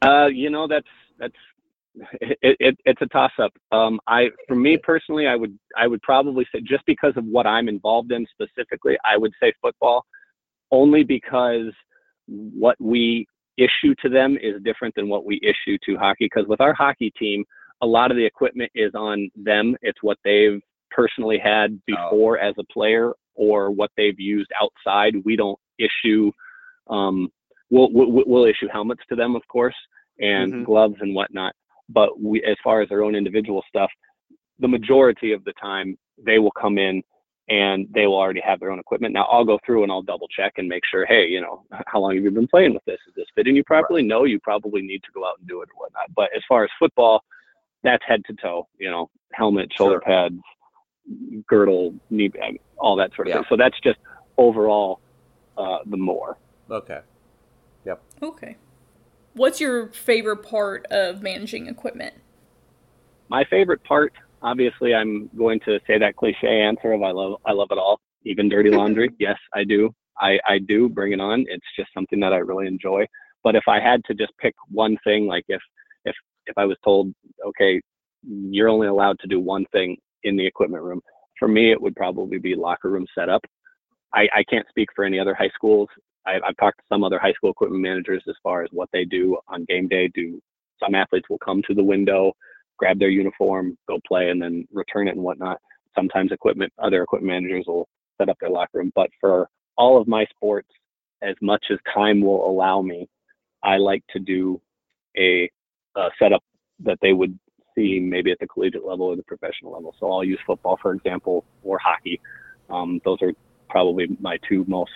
uh, 0.03 0.27
you 0.27 0.49
know 0.49 0.67
that's 0.67 0.87
that's 1.17 1.35
it, 2.21 2.57
it, 2.59 2.77
it's 2.85 3.01
a 3.01 3.07
toss 3.07 3.31
up. 3.39 3.51
Um, 3.71 3.99
I, 4.07 4.29
for 4.47 4.55
me 4.55 4.77
personally, 4.77 5.27
I 5.27 5.35
would, 5.35 5.57
I 5.77 5.87
would 5.87 6.01
probably 6.01 6.45
say 6.53 6.61
just 6.61 6.85
because 6.85 7.13
of 7.15 7.25
what 7.25 7.45
I'm 7.45 7.67
involved 7.67 8.11
in 8.11 8.25
specifically, 8.31 8.97
I 9.05 9.17
would 9.17 9.33
say 9.41 9.53
football, 9.61 10.05
only 10.71 11.03
because 11.03 11.71
what 12.27 12.75
we 12.79 13.27
issue 13.57 13.93
to 14.01 14.09
them 14.09 14.37
is 14.41 14.61
different 14.63 14.95
than 14.95 15.09
what 15.09 15.25
we 15.25 15.39
issue 15.43 15.77
to 15.85 15.97
hockey. 15.97 16.25
Because 16.25 16.47
with 16.47 16.61
our 16.61 16.73
hockey 16.73 17.11
team, 17.19 17.43
a 17.81 17.85
lot 17.85 18.11
of 18.11 18.17
the 18.17 18.25
equipment 18.25 18.71
is 18.75 18.91
on 18.95 19.29
them. 19.35 19.75
It's 19.81 19.99
what 20.01 20.17
they've 20.23 20.61
personally 20.91 21.39
had 21.43 21.71
oh. 21.71 21.81
before 21.85 22.41
oh. 22.41 22.47
as 22.47 22.55
a 22.57 22.73
player 22.73 23.11
or 23.35 23.71
what 23.71 23.91
they've 23.97 24.19
used 24.19 24.49
outside. 24.61 25.15
We 25.25 25.35
don't 25.35 25.59
issue. 25.79 26.31
Um, 26.89 27.29
we'll, 27.69 27.91
we'll, 27.91 28.23
we'll 28.25 28.45
issue 28.45 28.67
helmets 28.71 29.01
to 29.09 29.15
them, 29.15 29.35
of 29.35 29.41
course, 29.47 29.75
and 30.19 30.53
mm-hmm. 30.53 30.63
gloves 30.63 30.95
and 30.99 31.15
whatnot. 31.15 31.53
But 31.93 32.21
we, 32.21 32.43
as 32.43 32.57
far 32.63 32.81
as 32.81 32.89
their 32.89 33.03
own 33.03 33.15
individual 33.15 33.63
stuff, 33.67 33.89
the 34.59 34.67
majority 34.67 35.31
of 35.31 35.43
the 35.43 35.53
time 35.53 35.97
they 36.23 36.39
will 36.39 36.51
come 36.51 36.77
in 36.77 37.03
and 37.49 37.87
they 37.93 38.07
will 38.07 38.17
already 38.17 38.41
have 38.41 38.59
their 38.59 38.71
own 38.71 38.79
equipment. 38.79 39.13
Now 39.13 39.25
I'll 39.25 39.43
go 39.43 39.59
through 39.65 39.83
and 39.83 39.91
I'll 39.91 40.01
double 40.01 40.27
check 40.27 40.53
and 40.57 40.67
make 40.69 40.83
sure, 40.89 41.05
hey, 41.05 41.25
you 41.27 41.41
know, 41.41 41.63
how 41.87 41.99
long 41.99 42.15
have 42.15 42.23
you 42.23 42.31
been 42.31 42.47
playing 42.47 42.73
with 42.73 42.85
this? 42.85 42.99
Is 43.07 43.13
this 43.15 43.25
fitting 43.35 43.55
you 43.55 43.63
properly? 43.63 44.01
Right. 44.01 44.07
No, 44.07 44.23
you 44.23 44.39
probably 44.39 44.81
need 44.81 45.03
to 45.03 45.11
go 45.13 45.25
out 45.25 45.39
and 45.39 45.47
do 45.47 45.61
it 45.61 45.69
or 45.75 45.81
whatnot. 45.81 46.13
But 46.15 46.29
as 46.35 46.43
far 46.47 46.63
as 46.63 46.69
football, 46.79 47.23
that's 47.83 48.03
head 48.07 48.21
to 48.27 48.35
toe, 48.35 48.67
you 48.77 48.89
know, 48.89 49.09
helmet, 49.33 49.71
shoulder 49.75 50.01
sure. 50.05 50.29
pads, 50.29 50.35
girdle, 51.47 51.95
knee 52.09 52.27
bag, 52.27 52.61
all 52.77 52.95
that 52.95 53.13
sort 53.15 53.27
of 53.27 53.31
yeah. 53.31 53.37
thing. 53.37 53.45
So 53.49 53.57
that's 53.57 53.79
just 53.83 53.97
overall 54.37 55.01
uh, 55.57 55.79
the 55.85 55.97
more. 55.97 56.37
Okay. 56.69 57.01
Yep. 57.85 58.01
Okay. 58.21 58.55
What's 59.33 59.61
your 59.61 59.87
favorite 59.87 60.43
part 60.43 60.85
of 60.87 61.21
managing 61.21 61.67
equipment? 61.67 62.15
My 63.29 63.45
favorite 63.45 63.83
part, 63.83 64.13
obviously, 64.41 64.93
I'm 64.93 65.29
going 65.37 65.59
to 65.61 65.79
say 65.87 65.97
that 65.97 66.17
cliche 66.17 66.61
answer 66.61 66.91
of 66.91 67.01
I 67.01 67.11
love 67.11 67.39
I 67.45 67.53
love 67.53 67.69
it 67.71 67.77
all, 67.77 67.99
even 68.25 68.49
dirty 68.49 68.69
laundry. 68.77 69.09
yes, 69.19 69.37
I 69.53 69.63
do. 69.63 69.93
I, 70.19 70.37
I 70.47 70.59
do 70.59 70.89
bring 70.89 71.13
it 71.13 71.21
on. 71.21 71.45
It's 71.47 71.65
just 71.77 71.89
something 71.93 72.19
that 72.19 72.33
I 72.33 72.37
really 72.37 72.67
enjoy. 72.67 73.05
But 73.43 73.55
if 73.55 73.63
I 73.67 73.79
had 73.79 74.03
to 74.05 74.13
just 74.13 74.33
pick 74.37 74.53
one 74.69 74.97
thing, 75.03 75.25
like 75.27 75.45
if 75.47 75.61
if 76.05 76.15
if 76.45 76.57
I 76.57 76.65
was 76.65 76.77
told, 76.83 77.13
okay, 77.45 77.81
you're 78.23 78.69
only 78.69 78.87
allowed 78.87 79.17
to 79.19 79.27
do 79.27 79.39
one 79.39 79.65
thing 79.71 79.97
in 80.23 80.35
the 80.35 80.45
equipment 80.45 80.83
room, 80.83 81.01
for 81.39 81.47
me, 81.47 81.71
it 81.71 81.81
would 81.81 81.95
probably 81.95 82.37
be 82.37 82.53
locker 82.55 82.89
room 82.89 83.07
setup. 83.17 83.41
I, 84.13 84.27
I 84.35 84.43
can't 84.49 84.67
speak 84.69 84.89
for 84.95 85.05
any 85.05 85.19
other 85.19 85.33
high 85.33 85.49
schools. 85.55 85.87
I, 86.25 86.39
I've 86.45 86.57
talked 86.57 86.79
to 86.79 86.83
some 86.89 87.03
other 87.03 87.19
high 87.19 87.33
school 87.33 87.51
equipment 87.51 87.81
managers 87.81 88.23
as 88.27 88.35
far 88.43 88.63
as 88.63 88.69
what 88.71 88.89
they 88.93 89.05
do 89.05 89.37
on 89.47 89.65
game 89.65 89.87
day. 89.87 90.07
Do 90.13 90.41
some 90.83 90.95
athletes 90.95 91.29
will 91.29 91.39
come 91.39 91.61
to 91.67 91.73
the 91.73 91.83
window, 91.83 92.33
grab 92.77 92.99
their 92.99 93.09
uniform, 93.09 93.77
go 93.87 93.99
play, 94.07 94.29
and 94.29 94.41
then 94.41 94.67
return 94.71 95.07
it 95.07 95.15
and 95.15 95.23
whatnot. 95.23 95.59
Sometimes 95.95 96.31
equipment, 96.31 96.71
other 96.79 97.03
equipment 97.03 97.33
managers 97.33 97.65
will 97.67 97.87
set 98.19 98.29
up 98.29 98.37
their 98.39 98.49
locker 98.49 98.79
room. 98.79 98.91
But 98.95 99.09
for 99.19 99.47
all 99.77 99.99
of 99.99 100.07
my 100.07 100.25
sports, 100.35 100.69
as 101.21 101.35
much 101.41 101.65
as 101.71 101.77
time 101.93 102.21
will 102.21 102.49
allow 102.49 102.81
me, 102.81 103.07
I 103.63 103.77
like 103.77 104.03
to 104.11 104.19
do 104.19 104.59
a, 105.17 105.49
a 105.95 106.09
setup 106.17 106.43
that 106.83 106.97
they 107.01 107.13
would 107.13 107.37
see 107.75 107.99
maybe 107.99 108.31
at 108.31 108.39
the 108.39 108.47
collegiate 108.47 108.85
level 108.85 109.07
or 109.07 109.15
the 109.15 109.23
professional 109.23 109.73
level. 109.73 109.95
So 109.99 110.11
I'll 110.11 110.23
use 110.23 110.39
football, 110.45 110.77
for 110.81 110.93
example, 110.93 111.45
or 111.63 111.77
hockey. 111.79 112.19
Um, 112.69 112.99
those 113.05 113.21
are 113.21 113.33
probably 113.69 114.07
my 114.19 114.37
two 114.47 114.65
most 114.67 114.91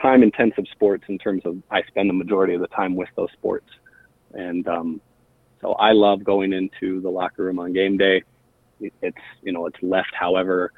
time 0.00 0.22
intensive 0.22 0.64
sports 0.72 1.04
in 1.08 1.18
terms 1.18 1.42
of 1.44 1.56
I 1.70 1.82
spend 1.82 2.08
the 2.08 2.14
majority 2.14 2.54
of 2.54 2.60
the 2.60 2.68
time 2.68 2.96
with 2.96 3.08
those 3.16 3.30
sports. 3.32 3.68
And 4.32 4.66
um, 4.68 5.00
so 5.60 5.72
I 5.74 5.92
love 5.92 6.24
going 6.24 6.52
into 6.52 7.00
the 7.00 7.10
locker 7.10 7.44
room 7.44 7.58
on 7.58 7.72
game 7.72 7.96
day. 7.96 8.22
It's, 8.80 9.16
you 9.42 9.52
know, 9.52 9.66
it's 9.66 9.82
left 9.82 10.14
however 10.18 10.72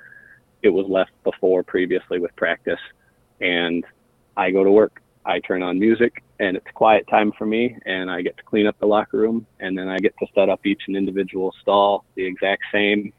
it 0.62 0.70
was 0.70 0.86
left 0.88 1.10
before 1.24 1.62
previously 1.62 2.18
with 2.18 2.34
practice. 2.36 2.80
And 3.40 3.84
I 4.36 4.50
go 4.50 4.64
to 4.64 4.70
work. 4.70 5.02
I 5.24 5.40
turn 5.40 5.62
on 5.62 5.78
music 5.78 6.22
and 6.38 6.56
it's 6.56 6.66
quiet 6.74 7.06
time 7.08 7.32
for 7.36 7.44
me 7.44 7.76
and 7.84 8.10
I 8.10 8.22
get 8.22 8.38
to 8.38 8.42
clean 8.42 8.66
up 8.66 8.78
the 8.78 8.86
locker 8.86 9.18
room 9.18 9.46
and 9.60 9.76
then 9.76 9.86
I 9.86 9.98
get 9.98 10.14
to 10.18 10.26
set 10.34 10.48
up 10.48 10.64
each 10.64 10.82
and 10.86 10.96
individual 10.96 11.54
stall 11.60 12.04
the 12.14 12.24
exact 12.24 12.62
same, 12.72 13.12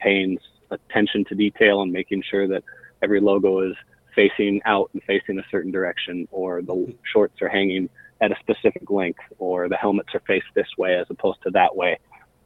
paying 0.00 0.36
attention 0.72 1.24
to 1.26 1.36
detail 1.36 1.82
and 1.82 1.92
making 1.92 2.24
sure 2.28 2.48
that 2.48 2.64
every 3.02 3.20
logo 3.20 3.60
is 3.60 3.76
facing 4.14 4.60
out 4.64 4.90
and 4.92 5.02
facing 5.04 5.38
a 5.38 5.44
certain 5.50 5.70
direction 5.70 6.28
or 6.30 6.62
the 6.62 6.94
shorts 7.12 7.40
are 7.42 7.48
hanging 7.48 7.88
at 8.20 8.30
a 8.30 8.36
specific 8.40 8.90
length 8.90 9.20
or 9.38 9.68
the 9.68 9.76
helmets 9.76 10.14
are 10.14 10.22
faced 10.26 10.46
this 10.54 10.68
way 10.78 10.96
as 10.96 11.06
opposed 11.10 11.42
to 11.42 11.50
that 11.50 11.74
way. 11.74 11.98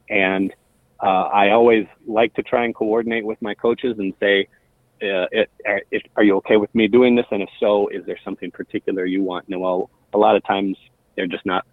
And 0.09 0.52
uh, 1.02 1.28
I 1.33 1.50
always 1.50 1.87
like 2.07 2.35
to 2.35 2.42
try 2.42 2.64
and 2.64 2.74
coordinate 2.74 3.24
with 3.24 3.40
my 3.40 3.54
coaches 3.54 3.96
and 3.98 4.12
say, 4.18 4.48
uh, 5.00 5.26
it, 5.31 5.50
it, 5.92 6.02
are 6.16 6.24
you 6.24 6.37
okay 6.37 6.57
with 6.57 6.74
me 6.74 6.88
doing 6.88 7.14
this? 7.14 7.26
And 7.31 7.42
if 7.42 7.48
so, 7.61 7.88
is 7.88 8.04
there 8.07 8.18
something 8.24 8.50
particular 8.50 9.04
you 9.04 9.22
want? 9.22 9.46
And 9.48 9.61
well, 9.61 9.90
a 10.12 10.18
lot 10.18 10.35
of 10.35 10.44
times 10.44 10.76
they're 11.14 11.28
just 11.28 11.46
not, 11.46 11.64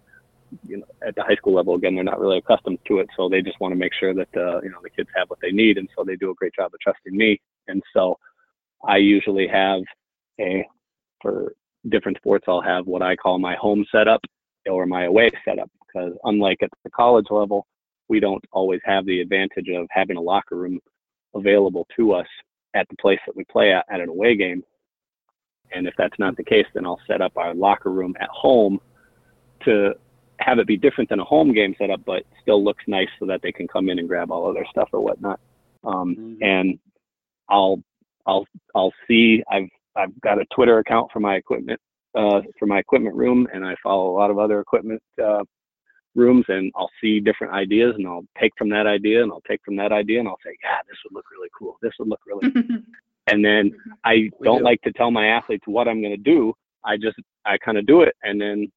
you 0.68 0.76
know, 0.76 0.86
at 1.04 1.16
the 1.16 1.22
high 1.22 1.34
school 1.34 1.54
level 1.54 1.74
again, 1.74 1.96
they're 1.96 2.04
not 2.04 2.20
really 2.20 2.38
accustomed 2.38 2.78
to 2.86 3.00
it, 3.00 3.08
so 3.16 3.28
they 3.28 3.42
just 3.42 3.58
want 3.58 3.72
to 3.72 3.76
make 3.76 3.92
sure 3.98 4.14
that 4.14 4.28
uh, 4.36 4.60
you 4.62 4.70
know 4.70 4.78
the 4.80 4.90
kids 4.90 5.08
have 5.16 5.28
what 5.28 5.40
they 5.40 5.50
need, 5.50 5.76
and 5.76 5.88
so 5.96 6.04
they 6.04 6.14
do 6.14 6.30
a 6.30 6.34
great 6.34 6.54
job 6.54 6.72
of 6.72 6.78
trusting 6.78 7.16
me. 7.16 7.40
And 7.66 7.82
so 7.92 8.16
I 8.86 8.98
usually 8.98 9.48
have 9.48 9.82
a 10.40 10.64
for 11.20 11.54
different 11.88 12.18
sports, 12.18 12.44
I'll 12.48 12.60
have 12.60 12.86
what 12.86 13.02
I 13.02 13.16
call 13.16 13.38
my 13.38 13.54
home 13.56 13.84
setup 13.90 14.20
or 14.68 14.86
my 14.86 15.04
away 15.04 15.30
setup 15.44 15.70
because 15.86 16.12
unlike 16.24 16.58
at 16.62 16.70
the 16.84 16.90
college 16.90 17.26
level, 17.30 17.66
we 18.08 18.20
don't 18.20 18.44
always 18.52 18.80
have 18.84 19.06
the 19.06 19.20
advantage 19.20 19.68
of 19.68 19.86
having 19.90 20.16
a 20.16 20.20
locker 20.20 20.56
room 20.56 20.80
available 21.34 21.86
to 21.96 22.12
us 22.12 22.26
at 22.74 22.86
the 22.88 22.96
place 22.96 23.18
that 23.26 23.36
we 23.36 23.44
play 23.44 23.72
at 23.72 23.84
at 23.90 24.00
an 24.00 24.08
away 24.08 24.36
game. 24.36 24.62
And 25.72 25.86
if 25.86 25.94
that's 25.98 26.18
not 26.18 26.36
the 26.36 26.44
case, 26.44 26.66
then 26.74 26.86
I'll 26.86 27.00
set 27.06 27.20
up 27.20 27.36
our 27.36 27.54
locker 27.54 27.90
room 27.90 28.14
at 28.20 28.28
home 28.28 28.78
to 29.64 29.94
have 30.38 30.58
it 30.58 30.66
be 30.66 30.76
different 30.76 31.10
than 31.10 31.20
a 31.20 31.24
home 31.24 31.52
game 31.52 31.74
setup, 31.78 32.04
but 32.04 32.22
still 32.42 32.62
looks 32.62 32.84
nice 32.86 33.08
so 33.18 33.26
that 33.26 33.40
they 33.42 33.52
can 33.52 33.66
come 33.66 33.88
in 33.88 33.98
and 33.98 34.08
grab 34.08 34.30
all 34.30 34.48
of 34.48 34.54
their 34.54 34.66
stuff 34.70 34.88
or 34.92 35.00
whatnot. 35.00 35.40
Um, 35.82 36.14
mm-hmm. 36.16 36.42
And 36.42 36.78
I'll 37.48 37.82
I'll 38.26 38.46
I'll 38.74 38.92
see. 39.08 39.42
I've 39.50 39.68
I've 39.96 40.20
got 40.20 40.40
a 40.40 40.44
Twitter 40.54 40.78
account 40.78 41.10
for 41.12 41.20
my 41.20 41.36
equipment 41.36 41.80
uh, 42.14 42.40
for 42.58 42.66
my 42.66 42.78
equipment 42.78 43.14
room, 43.14 43.46
and 43.52 43.64
I 43.64 43.74
follow 43.82 44.10
a 44.10 44.16
lot 44.16 44.30
of 44.30 44.38
other 44.38 44.60
equipment 44.60 45.02
uh, 45.22 45.42
rooms 46.16 46.44
and 46.48 46.72
I'll 46.74 46.90
see 47.00 47.20
different 47.20 47.52
ideas 47.52 47.94
and 47.96 48.06
I'll 48.06 48.24
take 48.40 48.52
from 48.58 48.70
that 48.70 48.86
idea 48.86 49.22
and 49.22 49.30
I'll 49.30 49.42
take 49.42 49.60
from 49.64 49.76
that 49.76 49.92
idea 49.92 50.18
and 50.18 50.28
I'll 50.28 50.38
say, 50.44 50.56
yeah, 50.64 50.78
this 50.88 50.96
would 51.04 51.14
look 51.14 51.26
really 51.30 51.50
cool. 51.56 51.76
This 51.82 51.92
would 51.98 52.08
look 52.08 52.20
really 52.26 52.50
cool. 52.50 52.78
and 53.28 53.44
then 53.44 53.72
I 54.04 54.30
don't 54.42 54.58
do. 54.58 54.64
like 54.64 54.80
to 54.82 54.92
tell 54.92 55.10
my 55.10 55.28
athletes 55.28 55.64
what 55.66 55.86
I'm 55.86 56.00
going 56.00 56.16
to 56.16 56.16
do. 56.16 56.54
I 56.84 56.96
just, 56.96 57.16
I 57.44 57.58
kind 57.58 57.78
of 57.78 57.86
do 57.86 58.02
it. 58.02 58.14
And 58.22 58.40
then 58.40 58.72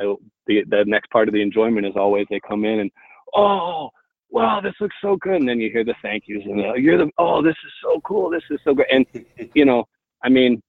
I, 0.00 0.14
the, 0.46 0.64
the 0.68 0.84
next 0.86 1.10
part 1.10 1.28
of 1.28 1.34
the 1.34 1.42
enjoyment 1.42 1.86
is 1.86 1.94
always 1.96 2.26
they 2.30 2.40
come 2.46 2.64
in 2.64 2.80
and, 2.80 2.90
oh, 3.34 3.90
wow, 4.30 4.60
this 4.60 4.74
looks 4.80 4.96
so 5.00 5.16
good. 5.16 5.36
And 5.36 5.48
then 5.48 5.60
you 5.60 5.70
hear 5.70 5.84
the 5.84 5.94
thank 6.02 6.24
yous 6.26 6.44
and 6.44 6.60
uh, 6.60 6.74
you're 6.74 6.98
the, 6.98 7.10
oh, 7.18 7.42
this 7.42 7.56
is 7.64 7.72
so 7.82 8.00
cool. 8.00 8.30
This 8.30 8.42
is 8.50 8.58
so 8.64 8.74
good. 8.74 8.86
And, 8.90 9.06
you 9.54 9.64
know, 9.64 9.84
I 10.22 10.28
mean, 10.28 10.60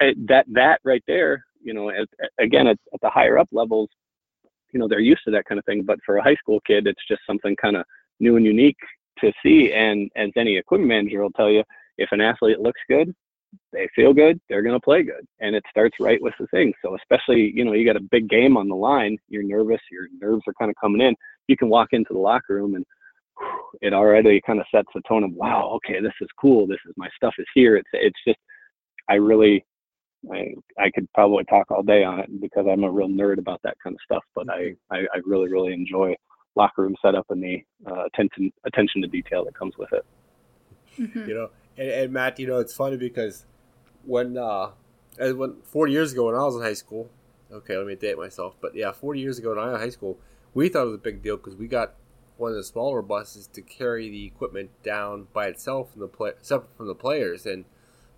eh, 0.00 0.12
that, 0.28 0.46
that 0.52 0.80
right 0.84 1.02
there, 1.06 1.44
you 1.62 1.74
know, 1.74 1.88
as, 1.88 2.06
again, 2.38 2.66
at, 2.66 2.78
at 2.92 3.00
the 3.00 3.10
higher 3.10 3.38
up 3.38 3.48
levels, 3.52 3.88
you 4.72 4.80
know 4.80 4.88
they're 4.88 5.00
used 5.00 5.22
to 5.24 5.30
that 5.30 5.44
kind 5.44 5.58
of 5.58 5.64
thing 5.64 5.82
but 5.82 5.98
for 6.04 6.16
a 6.16 6.22
high 6.22 6.34
school 6.34 6.60
kid 6.66 6.86
it's 6.86 7.06
just 7.06 7.20
something 7.26 7.54
kind 7.56 7.76
of 7.76 7.84
new 8.20 8.36
and 8.36 8.46
unique 8.46 8.78
to 9.18 9.32
see 9.42 9.72
and 9.72 10.10
as 10.16 10.30
any 10.36 10.56
equipment 10.56 10.88
manager 10.88 11.22
will 11.22 11.30
tell 11.30 11.50
you 11.50 11.62
if 11.98 12.10
an 12.12 12.20
athlete 12.20 12.58
looks 12.58 12.80
good 12.88 13.14
they 13.72 13.88
feel 13.94 14.14
good 14.14 14.40
they're 14.48 14.62
going 14.62 14.74
to 14.74 14.84
play 14.84 15.02
good 15.02 15.26
and 15.40 15.54
it 15.54 15.62
starts 15.70 15.96
right 16.00 16.22
with 16.22 16.34
the 16.40 16.46
thing 16.48 16.72
so 16.82 16.96
especially 16.96 17.52
you 17.54 17.64
know 17.64 17.72
you 17.72 17.84
got 17.84 17.96
a 17.96 18.08
big 18.10 18.28
game 18.28 18.56
on 18.56 18.68
the 18.68 18.74
line 18.74 19.16
you're 19.28 19.42
nervous 19.42 19.80
your 19.90 20.08
nerves 20.20 20.42
are 20.46 20.54
kind 20.54 20.70
of 20.70 20.76
coming 20.80 21.02
in 21.02 21.14
you 21.48 21.56
can 21.56 21.68
walk 21.68 21.88
into 21.92 22.12
the 22.12 22.18
locker 22.18 22.54
room 22.54 22.74
and 22.74 22.84
it 23.80 23.92
already 23.92 24.40
kind 24.46 24.60
of 24.60 24.66
sets 24.72 24.88
the 24.94 25.00
tone 25.08 25.24
of 25.24 25.32
wow 25.32 25.72
okay 25.74 26.00
this 26.00 26.12
is 26.20 26.28
cool 26.40 26.66
this 26.66 26.78
is 26.86 26.94
my 26.96 27.08
stuff 27.16 27.34
is 27.38 27.46
here 27.54 27.76
it's 27.76 27.88
it's 27.92 28.18
just 28.26 28.38
i 29.08 29.14
really 29.14 29.64
I, 30.30 30.54
I 30.78 30.90
could 30.90 31.10
probably 31.14 31.44
talk 31.44 31.70
all 31.70 31.82
day 31.82 32.04
on 32.04 32.20
it 32.20 32.40
because 32.40 32.66
I'm 32.70 32.84
a 32.84 32.90
real 32.90 33.08
nerd 33.08 33.38
about 33.38 33.60
that 33.62 33.76
kind 33.82 33.94
of 33.94 34.00
stuff. 34.04 34.22
But 34.34 34.48
I, 34.50 34.74
I, 34.90 34.98
I 34.98 35.20
really, 35.24 35.50
really 35.50 35.72
enjoy 35.72 36.14
locker 36.54 36.82
room 36.82 36.94
setup 37.02 37.26
and 37.30 37.42
the 37.42 37.62
uh, 37.86 38.04
attention 38.04 38.52
attention 38.64 39.02
to 39.02 39.08
detail 39.08 39.44
that 39.44 39.54
comes 39.54 39.74
with 39.78 39.92
it. 39.92 40.04
Mm-hmm. 40.98 41.28
You 41.28 41.34
know, 41.34 41.50
and, 41.76 41.88
and, 41.88 42.12
Matt, 42.12 42.38
you 42.38 42.46
know, 42.46 42.58
it's 42.58 42.74
funny 42.74 42.96
because 42.96 43.46
when 44.04 44.36
uh, 44.36 44.70
when 45.18 45.56
40 45.62 45.92
years 45.92 46.12
ago 46.12 46.26
when 46.26 46.34
I 46.34 46.44
was 46.44 46.54
in 46.54 46.62
high 46.62 46.74
school, 46.74 47.10
okay, 47.50 47.76
let 47.76 47.86
me 47.86 47.96
date 47.96 48.18
myself, 48.18 48.56
but 48.60 48.74
yeah, 48.74 48.92
40 48.92 49.20
years 49.20 49.38
ago 49.38 49.50
when 49.50 49.58
I 49.58 49.66
was 49.66 49.74
in 49.74 49.80
high 49.80 49.90
school, 49.90 50.18
we 50.54 50.68
thought 50.68 50.82
it 50.82 50.86
was 50.86 50.94
a 50.94 50.98
big 50.98 51.22
deal 51.22 51.36
because 51.36 51.56
we 51.56 51.66
got 51.66 51.94
one 52.36 52.50
of 52.50 52.56
the 52.56 52.64
smaller 52.64 53.02
buses 53.02 53.46
to 53.46 53.62
carry 53.62 54.08
the 54.08 54.26
equipment 54.26 54.70
down 54.82 55.28
by 55.32 55.46
itself 55.46 55.92
from 55.92 56.00
the 56.00 56.08
play, 56.08 56.32
separate 56.42 56.76
from 56.76 56.86
the 56.86 56.94
players, 56.94 57.46
and 57.46 57.64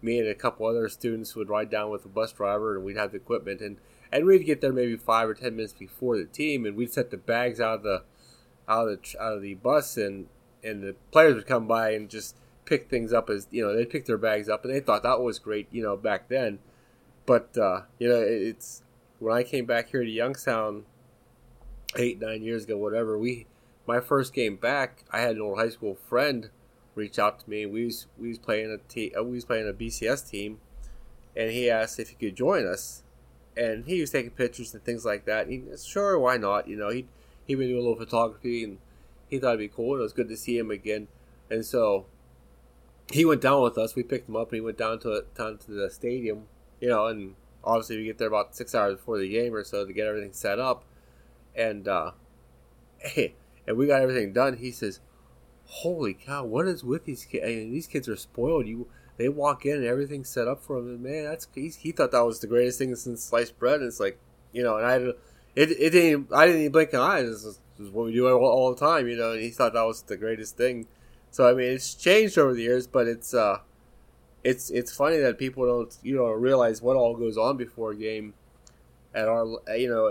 me 0.05 0.19
and 0.19 0.29
a 0.29 0.35
couple 0.35 0.67
other 0.67 0.89
students 0.89 1.35
would 1.35 1.49
ride 1.49 1.71
down 1.71 1.91
with 1.91 2.03
the 2.03 2.09
bus 2.09 2.33
driver 2.33 2.77
and 2.77 2.85
we'd 2.85 2.97
have 2.97 3.11
the 3.11 3.17
equipment 3.17 3.61
and 3.61 3.79
and 4.13 4.27
we'd 4.27 4.45
get 4.45 4.61
there 4.61 4.73
maybe 4.73 4.97
five 4.97 5.29
or 5.29 5.35
ten 5.35 5.57
minutes 5.57 5.73
before 5.73 6.19
the 6.19 6.27
team 6.27 6.67
and 6.67 6.77
we'd 6.77 6.93
set 6.93 7.11
the 7.11 7.17
bags 7.17 7.59
out 7.59 7.77
of 7.77 7.83
the 7.83 8.03
out 8.69 8.87
of 8.87 9.01
the 9.01 9.21
out 9.21 9.37
of 9.37 9.43
the 9.43 9.55
bus 9.55 9.97
and 9.97 10.27
and 10.63 10.83
the 10.83 10.95
players 11.11 11.35
would 11.35 11.47
come 11.47 11.67
by 11.67 11.91
and 11.91 12.11
just 12.11 12.37
pick 12.67 12.89
things 12.89 13.13
up 13.13 13.31
as 13.31 13.49
you 13.51 13.65
know 13.65 13.75
they 13.75 13.87
pick 13.87 14.05
their 14.05 14.19
bags 14.19 14.49
up 14.49 14.65
and 14.65 14.75
they 14.75 14.81
thought 14.81 15.03
that 15.03 15.21
was 15.21 15.39
great 15.39 15.67
you 15.71 15.83
know 15.83 15.97
back 15.97 16.29
then. 16.29 16.59
But 17.27 17.57
uh, 17.57 17.83
you 17.99 18.09
know 18.09 18.21
it's 18.21 18.83
when 19.19 19.35
I 19.35 19.43
came 19.43 19.65
back 19.65 19.89
here 19.91 20.05
to 20.05 20.11
Youngstown 20.11 20.85
eight 21.97 22.21
nine 22.21 22.43
years 22.43 22.65
ago 22.65 22.77
whatever 22.77 23.19
we 23.19 23.47
my 23.87 24.01
first 24.01 24.33
game 24.33 24.57
back 24.57 25.05
I 25.11 25.21
had 25.21 25.37
an 25.37 25.43
old 25.43 25.59
high 25.59 25.69
school 25.69 25.95
friend 25.95 26.51
reach 26.95 27.19
out 27.19 27.41
to 27.41 27.51
me. 27.51 27.67
We 27.67 27.87
was 27.87 28.07
we 28.19 28.29
was 28.29 28.39
playing 28.39 28.71
a 28.71 28.79
te- 28.89 29.15
uh, 29.15 29.23
we 29.23 29.33
was 29.33 29.45
playing 29.45 29.69
a 29.69 29.73
BCS 29.73 30.29
team, 30.29 30.61
and 31.37 31.51
he 31.51 31.71
asked 31.71 31.99
if 31.99 32.11
he 32.11 32.15
could 32.15 32.37
join 32.37 32.67
us, 32.67 33.03
and 33.57 33.87
he 33.87 34.01
was 34.01 34.11
taking 34.11 34.31
pictures 34.31 34.75
and 34.75 34.85
things 34.85 35.05
like 35.05 35.25
that. 35.27 35.47
And 35.47 35.53
he 35.53 35.77
sure, 35.77 36.19
why 36.19 36.37
not? 36.37 36.69
You 36.69 36.77
know, 36.77 36.91
he 36.91 37.07
he 37.47 37.55
been 37.55 37.69
doing 37.69 37.81
a 37.81 37.83
little 37.83 37.97
photography, 37.97 38.65
and 38.65 38.79
he 39.29 39.39
thought 39.39 39.55
it'd 39.55 39.61
be 39.61 39.69
cool. 39.69 39.93
And 39.93 40.01
it 40.01 40.03
was 40.03 40.13
good 40.13 40.29
to 40.29 40.37
see 40.37 40.59
him 40.59 40.71
again, 40.71 41.09
and 41.51 41.65
so 41.65 42.07
he 43.13 43.25
went 43.25 43.43
down 43.43 43.63
with 43.63 43.77
us. 43.77 43.95
We 43.95 44.03
picked 44.03 44.29
him 44.29 44.37
up, 44.37 44.51
and 44.51 44.57
he 44.57 44.61
went 44.61 44.79
down 44.79 44.99
to 45.01 45.25
down 45.37 45.59
to 45.59 45.71
the 45.71 45.91
stadium. 45.91 46.47
You 46.81 46.89
know, 46.89 47.07
and 47.07 47.35
obviously 47.63 47.97
we 47.97 48.05
get 48.05 48.19
there 48.19 48.29
about 48.29 48.55
six 48.55 48.75
hours 48.75 48.97
before 48.97 49.19
the 49.19 49.29
game 49.29 49.55
or 49.55 49.65
so 49.65 49.87
to 49.87 49.93
get 49.93 50.07
everything 50.07 50.33
set 50.33 50.59
up, 50.59 50.85
and 51.55 51.87
uh, 51.89 52.13
and 53.17 53.77
we 53.77 53.87
got 53.87 54.03
everything 54.03 54.33
done. 54.33 54.57
He 54.57 54.71
says 54.71 55.01
holy 55.67 56.15
cow, 56.15 56.45
what 56.45 56.67
is 56.67 56.85
with 56.85 57.05
these 57.05 57.25
kids? 57.25 57.45
I 57.45 57.49
mean, 57.49 57.73
these 57.73 57.87
kids 57.87 58.09
are 58.09 58.17
spoiled. 58.17 58.67
You 58.67 58.87
they 59.17 59.29
walk 59.29 59.65
in 59.65 59.77
and 59.77 59.87
everything's 59.87 60.29
set 60.29 60.49
up 60.49 60.63
for 60.63 60.81
them. 60.81 60.89
And 60.89 61.03
man, 61.03 61.25
that's 61.25 61.49
he, 61.55 61.69
he 61.69 61.93
thought 61.93 62.13
that 62.13 62.25
was 62.25 62.41
the 62.41 62.47
greatest 62.47 62.79
thing 62.79 62.95
since 62.97 63.23
sliced 63.23 63.59
bread. 63.59 63.81
And 63.81 63.89
it's 63.89 64.01
like 64.01 64.19
you 64.53 64.63
know, 64.63 64.77
and 64.77 64.87
I 64.87 64.97
it 65.55 65.71
it 65.71 65.91
didn't 65.91 66.33
I 66.33 66.47
didn't 66.47 66.61
even 66.63 66.73
blink 66.73 66.93
an 66.93 67.01
eye. 67.01 67.23
This 67.23 67.45
is, 67.45 67.61
this 67.77 67.89
is 67.89 67.91
what 67.91 68.07
we 68.07 68.13
do 68.13 68.29
all, 68.29 68.45
all, 68.45 68.75
the 68.75 68.81
time, 68.81 69.09
you 69.09 69.17
know. 69.17 69.33
And 69.33 69.43
he 69.43 69.51
thought 69.51 69.73
that 69.75 69.83
was 69.83 70.03
the 70.03 70.17
greatest 70.17 70.57
thing. 70.57 70.87
So 71.31 71.49
I 71.49 71.55
mean, 71.55 71.73
it's 71.73 71.95
changed 71.95 72.39
over 72.39 72.55
the 72.55 72.63
years, 72.63 72.87
but 72.87 73.09
it's 73.09 73.35
uh, 73.35 73.59
it's 74.43 74.71
it's 74.71 74.95
funny 74.95 75.19
that 75.19 75.39
people 75.39 75.67
don't 75.67 75.97
you 76.03 76.17
know 76.17 76.27
realize 76.27 76.83
what 76.83 76.97
all 76.97 77.17
goes 77.17 77.37
on 77.37 77.57
before 77.57 77.93
a 77.93 77.97
game 77.97 78.35
at 79.15 79.29
our 79.29 79.47
you 79.77 79.89
know 79.89 80.09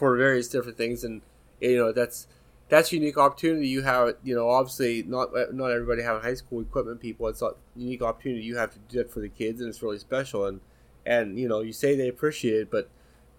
for 0.00 0.16
various 0.16 0.48
different 0.48 0.78
things 0.78 1.04
and 1.04 1.20
you 1.60 1.76
know 1.76 1.92
that's 1.92 2.26
that's 2.70 2.92
unique 2.92 3.18
opportunity 3.18 3.68
you 3.68 3.82
have. 3.82 4.14
You 4.22 4.34
know, 4.34 4.48
obviously 4.48 5.02
not 5.02 5.30
not 5.52 5.72
everybody 5.72 6.02
have 6.02 6.22
high 6.22 6.34
school 6.34 6.62
equipment 6.62 7.00
people. 7.00 7.28
It's 7.28 7.42
a 7.42 7.50
unique 7.76 8.00
opportunity 8.00 8.42
you 8.42 8.56
have 8.56 8.70
to 8.70 8.78
do 8.88 9.00
it 9.00 9.10
for 9.10 9.20
the 9.20 9.28
kids, 9.28 9.60
and 9.60 9.68
it's 9.68 9.82
really 9.82 9.98
special. 9.98 10.46
And 10.46 10.60
and 11.04 11.38
you 11.38 11.48
know, 11.48 11.60
you 11.60 11.72
say 11.72 11.96
they 11.96 12.08
appreciate 12.08 12.60
it, 12.62 12.70
but 12.70 12.88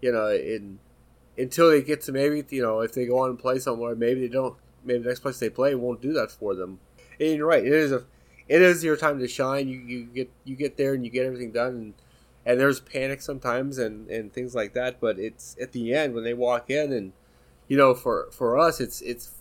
you 0.02 0.12
know, 0.12 0.28
in 0.28 0.80
until 1.38 1.72
they 1.72 1.82
get 1.82 2.02
to 2.02 2.12
maybe 2.12 2.44
you 2.50 2.62
know 2.62 2.82
if 2.82 2.94
they 2.94 3.06
go 3.06 3.20
on 3.20 3.30
and 3.32 3.40
play 3.40 3.58
somewhere, 3.58 3.96
maybe 3.96 4.22
they 4.22 4.28
don't. 4.28 4.56
Maybe 4.84 5.00
the 5.04 5.10
next 5.10 5.20
place 5.22 5.40
they 5.40 5.50
play 5.50 5.76
won't 5.76 6.02
do 6.02 6.12
that 6.14 6.32
for 6.32 6.56
them. 6.56 6.80
And 7.20 7.38
you're 7.38 7.48
right. 7.48 7.66
It 7.66 7.72
is 7.72 7.92
a 7.92 8.04
it 8.48 8.62
is 8.62 8.84
your 8.84 8.98
time 8.98 9.20
to 9.20 9.28
shine. 9.28 9.68
You 9.68 9.80
you 9.80 10.06
get 10.06 10.30
you 10.44 10.56
get 10.56 10.76
there 10.76 10.94
and 10.94 11.06
you 11.06 11.12
get 11.12 11.26
everything 11.26 11.52
done. 11.52 11.74
And, 11.74 11.94
and 12.46 12.60
there's 12.60 12.80
panic 12.80 13.22
sometimes 13.22 13.78
and, 13.78 14.10
and 14.10 14.34
things 14.34 14.56
like 14.56 14.74
that. 14.74 15.00
But 15.00 15.20
it's 15.20 15.56
at 15.62 15.72
the 15.72 15.94
end 15.94 16.14
when 16.14 16.24
they 16.24 16.34
walk 16.34 16.70
in 16.70 16.92
and 16.92 17.14
you 17.72 17.78
know, 17.78 17.94
for 17.94 18.28
for 18.32 18.60
us, 18.60 18.82
it's 18.82 19.02
it's 19.02 19.32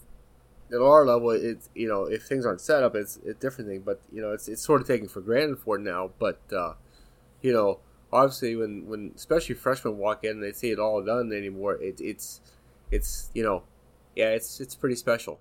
at 0.72 0.80
our 0.80 1.04
level, 1.04 1.30
it's 1.30 1.68
you 1.74 1.88
know, 1.88 2.04
if 2.04 2.22
things 2.22 2.46
aren't 2.46 2.60
set 2.60 2.84
up, 2.84 2.94
it's 2.94 3.16
a 3.28 3.34
different 3.34 3.68
thing. 3.68 3.80
But 3.80 4.00
you 4.12 4.22
know, 4.22 4.30
it's 4.30 4.46
it's 4.46 4.62
sort 4.62 4.80
of 4.80 4.86
taken 4.86 5.08
for 5.08 5.20
granted 5.20 5.58
for 5.58 5.78
now. 5.78 6.12
But 6.16 6.40
uh, 6.52 6.74
you 7.42 7.52
know, 7.52 7.80
obviously, 8.12 8.54
when 8.54 8.86
when 8.86 9.12
especially 9.16 9.56
freshmen 9.56 9.98
walk 9.98 10.22
in 10.22 10.30
and 10.30 10.42
they 10.44 10.52
see 10.52 10.70
it 10.70 10.78
all 10.78 11.02
done 11.02 11.32
anymore, 11.32 11.74
it, 11.82 12.00
it's 12.00 12.40
it's 12.92 13.30
you 13.34 13.42
know, 13.42 13.64
yeah, 14.14 14.28
it's 14.28 14.60
it's 14.60 14.76
pretty 14.76 14.94
special. 14.94 15.40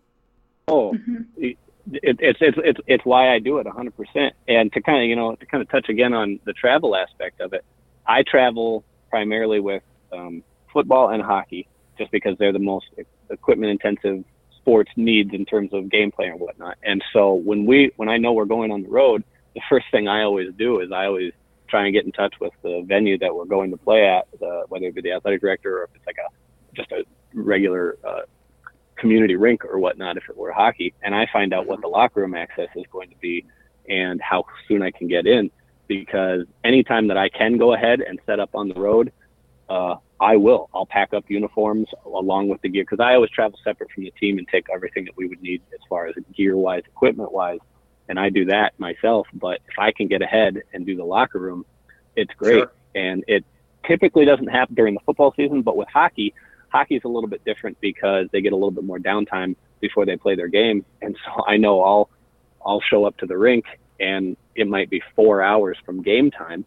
Oh, 0.68 0.94
mm-hmm. 0.94 1.52
It, 1.94 2.18
it's 2.20 2.40
it's 2.42 2.58
it's 2.64 2.80
it's 2.88 3.06
why 3.06 3.34
I 3.34 3.40
do 3.40 3.58
it 3.58 3.66
100. 3.66 3.96
percent 3.96 4.34
And 4.48 4.72
to 4.74 4.82
kind 4.82 5.04
of 5.04 5.10
you 5.10 5.16
know 5.16 5.36
to 5.36 5.46
kind 5.46 5.62
of 5.62 5.70
touch 5.70 5.90
again 5.90 6.14
on 6.14 6.40
the 6.46 6.54
travel 6.54 6.96
aspect 6.96 7.42
of 7.42 7.54
it, 7.54 7.64
I 8.08 8.24
travel 8.24 8.84
primarily 9.10 9.60
with 9.60 9.84
um, 10.12 10.44
football 10.72 11.10
and 11.10 11.22
hockey 11.22 11.68
just 11.98 12.12
because 12.12 12.38
they're 12.38 12.54
the 12.54 12.60
most 12.60 12.86
equipment 13.30 13.72
intensive 13.72 14.24
sports 14.58 14.92
needs 14.96 15.34
in 15.34 15.46
terms 15.46 15.74
of 15.74 15.86
gameplay 15.86 16.30
and 16.30 16.40
whatnot. 16.40 16.78
And 16.84 17.04
so 17.14 17.34
when 17.34 17.66
we 17.66 17.92
when 17.96 18.10
I 18.10 18.18
know 18.18 18.34
we're 18.34 18.46
going 18.46 18.72
on 18.72 18.84
the 18.84 18.90
road, 18.90 19.24
the 19.56 19.62
first 19.70 19.88
thing 19.92 20.08
I 20.08 20.24
always 20.24 20.54
do 20.58 20.80
is 20.82 20.92
I 20.92 21.06
always 21.06 21.34
try 21.68 21.86
and 21.86 21.94
get 21.94 22.06
in 22.06 22.12
touch 22.12 22.34
with 22.40 22.54
the 22.64 22.84
venue 22.86 23.18
that 23.20 23.34
we're 23.34 23.46
going 23.46 23.72
to 23.72 23.78
play 23.78 24.08
at, 24.08 24.28
uh, 24.42 24.64
whether 24.70 24.86
it 24.86 24.96
be 24.96 25.02
the 25.02 25.12
athletic 25.12 25.42
director 25.42 25.80
or 25.80 25.84
if 25.84 25.90
it's 25.96 26.06
like 26.06 26.18
a 26.18 26.76
just 26.76 26.92
a 26.92 27.04
regular 27.34 27.98
uh, 28.08 28.22
community 29.00 29.36
rink 29.36 29.66
or 29.66 29.80
whatnot, 29.80 30.18
if 30.18 30.30
it 30.30 30.38
were 30.38 30.52
hockey, 30.52 30.94
and 31.02 31.16
I 31.16 31.28
find 31.32 31.54
out 31.54 31.66
what 31.66 31.82
the 31.82 31.88
locker 31.88 32.22
room 32.22 32.36
access 32.36 32.70
is 32.76 32.86
going 32.92 33.10
to 33.10 33.18
be 33.18 33.46
and 33.88 34.22
how 34.22 34.46
soon 34.68 34.82
I 34.82 34.92
can 34.92 35.08
get 35.08 35.26
in. 35.26 35.52
Because 35.88 36.46
anytime 36.64 37.08
that 37.08 37.18
I 37.18 37.30
can 37.30 37.58
go 37.58 37.74
ahead 37.74 38.02
and 38.02 38.20
set 38.28 38.40
up 38.40 38.52
on 38.54 38.70
the 38.70 38.76
road, 38.76 39.12
uh, 39.70 39.96
I 40.20 40.36
will. 40.36 40.70
I'll 40.74 40.86
pack 40.86 41.14
up 41.14 41.26
uniforms 41.30 41.88
along 42.06 42.50
with 42.50 42.62
the 42.62 42.70
gear 42.70 42.84
because 42.84 43.00
I 43.00 43.16
always 43.16 43.32
travel 43.32 43.58
separate 43.64 43.90
from 43.92 44.04
the 44.04 44.12
team 44.12 44.38
and 44.38 44.48
take 44.48 44.68
everything 44.72 45.06
that 45.06 45.16
we 45.16 45.28
would 45.28 45.42
need 45.42 45.62
as 45.74 45.80
far 45.90 46.08
as 46.08 46.16
gear 46.36 46.58
wise, 46.58 46.84
equipment 46.86 47.32
wise, 47.32 47.60
and 48.08 48.20
I 48.20 48.30
do 48.30 48.46
that 48.46 48.78
myself. 48.80 49.28
But 49.34 49.62
if 49.68 49.80
I 49.80 49.92
can 49.92 50.08
get 50.08 50.22
ahead 50.22 50.62
and 50.74 50.86
do 50.86 50.96
the 50.96 51.06
locker 51.06 51.40
room, 51.40 51.66
it's 52.16 52.34
great. 52.34 52.60
Sure. 52.60 52.72
And 52.96 53.24
it 53.28 53.46
typically 53.88 54.26
doesn't 54.26 54.48
happen 54.48 54.76
during 54.76 54.94
the 54.94 55.00
football 55.06 55.34
season, 55.36 55.62
but 55.62 55.78
with 55.78 55.88
hockey, 55.88 56.34
hockey 56.70 56.96
is 56.96 57.04
a 57.04 57.08
little 57.08 57.30
bit 57.30 57.44
different 57.46 57.80
because 57.82 58.28
they 58.32 58.42
get 58.42 58.54
a 58.54 58.56
little 58.56 58.72
bit 58.72 58.84
more 58.84 59.00
downtime 59.00 59.56
before 59.80 60.06
they 60.06 60.18
play 60.18 60.36
their 60.36 60.48
game, 60.48 60.86
and 61.02 61.16
so 61.26 61.44
I 61.48 61.58
know 61.58 61.82
I'll 61.82 62.10
I'll 62.66 62.82
show 62.82 63.06
up 63.06 63.18
to 63.18 63.26
the 63.26 63.38
rink 63.38 63.66
and 64.00 64.38
it 64.56 64.68
might 64.68 64.90
be 64.90 65.02
four 65.16 65.42
hours 65.42 65.78
from 65.86 66.02
game 66.02 66.32
time, 66.32 66.66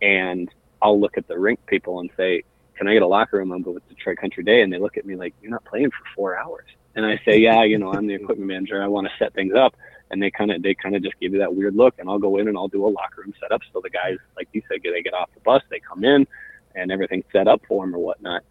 and 0.00 0.48
I'll 0.82 0.98
look 0.98 1.18
at 1.18 1.28
the 1.28 1.38
rink 1.38 1.64
people 1.66 2.00
and 2.00 2.10
say, 2.16 2.42
can 2.76 2.88
I 2.88 2.94
get 2.94 3.02
a 3.02 3.06
locker 3.06 3.36
room? 3.36 3.52
I'm 3.52 3.62
going 3.62 3.74
with 3.74 3.88
Detroit 3.88 4.16
Country 4.16 4.42
Day. 4.42 4.62
And 4.62 4.72
they 4.72 4.78
look 4.78 4.96
at 4.96 5.04
me 5.04 5.14
like, 5.14 5.34
you're 5.42 5.50
not 5.50 5.64
playing 5.64 5.90
for 5.90 6.04
four 6.16 6.38
hours. 6.38 6.64
And 6.94 7.04
I 7.04 7.20
say, 7.24 7.38
yeah, 7.38 7.62
you 7.62 7.78
know, 7.78 7.92
I'm 7.92 8.06
the 8.06 8.14
equipment 8.14 8.48
manager. 8.48 8.82
I 8.82 8.86
want 8.86 9.06
to 9.06 9.12
set 9.18 9.34
things 9.34 9.54
up. 9.54 9.74
And 10.10 10.22
they 10.22 10.30
kind 10.30 10.50
of, 10.50 10.62
they 10.62 10.74
kind 10.74 10.96
of 10.96 11.02
just 11.02 11.20
give 11.20 11.34
you 11.34 11.38
that 11.40 11.54
weird 11.54 11.76
look 11.76 11.94
and 11.98 12.08
I'll 12.08 12.18
go 12.18 12.38
in 12.38 12.48
and 12.48 12.56
I'll 12.56 12.68
do 12.68 12.84
a 12.86 12.88
locker 12.88 13.20
room 13.20 13.34
setup. 13.38 13.60
So 13.72 13.80
the 13.82 13.90
guys, 13.90 14.16
like 14.34 14.48
you 14.52 14.62
said, 14.68 14.78
they 14.82 15.02
get 15.02 15.14
off 15.14 15.28
the 15.34 15.40
bus, 15.40 15.62
they 15.70 15.78
come 15.78 16.04
in 16.04 16.26
and 16.74 16.90
everything's 16.90 17.26
set 17.32 17.46
up 17.46 17.60
for 17.68 17.84
them 17.84 17.94
or 17.94 17.98
whatnot. 17.98 18.42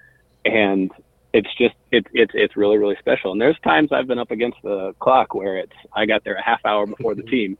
And 0.46 0.92
it's 1.34 1.50
just, 1.58 1.76
it's, 1.92 2.08
it's, 2.14 2.32
it's 2.34 2.58
really, 2.58 2.78
really 2.78 2.96
special. 3.00 3.32
And 3.32 3.42
there's 3.42 3.60
times 3.64 3.90
I've 3.92 4.08
been 4.08 4.20
up 4.20 4.32
against 4.32 4.58
the 4.64 4.94
clock 5.00 5.36
where 5.36 5.58
it's, 5.58 5.74
I 5.94 6.06
got 6.06 6.24
there 6.24 6.36
a 6.36 6.44
half 6.44 6.66
hour 6.66 6.86
before 6.88 7.16
the 7.16 7.24
team. 7.34 7.58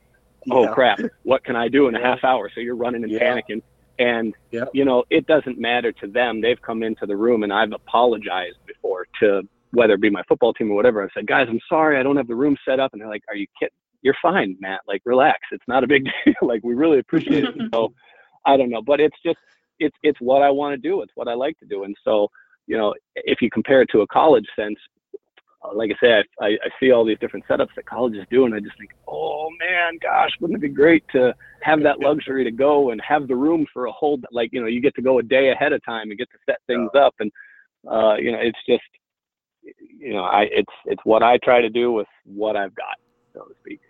Oh 0.50 0.64
yeah. 0.64 0.72
crap. 0.72 1.00
What 1.22 1.44
can 1.44 1.54
I 1.54 1.68
do 1.68 1.88
in 1.88 1.94
a 1.94 2.00
half 2.00 2.24
hour? 2.24 2.50
So 2.54 2.60
you're 2.60 2.76
running 2.76 3.04
and 3.04 3.12
yeah. 3.12 3.20
panicking 3.20 3.62
and, 4.00 4.34
yep. 4.50 4.70
you 4.72 4.86
know, 4.86 5.04
it 5.10 5.26
doesn't 5.26 5.58
matter 5.58 5.92
to 5.92 6.06
them. 6.06 6.40
They've 6.40 6.60
come 6.60 6.82
into 6.82 7.04
the 7.04 7.16
room 7.16 7.42
and 7.42 7.52
I've 7.52 7.72
apologized 7.72 8.56
before 8.66 9.06
to 9.20 9.42
whether 9.72 9.92
it 9.92 10.00
be 10.00 10.08
my 10.08 10.22
football 10.26 10.54
team 10.54 10.70
or 10.70 10.74
whatever. 10.74 11.02
I've 11.02 11.10
said, 11.12 11.26
guys, 11.26 11.46
I'm 11.50 11.60
sorry. 11.68 11.98
I 11.98 12.02
don't 12.02 12.16
have 12.16 12.26
the 12.26 12.34
room 12.34 12.56
set 12.66 12.80
up. 12.80 12.92
And 12.94 13.00
they're 13.00 13.08
like, 13.08 13.22
are 13.28 13.36
you 13.36 13.46
kidding? 13.58 13.74
You're 14.00 14.16
fine, 14.22 14.56
Matt. 14.58 14.80
Like, 14.88 15.02
relax. 15.04 15.40
It's 15.52 15.68
not 15.68 15.84
a 15.84 15.86
big 15.86 16.04
deal. 16.24 16.34
like, 16.40 16.64
we 16.64 16.72
really 16.72 16.98
appreciate 16.98 17.44
it. 17.44 17.54
so 17.74 17.92
I 18.46 18.56
don't 18.56 18.70
know, 18.70 18.80
but 18.80 19.00
it's 19.00 19.16
just, 19.24 19.38
it's, 19.78 19.96
it's 20.02 20.18
what 20.18 20.42
I 20.42 20.50
want 20.50 20.72
to 20.72 20.88
do. 20.88 21.02
It's 21.02 21.12
what 21.14 21.28
I 21.28 21.34
like 21.34 21.58
to 21.58 21.66
do. 21.66 21.84
And 21.84 21.94
so, 22.02 22.28
you 22.66 22.76
know, 22.76 22.94
if 23.16 23.40
you 23.42 23.50
compare 23.50 23.82
it 23.82 23.88
to 23.92 24.00
a 24.00 24.06
college 24.06 24.46
sense, 24.56 24.78
uh, 25.62 25.74
like 25.74 25.90
I 25.90 26.06
say, 26.06 26.24
I, 26.40 26.46
I, 26.46 26.70
see 26.78 26.90
all 26.90 27.04
these 27.04 27.18
different 27.18 27.46
setups 27.46 27.74
that 27.76 27.84
colleges 27.84 28.24
do, 28.30 28.46
and 28.46 28.54
I 28.54 28.60
just 28.60 28.78
think, 28.78 28.92
oh 29.06 29.48
man, 29.58 29.98
gosh, 30.00 30.30
wouldn't 30.40 30.58
it 30.58 30.62
be 30.62 30.68
great 30.68 31.04
to 31.12 31.34
have 31.60 31.82
that 31.82 32.00
luxury 32.00 32.44
to 32.44 32.50
go 32.50 32.90
and 32.90 33.00
have 33.06 33.28
the 33.28 33.36
room 33.36 33.66
for 33.72 33.86
a 33.86 33.92
whole, 33.92 34.18
like 34.32 34.50
you 34.52 34.60
know, 34.60 34.66
you 34.66 34.80
get 34.80 34.94
to 34.94 35.02
go 35.02 35.18
a 35.18 35.22
day 35.22 35.50
ahead 35.50 35.72
of 35.72 35.84
time 35.84 36.08
and 36.10 36.18
get 36.18 36.30
to 36.30 36.38
set 36.46 36.60
things 36.66 36.90
up, 36.94 37.14
and 37.20 37.30
uh, 37.90 38.14
you 38.14 38.32
know, 38.32 38.38
it's 38.40 38.58
just, 38.66 38.82
you 39.98 40.14
know, 40.14 40.24
I 40.24 40.48
it's 40.50 40.72
it's 40.86 41.02
what 41.04 41.22
I 41.22 41.38
try 41.38 41.60
to 41.60 41.68
do 41.68 41.92
with 41.92 42.08
what 42.24 42.56
I've 42.56 42.74
got, 42.74 42.96
so 43.34 43.40
to 43.44 43.54
speak. 43.60 43.80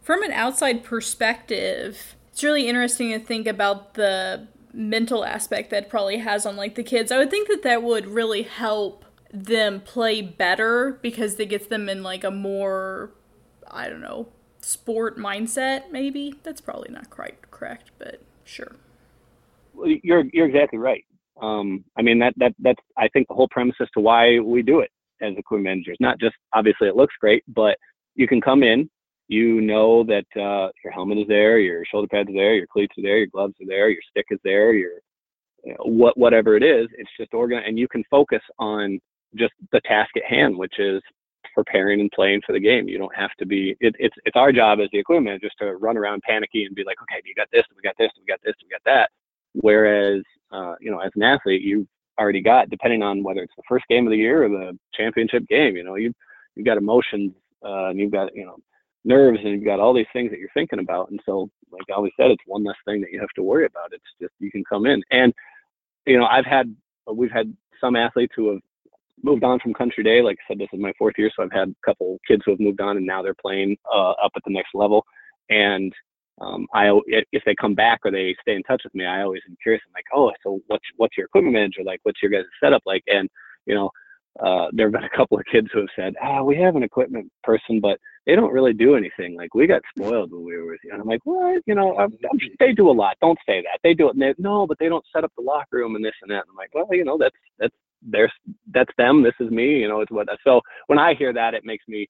From 0.00 0.22
an 0.22 0.32
outside 0.32 0.84
perspective, 0.84 2.16
it's 2.30 2.42
really 2.42 2.68
interesting 2.68 3.10
to 3.10 3.18
think 3.18 3.46
about 3.46 3.94
the 3.94 4.46
mental 4.72 5.24
aspect 5.24 5.70
that 5.70 5.88
probably 5.88 6.18
has 6.18 6.46
on 6.46 6.56
like 6.56 6.74
the 6.74 6.82
kids. 6.82 7.12
I 7.12 7.18
would 7.18 7.30
think 7.30 7.48
that 7.48 7.62
that 7.62 7.82
would 7.82 8.06
really 8.06 8.42
help 8.42 9.04
them 9.32 9.80
play 9.80 10.20
better 10.20 10.98
because 11.02 11.38
it 11.40 11.46
gets 11.46 11.66
them 11.66 11.88
in 11.88 12.02
like 12.02 12.24
a 12.24 12.30
more 12.30 13.10
I 13.70 13.88
don't 13.88 14.00
know 14.00 14.28
sport 14.60 15.18
mindset. 15.18 15.90
Maybe 15.90 16.34
that's 16.42 16.60
probably 16.60 16.90
not 16.90 17.10
quite 17.10 17.50
correct, 17.50 17.90
but 17.98 18.20
sure. 18.44 18.76
Well, 19.74 19.88
you're 20.02 20.24
you're 20.32 20.46
exactly 20.46 20.78
right. 20.78 21.04
Um, 21.40 21.84
I 21.96 22.02
mean 22.02 22.18
that 22.18 22.34
that 22.36 22.54
that's 22.58 22.80
I 22.96 23.08
think 23.08 23.28
the 23.28 23.34
whole 23.34 23.48
premise 23.48 23.76
as 23.80 23.88
to 23.94 24.00
why 24.00 24.38
we 24.38 24.62
do 24.62 24.80
it 24.80 24.90
as 25.20 25.34
equipment 25.36 25.64
managers. 25.64 25.96
Not 26.00 26.18
just 26.20 26.34
obviously 26.52 26.88
it 26.88 26.96
looks 26.96 27.14
great, 27.20 27.42
but 27.48 27.76
you 28.14 28.28
can 28.28 28.40
come 28.40 28.62
in, 28.62 28.90
you 29.32 29.62
know 29.62 30.04
that 30.04 30.26
uh, 30.36 30.70
your 30.84 30.92
helmet 30.92 31.18
is 31.18 31.26
there, 31.26 31.58
your 31.58 31.84
shoulder 31.86 32.06
pads 32.08 32.28
are 32.28 32.34
there, 32.34 32.54
your 32.54 32.66
cleats 32.66 32.94
are 32.98 33.02
there, 33.02 33.16
your 33.18 33.28
gloves 33.28 33.54
are 33.62 33.66
there, 33.66 33.88
your 33.88 34.02
stick 34.10 34.26
is 34.30 34.38
there, 34.44 34.74
your 34.74 34.92
you 35.64 35.72
know, 35.72 35.84
what 35.84 36.18
whatever 36.18 36.56
it 36.56 36.62
is. 36.62 36.88
It's 36.98 37.10
just 37.18 37.32
organized, 37.32 37.66
and 37.66 37.78
you 37.78 37.88
can 37.88 38.04
focus 38.10 38.42
on 38.58 39.00
just 39.34 39.54
the 39.72 39.80
task 39.86 40.10
at 40.16 40.24
hand, 40.24 40.56
which 40.56 40.78
is 40.78 41.00
preparing 41.54 42.00
and 42.00 42.10
playing 42.10 42.42
for 42.46 42.52
the 42.52 42.60
game. 42.60 42.88
You 42.88 42.98
don't 42.98 43.16
have 43.16 43.30
to 43.38 43.46
be. 43.46 43.74
It, 43.80 43.94
it's 43.98 44.16
it's 44.26 44.36
our 44.36 44.52
job 44.52 44.80
as 44.80 44.88
the 44.92 44.98
equipment 44.98 45.40
just 45.40 45.56
to 45.60 45.76
run 45.76 45.96
around 45.96 46.22
panicky 46.28 46.64
and 46.64 46.74
be 46.74 46.84
like, 46.84 46.98
okay, 47.02 47.22
we 47.24 47.32
got 47.34 47.48
this, 47.52 47.64
we 47.74 47.82
got 47.82 47.96
this, 47.98 48.10
we 48.18 48.26
got 48.26 48.40
this, 48.44 48.54
we 48.62 48.68
got 48.68 48.82
that. 48.84 49.10
Whereas, 49.54 50.22
uh, 50.50 50.74
you 50.80 50.90
know, 50.90 51.00
as 51.00 51.12
an 51.14 51.22
athlete, 51.22 51.62
you've 51.62 51.86
already 52.18 52.42
got, 52.42 52.70
depending 52.70 53.02
on 53.02 53.22
whether 53.22 53.42
it's 53.42 53.56
the 53.56 53.62
first 53.68 53.84
game 53.88 54.06
of 54.06 54.10
the 54.10 54.16
year 54.16 54.44
or 54.44 54.48
the 54.48 54.78
championship 54.94 55.46
game, 55.48 55.76
you 55.76 55.84
know, 55.84 55.94
you 55.94 56.12
you've 56.54 56.66
got 56.66 56.76
emotions 56.76 57.32
uh, 57.64 57.88
and 57.88 57.98
you've 57.98 58.12
got 58.12 58.34
you 58.34 58.44
know 58.44 58.56
nerves 59.04 59.38
and 59.42 59.52
you've 59.52 59.64
got 59.64 59.80
all 59.80 59.94
these 59.94 60.06
things 60.12 60.30
that 60.30 60.38
you're 60.38 60.48
thinking 60.54 60.78
about. 60.78 61.10
And 61.10 61.20
so, 61.26 61.48
like 61.70 61.82
I 61.90 61.94
always 61.94 62.12
said, 62.16 62.30
it's 62.30 62.42
one 62.46 62.64
less 62.64 62.76
thing 62.84 63.00
that 63.00 63.12
you 63.12 63.20
have 63.20 63.30
to 63.36 63.42
worry 63.42 63.66
about. 63.66 63.92
It's 63.92 64.04
just 64.20 64.32
you 64.38 64.50
can 64.50 64.64
come 64.64 64.86
in 64.86 65.02
and 65.10 65.32
you 66.06 66.18
know 66.18 66.26
I've 66.26 66.46
had 66.46 66.74
we've 67.12 67.30
had 67.30 67.54
some 67.80 67.96
athletes 67.96 68.32
who 68.36 68.52
have 68.52 68.60
moved 69.22 69.44
on 69.44 69.60
from 69.60 69.74
Country 69.74 70.04
Day. 70.04 70.22
Like 70.22 70.38
I 70.40 70.52
said, 70.52 70.58
this 70.58 70.68
is 70.72 70.80
my 70.80 70.92
fourth 70.98 71.14
year, 71.18 71.30
so 71.34 71.42
I've 71.42 71.52
had 71.52 71.68
a 71.68 71.86
couple 71.86 72.18
kids 72.26 72.42
who 72.44 72.52
have 72.52 72.60
moved 72.60 72.80
on 72.80 72.96
and 72.96 73.06
now 73.06 73.22
they're 73.22 73.34
playing 73.34 73.76
uh, 73.92 74.10
up 74.12 74.32
at 74.36 74.42
the 74.44 74.52
next 74.52 74.70
level. 74.74 75.04
And 75.50 75.92
um, 76.40 76.66
I, 76.74 76.90
if 77.32 77.42
they 77.44 77.54
come 77.54 77.74
back 77.74 78.00
or 78.04 78.10
they 78.10 78.34
stay 78.40 78.54
in 78.54 78.62
touch 78.62 78.82
with 78.84 78.94
me, 78.94 79.04
I 79.04 79.22
always 79.22 79.42
am 79.48 79.56
curious. 79.62 79.82
I'm 79.86 79.92
like, 79.94 80.04
oh, 80.14 80.32
so 80.42 80.60
what's 80.66 80.84
what's 80.96 81.16
your 81.16 81.26
equipment 81.26 81.54
manager 81.54 81.82
like? 81.84 82.00
What's 82.02 82.22
your 82.22 82.30
guys' 82.30 82.44
setup 82.62 82.82
like? 82.86 83.02
And 83.06 83.28
you 83.66 83.74
know, 83.74 83.90
uh, 84.40 84.68
there 84.72 84.86
have 84.86 84.92
been 84.92 85.04
a 85.04 85.16
couple 85.16 85.38
of 85.38 85.44
kids 85.50 85.68
who 85.72 85.80
have 85.80 85.88
said, 85.94 86.14
ah, 86.22 86.42
we 86.42 86.56
have 86.56 86.76
an 86.76 86.82
equipment 86.82 87.30
person, 87.42 87.80
but 87.80 87.98
they 88.26 88.34
don't 88.34 88.52
really 88.52 88.72
do 88.72 88.96
anything. 88.96 89.36
Like 89.36 89.54
we 89.54 89.66
got 89.66 89.82
spoiled 89.96 90.32
when 90.32 90.44
we 90.44 90.56
were 90.56 90.66
with 90.66 90.80
you. 90.84 90.92
And 90.92 91.02
I'm 91.02 91.08
like, 91.08 91.20
what? 91.24 91.62
You 91.66 91.74
know, 91.74 91.96
I'm, 91.98 92.12
I'm, 92.30 92.38
they 92.58 92.72
do 92.72 92.90
a 92.90 92.92
lot. 92.92 93.16
Don't 93.20 93.38
say 93.46 93.62
that. 93.62 93.80
They 93.82 93.94
do 93.94 94.08
it. 94.08 94.18
They, 94.18 94.34
no, 94.38 94.66
but 94.66 94.78
they 94.78 94.88
don't 94.88 95.04
set 95.14 95.24
up 95.24 95.32
the 95.36 95.42
locker 95.42 95.76
room 95.76 95.96
and 95.96 96.04
this 96.04 96.14
and 96.22 96.30
that. 96.30 96.44
And 96.44 96.50
I'm 96.50 96.56
like, 96.56 96.74
well, 96.74 96.86
you 96.90 97.04
know, 97.04 97.18
that's 97.18 97.36
that's 97.58 97.74
there's 98.04 98.32
that's 98.72 98.90
them 98.98 99.22
this 99.22 99.34
is 99.40 99.50
me 99.50 99.78
you 99.78 99.88
know 99.88 100.00
it's 100.00 100.10
what 100.10 100.26
so 100.44 100.60
when 100.88 100.98
i 100.98 101.14
hear 101.14 101.32
that 101.32 101.54
it 101.54 101.64
makes 101.64 101.86
me 101.88 102.06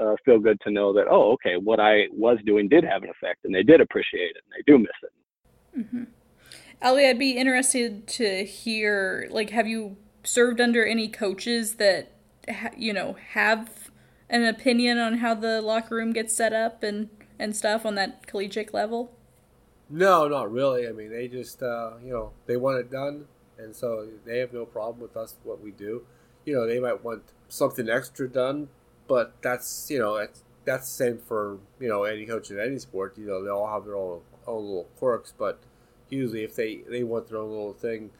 uh, 0.00 0.14
feel 0.24 0.38
good 0.38 0.58
to 0.60 0.70
know 0.70 0.92
that 0.92 1.06
oh 1.10 1.32
okay 1.32 1.56
what 1.56 1.80
i 1.80 2.02
was 2.12 2.38
doing 2.44 2.68
did 2.68 2.84
have 2.84 3.02
an 3.02 3.08
effect 3.08 3.44
and 3.44 3.54
they 3.54 3.62
did 3.62 3.80
appreciate 3.80 4.30
it 4.30 4.42
and 4.44 4.52
they 4.52 4.70
do 4.70 4.78
miss 4.78 4.90
it 5.02 5.80
mm-hmm. 5.80 6.04
ali 6.82 7.06
i'd 7.06 7.18
be 7.18 7.32
interested 7.32 8.06
to 8.06 8.44
hear 8.44 9.28
like 9.30 9.50
have 9.50 9.66
you 9.66 9.96
served 10.22 10.60
under 10.60 10.84
any 10.84 11.08
coaches 11.08 11.74
that 11.76 12.12
you 12.76 12.92
know, 12.92 13.16
have 13.32 13.90
an 14.28 14.44
opinion 14.44 14.98
on 14.98 15.18
how 15.18 15.34
the 15.34 15.60
locker 15.60 15.96
room 15.96 16.12
gets 16.12 16.34
set 16.34 16.52
up 16.52 16.82
and 16.82 17.08
and 17.38 17.56
stuff 17.56 17.86
on 17.86 17.94
that 17.94 18.26
collegiate 18.26 18.74
level? 18.74 19.12
No, 19.88 20.28
not 20.28 20.52
really. 20.52 20.86
I 20.86 20.92
mean, 20.92 21.10
they 21.10 21.28
just 21.28 21.62
uh, 21.62 21.92
you 22.02 22.12
know 22.12 22.32
they 22.46 22.56
want 22.56 22.78
it 22.78 22.90
done, 22.90 23.26
and 23.58 23.74
so 23.74 24.06
they 24.24 24.38
have 24.38 24.52
no 24.52 24.64
problem 24.64 25.00
with 25.00 25.16
us 25.16 25.36
what 25.42 25.60
we 25.60 25.70
do. 25.70 26.04
You 26.44 26.54
know, 26.54 26.66
they 26.66 26.80
might 26.80 27.04
want 27.04 27.22
something 27.48 27.88
extra 27.88 28.28
done, 28.28 28.68
but 29.08 29.34
that's 29.42 29.90
you 29.90 29.98
know 29.98 30.18
that's 30.18 30.42
that's 30.64 30.86
the 30.86 31.04
same 31.04 31.18
for 31.18 31.58
you 31.78 31.88
know 31.88 32.04
any 32.04 32.26
coach 32.26 32.50
in 32.50 32.60
any 32.60 32.78
sport. 32.78 33.16
You 33.18 33.26
know, 33.26 33.42
they 33.42 33.50
all 33.50 33.68
have 33.72 33.84
their 33.84 33.96
own 33.96 34.20
own 34.46 34.64
little 34.64 34.88
quirks, 34.96 35.32
but 35.36 35.60
usually 36.08 36.44
if 36.44 36.54
they 36.54 36.76
they 36.88 37.02
want 37.02 37.28
their 37.28 37.38
own 37.38 37.50
little 37.50 37.72
thing, 37.72 38.10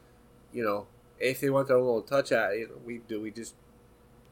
you 0.52 0.64
know, 0.64 0.86
if 1.20 1.40
they 1.40 1.50
want 1.50 1.68
their 1.68 1.76
own 1.76 1.84
little 1.84 2.02
touch 2.02 2.32
at 2.32 2.52
it, 2.54 2.68
we 2.84 2.98
do 3.06 3.20
we 3.20 3.30
just 3.30 3.54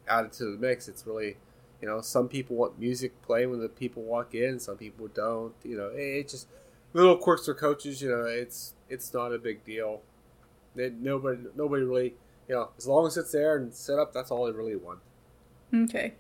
add 0.09 0.25
it 0.25 0.33
to 0.33 0.45
the 0.45 0.59
mix. 0.59 0.89
It's 0.89 1.07
really 1.07 1.37
you 1.81 1.87
know, 1.87 2.01
some 2.01 2.29
people 2.29 2.57
want 2.57 2.79
music 2.79 3.21
playing 3.23 3.51
when 3.51 3.61
the 3.61 3.69
people 3.69 4.03
walk 4.03 4.35
in, 4.35 4.59
some 4.59 4.77
people 4.77 5.09
don't. 5.09 5.55
You 5.63 5.77
know, 5.77 5.89
it, 5.89 6.01
it 6.01 6.29
just 6.29 6.49
little 6.93 7.17
quirks 7.17 7.47
for 7.47 7.55
coaches. 7.55 8.03
You 8.03 8.11
know, 8.11 8.25
it's 8.25 8.75
it's 8.89 9.13
not 9.15 9.33
a 9.33 9.39
big 9.39 9.65
deal. 9.65 10.03
They, 10.75 10.91
nobody 10.91 11.43
nobody 11.57 11.85
really 11.85 12.15
you 12.49 12.55
know 12.55 12.71
as 12.77 12.87
long 12.87 13.07
as 13.07 13.17
it's 13.17 13.33
there 13.33 13.57
and 13.57 13.73
set 13.73 13.99
up, 13.99 14.13
that's 14.13 14.31
all 14.31 14.47
they 14.47 14.53
really 14.53 14.77
want. 14.77 15.01
Okay. 15.73 16.15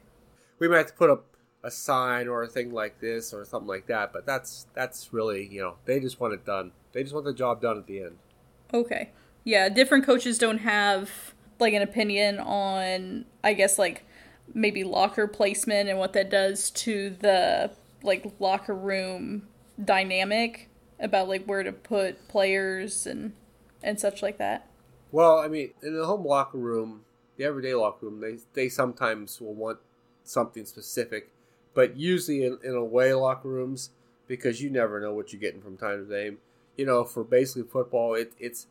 We 0.59 0.69
might 0.69 0.79
have 0.79 0.87
to 0.89 0.93
put 0.93 1.11
up 1.11 1.25
a 1.65 1.71
sign 1.71 2.29
or 2.29 2.45
a 2.45 2.49
thing 2.49 2.73
like 2.73 3.01
this 3.01 3.33
or 3.33 3.45
something 3.45 3.69
like 3.69 3.87
that, 3.87 4.13
but 4.13 4.27
that's 4.27 4.67
that's 4.75 5.13
really 5.13 5.49
you 5.51 5.61
know 5.61 5.77
they 5.87 5.99
just 5.99 6.21
want 6.21 6.35
it 6.35 6.45
done. 6.45 6.71
They 6.93 7.03
just 7.03 7.15
want 7.15 7.27
the 7.27 7.35
job 7.35 7.61
done 7.61 7.79
at 7.79 7.87
the 7.87 8.03
end. 8.03 8.19
Okay. 8.73 9.11
Yeah, 9.49 9.71
different 9.71 10.05
coaches 10.05 10.37
don't 10.37 10.59
have 10.59 11.33
like 11.59 11.73
an 11.73 11.81
opinion 11.81 12.39
on 12.39 13.25
I 13.43 13.55
guess 13.55 13.79
like 13.79 14.05
maybe 14.53 14.85
locker 14.85 15.27
placement 15.27 15.89
and 15.89 15.99
what 15.99 16.13
that 16.13 16.29
does 16.29 16.69
to 16.73 17.09
the 17.09 17.71
like 18.03 18.31
locker 18.41 18.75
room 18.75 19.49
dynamic 19.83 20.69
about 21.01 21.29
like 21.29 21.47
where 21.47 21.63
to 21.63 21.73
put 21.73 22.29
players 22.29 23.07
and 23.07 23.33
and 23.83 23.99
such 23.99 24.21
like 24.21 24.37
that. 24.37 24.69
Well, 25.13 25.39
I 25.39 25.49
mean, 25.49 25.71
in 25.83 25.97
the 25.97 26.05
home 26.05 26.27
locker 26.27 26.59
room, 26.59 27.07
the 27.39 27.45
everyday 27.45 27.73
locker 27.73 28.05
room, 28.05 28.21
they 28.21 28.41
they 28.53 28.69
sometimes 28.69 29.41
will 29.41 29.55
want 29.55 29.79
something 30.25 30.67
specific, 30.67 31.31
but 31.73 31.97
usually 31.97 32.45
in, 32.45 32.59
in 32.63 32.75
away 32.75 33.15
locker 33.15 33.49
rooms, 33.49 33.93
because 34.27 34.61
you 34.61 34.69
never 34.69 35.01
know 35.01 35.15
what 35.15 35.33
you're 35.33 35.41
getting 35.41 35.63
from 35.63 35.79
time 35.79 36.07
to 36.07 36.25
time. 36.27 36.37
You 36.77 36.85
know, 36.85 37.03
for 37.03 37.25
basically 37.25 37.63
football, 37.63 38.15
it, 38.15 38.35
it's 38.39 38.67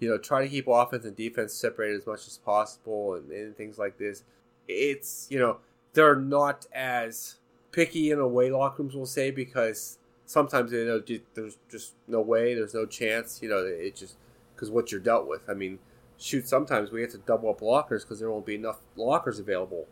you 0.00 0.08
know 0.08 0.18
try 0.18 0.42
to 0.42 0.48
keep 0.48 0.66
offense 0.66 1.04
and 1.04 1.14
defense 1.14 1.54
separated 1.54 2.00
as 2.00 2.06
much 2.06 2.26
as 2.26 2.38
possible, 2.38 3.14
and, 3.14 3.30
and 3.30 3.56
things 3.56 3.78
like 3.78 3.98
this. 3.98 4.24
It's 4.66 5.28
you 5.30 5.38
know 5.38 5.58
they're 5.92 6.16
not 6.16 6.66
as 6.72 7.36
picky 7.72 8.10
in 8.10 8.18
away 8.18 8.50
locker 8.50 8.82
rooms, 8.82 8.94
we'll 8.94 9.06
say, 9.06 9.30
because 9.30 9.98
sometimes 10.26 10.70
they 10.70 10.84
know 10.84 11.02
there's 11.34 11.58
just 11.70 11.94
no 12.06 12.20
way, 12.20 12.54
there's 12.54 12.74
no 12.74 12.86
chance. 12.86 13.40
You 13.42 13.48
know, 13.48 13.58
it 13.58 13.96
just 13.96 14.16
because 14.54 14.70
what 14.70 14.92
you're 14.92 15.00
dealt 15.00 15.28
with. 15.28 15.48
I 15.48 15.54
mean, 15.54 15.78
shoot, 16.18 16.48
sometimes 16.48 16.90
we 16.90 17.02
have 17.02 17.10
to 17.12 17.18
double 17.18 17.50
up 17.50 17.62
lockers 17.62 18.04
because 18.04 18.20
there 18.20 18.30
won't 18.30 18.46
be 18.46 18.54
enough 18.54 18.80
lockers 18.96 19.38
available. 19.38 19.86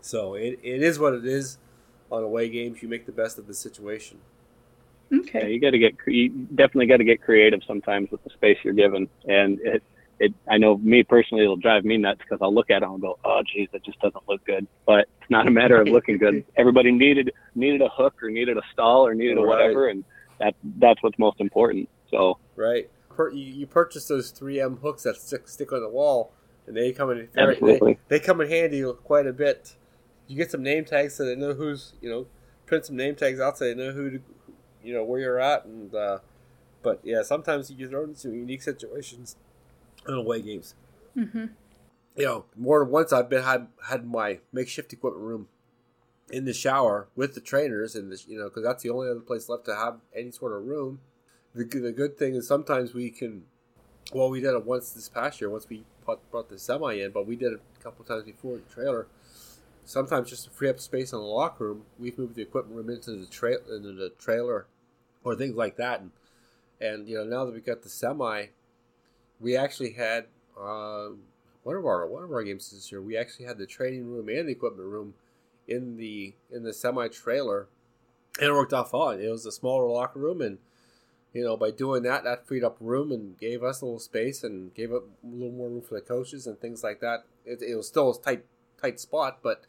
So 0.00 0.34
it, 0.34 0.58
it 0.62 0.82
is 0.82 0.98
what 0.98 1.14
it 1.14 1.26
is. 1.26 1.58
On 2.10 2.22
away 2.22 2.50
games, 2.50 2.82
you 2.82 2.88
make 2.88 3.06
the 3.06 3.12
best 3.12 3.38
of 3.38 3.46
the 3.46 3.54
situation. 3.54 4.18
Okay. 5.12 5.40
Yeah, 5.42 5.46
you 5.46 5.60
got 5.60 5.70
to 5.70 5.78
get 5.78 5.94
you 6.06 6.30
definitely 6.30 6.86
got 6.86 6.98
to 6.98 7.04
get 7.04 7.22
creative 7.22 7.60
sometimes 7.66 8.10
with 8.10 8.22
the 8.24 8.30
space 8.30 8.58
you're 8.64 8.72
given, 8.72 9.08
and 9.26 9.60
it 9.60 9.82
it 10.18 10.32
I 10.48 10.56
know 10.56 10.78
me 10.78 11.02
personally 11.02 11.44
it'll 11.44 11.56
drive 11.56 11.84
me 11.84 11.98
nuts 11.98 12.20
because 12.20 12.38
I'll 12.40 12.54
look 12.54 12.70
at 12.70 12.82
it 12.82 12.88
and 12.88 13.00
go, 13.00 13.18
oh 13.24 13.42
geez, 13.52 13.68
that 13.72 13.84
just 13.84 14.00
doesn't 14.00 14.26
look 14.28 14.44
good. 14.44 14.66
But 14.86 15.08
it's 15.20 15.30
not 15.30 15.46
a 15.46 15.50
matter 15.50 15.80
of 15.80 15.88
looking 15.88 16.16
good. 16.16 16.44
Everybody 16.56 16.92
needed 16.92 17.32
needed 17.54 17.82
a 17.82 17.88
hook 17.88 18.22
or 18.22 18.30
needed 18.30 18.56
a 18.56 18.62
stall 18.72 19.06
or 19.06 19.14
needed 19.14 19.36
a 19.36 19.42
whatever, 19.42 19.88
and 19.88 20.04
that 20.38 20.54
that's 20.78 21.02
what's 21.02 21.18
most 21.18 21.40
important. 21.40 21.88
So 22.10 22.38
right, 22.56 22.88
per, 23.10 23.30
you, 23.30 23.52
you 23.52 23.66
purchase 23.66 24.06
those 24.08 24.32
3M 24.32 24.80
hooks 24.80 25.02
that 25.02 25.16
stick 25.16 25.48
stick 25.48 25.72
on 25.72 25.80
the 25.80 25.88
wall, 25.88 26.32
and 26.66 26.76
they 26.76 26.92
come 26.92 27.10
in 27.10 27.28
Absolutely. 27.36 27.98
They, 28.08 28.18
they 28.18 28.24
come 28.24 28.40
in 28.40 28.48
handy 28.48 28.84
quite 29.04 29.26
a 29.26 29.32
bit. 29.32 29.76
You 30.26 30.36
get 30.36 30.50
some 30.50 30.62
name 30.62 30.84
tags 30.84 31.16
so 31.16 31.26
they 31.26 31.36
know 31.36 31.52
who's 31.52 31.94
you 32.00 32.08
know 32.08 32.26
print 32.64 32.86
some 32.86 32.96
name 32.96 33.14
tags 33.14 33.40
out 33.40 33.58
so 33.58 33.64
they 33.64 33.74
know 33.74 33.92
who 33.92 34.10
to 34.10 34.20
you 34.84 34.92
know 34.94 35.04
where 35.04 35.20
you're 35.20 35.40
at 35.40 35.64
and. 35.64 35.94
uh 35.94 36.18
but 36.82 37.00
yeah, 37.04 37.22
sometimes 37.22 37.70
you 37.70 37.76
get 37.76 37.90
thrown 37.90 38.10
into 38.10 38.30
unique 38.30 38.62
situations 38.62 39.36
in 40.06 40.14
away 40.14 40.42
games. 40.42 40.74
Mm-hmm. 41.16 41.46
You 42.16 42.24
know, 42.24 42.44
more 42.56 42.80
than 42.80 42.90
once 42.90 43.12
I've 43.12 43.30
been 43.30 43.44
had 43.44 43.68
had 43.88 44.06
my 44.06 44.40
makeshift 44.52 44.92
equipment 44.92 45.24
room 45.24 45.48
in 46.30 46.44
the 46.44 46.52
shower 46.52 47.08
with 47.16 47.34
the 47.34 47.40
trainers, 47.40 47.94
and 47.94 48.12
you 48.26 48.38
know, 48.38 48.44
because 48.44 48.64
that's 48.64 48.82
the 48.82 48.90
only 48.90 49.08
other 49.08 49.20
place 49.20 49.48
left 49.48 49.64
to 49.66 49.74
have 49.74 49.98
any 50.14 50.30
sort 50.30 50.52
of 50.52 50.66
room. 50.66 51.00
The 51.54 51.64
the 51.64 51.92
good 51.92 52.18
thing 52.18 52.34
is 52.34 52.46
sometimes 52.46 52.94
we 52.94 53.10
can. 53.10 53.44
Well, 54.12 54.28
we 54.28 54.40
did 54.40 54.54
it 54.54 54.66
once 54.66 54.90
this 54.90 55.08
past 55.08 55.40
year. 55.40 55.48
Once 55.48 55.68
we 55.68 55.84
brought 56.04 56.48
the 56.48 56.58
semi 56.58 56.94
in, 56.94 57.12
but 57.12 57.26
we 57.26 57.36
did 57.36 57.52
it 57.52 57.60
a 57.78 57.82
couple 57.82 58.04
times 58.04 58.24
before 58.24 58.56
the 58.56 58.74
trailer. 58.74 59.06
Sometimes 59.84 60.30
just 60.30 60.44
to 60.44 60.50
free 60.50 60.68
up 60.68 60.80
space 60.80 61.12
in 61.12 61.18
the 61.18 61.24
locker 61.24 61.66
room, 61.66 61.82
we've 61.98 62.18
moved 62.18 62.34
the 62.34 62.42
equipment 62.42 62.76
room 62.76 62.90
into 62.90 63.12
the 63.12 63.26
trail 63.26 63.58
into 63.74 63.92
the 63.92 64.10
trailer, 64.18 64.66
or 65.24 65.34
things 65.34 65.56
like 65.56 65.76
that. 65.76 66.00
And 66.00 66.10
and 66.80 67.08
you 67.08 67.16
know 67.16 67.24
now 67.24 67.44
that 67.44 67.54
we 67.54 67.60
got 67.60 67.82
the 67.82 67.88
semi, 67.88 68.46
we 69.40 69.56
actually 69.56 69.92
had 69.92 70.26
uh, 70.58 71.10
one 71.62 71.76
of 71.76 71.86
our 71.86 72.06
one 72.06 72.24
of 72.24 72.32
our 72.32 72.42
games 72.42 72.70
this 72.70 72.90
year. 72.90 73.00
We 73.00 73.16
actually 73.16 73.46
had 73.46 73.58
the 73.58 73.66
training 73.66 74.06
room 74.06 74.28
and 74.28 74.48
the 74.48 74.52
equipment 74.52 74.88
room 74.88 75.14
in 75.68 75.96
the 75.96 76.34
in 76.50 76.64
the 76.64 76.72
semi 76.72 77.08
trailer, 77.08 77.68
and 78.38 78.48
it 78.48 78.52
worked 78.52 78.72
out 78.72 78.90
fine. 78.90 79.20
It 79.20 79.30
was 79.30 79.46
a 79.46 79.52
smaller 79.52 79.88
locker 79.88 80.18
room, 80.18 80.40
and 80.40 80.58
you 81.32 81.44
know 81.44 81.56
by 81.56 81.70
doing 81.70 82.02
that, 82.02 82.24
that 82.24 82.46
freed 82.46 82.64
up 82.64 82.76
room 82.80 83.12
and 83.12 83.38
gave 83.38 83.62
us 83.62 83.80
a 83.80 83.84
little 83.84 84.00
space 84.00 84.42
and 84.42 84.74
gave 84.74 84.92
up 84.92 85.04
a 85.22 85.26
little 85.26 85.52
more 85.52 85.70
room 85.70 85.82
for 85.82 85.94
the 85.94 86.00
coaches 86.00 86.46
and 86.46 86.58
things 86.58 86.82
like 86.82 87.00
that. 87.00 87.24
It, 87.44 87.62
it 87.62 87.76
was 87.76 87.86
still 87.86 88.10
a 88.10 88.20
tight 88.20 88.44
tight 88.80 88.98
spot, 88.98 89.38
but 89.42 89.62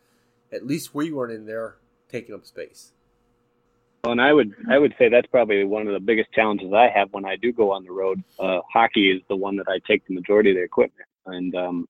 at 0.51 0.66
least 0.66 0.95
we 0.95 1.12
weren't 1.12 1.34
in 1.34 1.45
there 1.45 1.76
taking 2.10 2.34
up 2.34 2.45
space. 2.45 2.91
Well, 4.04 4.12
and 4.12 4.22
I 4.22 4.34
would 4.34 4.54
I 4.70 4.78
would 4.78 4.93
say 4.99 5.08
that's 5.08 5.28
probably 5.28 5.64
one 5.64 5.88
of 5.88 5.93
the 5.93 5.99
biggest 5.99 6.30
challenges 6.34 6.74
I 6.74 6.89
have 6.93 7.08
when 7.14 7.24
I 7.24 7.38
do 7.38 7.54
go 7.54 7.72
on 7.72 7.86
the 7.86 7.91
road. 7.91 8.22
Uh, 8.38 8.60
hockey 8.72 9.10
is 9.10 9.22
the 9.30 9.36
one 9.38 9.56
that 9.56 9.68
I 9.70 9.80
take 9.88 10.06
the 10.06 10.14
majority 10.14 10.49
of 10.49 10.58
the 10.58 10.64
equipment, 10.64 11.08
and 11.26 11.56
um, 11.56 11.88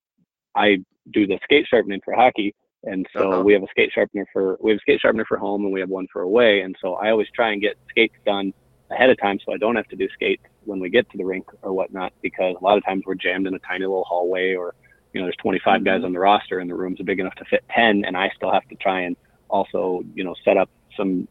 I 0.55 0.77
do 1.11 1.25
the 1.25 1.39
skate 1.43 1.65
sharpening 1.67 2.01
for 2.05 2.13
hockey. 2.13 2.53
And 2.83 3.07
so 3.13 3.31
Uh-huh. 3.31 3.41
we 3.41 3.53
have 3.53 3.63
a 3.63 3.67
skate 3.71 3.91
sharpener 3.91 4.27
for 4.31 4.57
we 4.61 4.69
have 4.69 4.77
a 4.77 4.81
skate 4.81 5.01
sharpener 5.01 5.25
for 5.25 5.37
home, 5.37 5.63
and 5.63 5.73
we 5.73 5.79
have 5.79 5.89
one 5.89 6.05
for 6.13 6.21
away. 6.21 6.61
And 6.61 6.75
so 6.79 6.93
I 6.95 7.09
always 7.09 7.29
try 7.33 7.51
and 7.51 7.59
get 7.59 7.77
skates 7.89 8.15
done 8.27 8.53
ahead 8.91 9.09
of 9.09 9.19
time, 9.19 9.39
so 9.43 9.51
I 9.51 9.57
don't 9.57 9.75
have 9.75 9.87
to 9.87 9.95
do 9.95 10.07
skates 10.13 10.43
when 10.65 10.79
we 10.79 10.91
get 10.91 11.09
to 11.09 11.17
the 11.17 11.25
rink 11.25 11.45
or 11.63 11.73
whatnot. 11.73 12.13
Because 12.21 12.55
a 12.61 12.63
lot 12.63 12.77
of 12.77 12.85
times 12.85 13.05
we're 13.07 13.15
jammed 13.15 13.47
in 13.47 13.55
a 13.55 13.59
tiny 13.59 13.85
little 13.87 14.03
hallway, 14.03 14.53
or 14.53 14.75
you 15.13 15.19
know, 15.19 15.25
there's 15.25 15.35
25 15.37 15.83
guys 15.83 16.03
on 16.03 16.13
the 16.13 16.19
roster, 16.19 16.59
and 16.59 16.69
the 16.69 16.75
room's 16.75 16.99
are 16.99 17.05
big 17.05 17.19
enough 17.19 17.33
to 17.35 17.45
fit 17.45 17.63
10, 17.75 18.05
and 18.05 18.15
I 18.15 18.29
still 18.35 18.51
have 18.51 18.67
to 18.69 18.75
try 18.75 19.01
and 19.01 19.15
also 19.49 20.03
you 20.13 20.23
know 20.23 20.35
set 20.45 20.57
up 20.57 20.69
some 20.95 21.27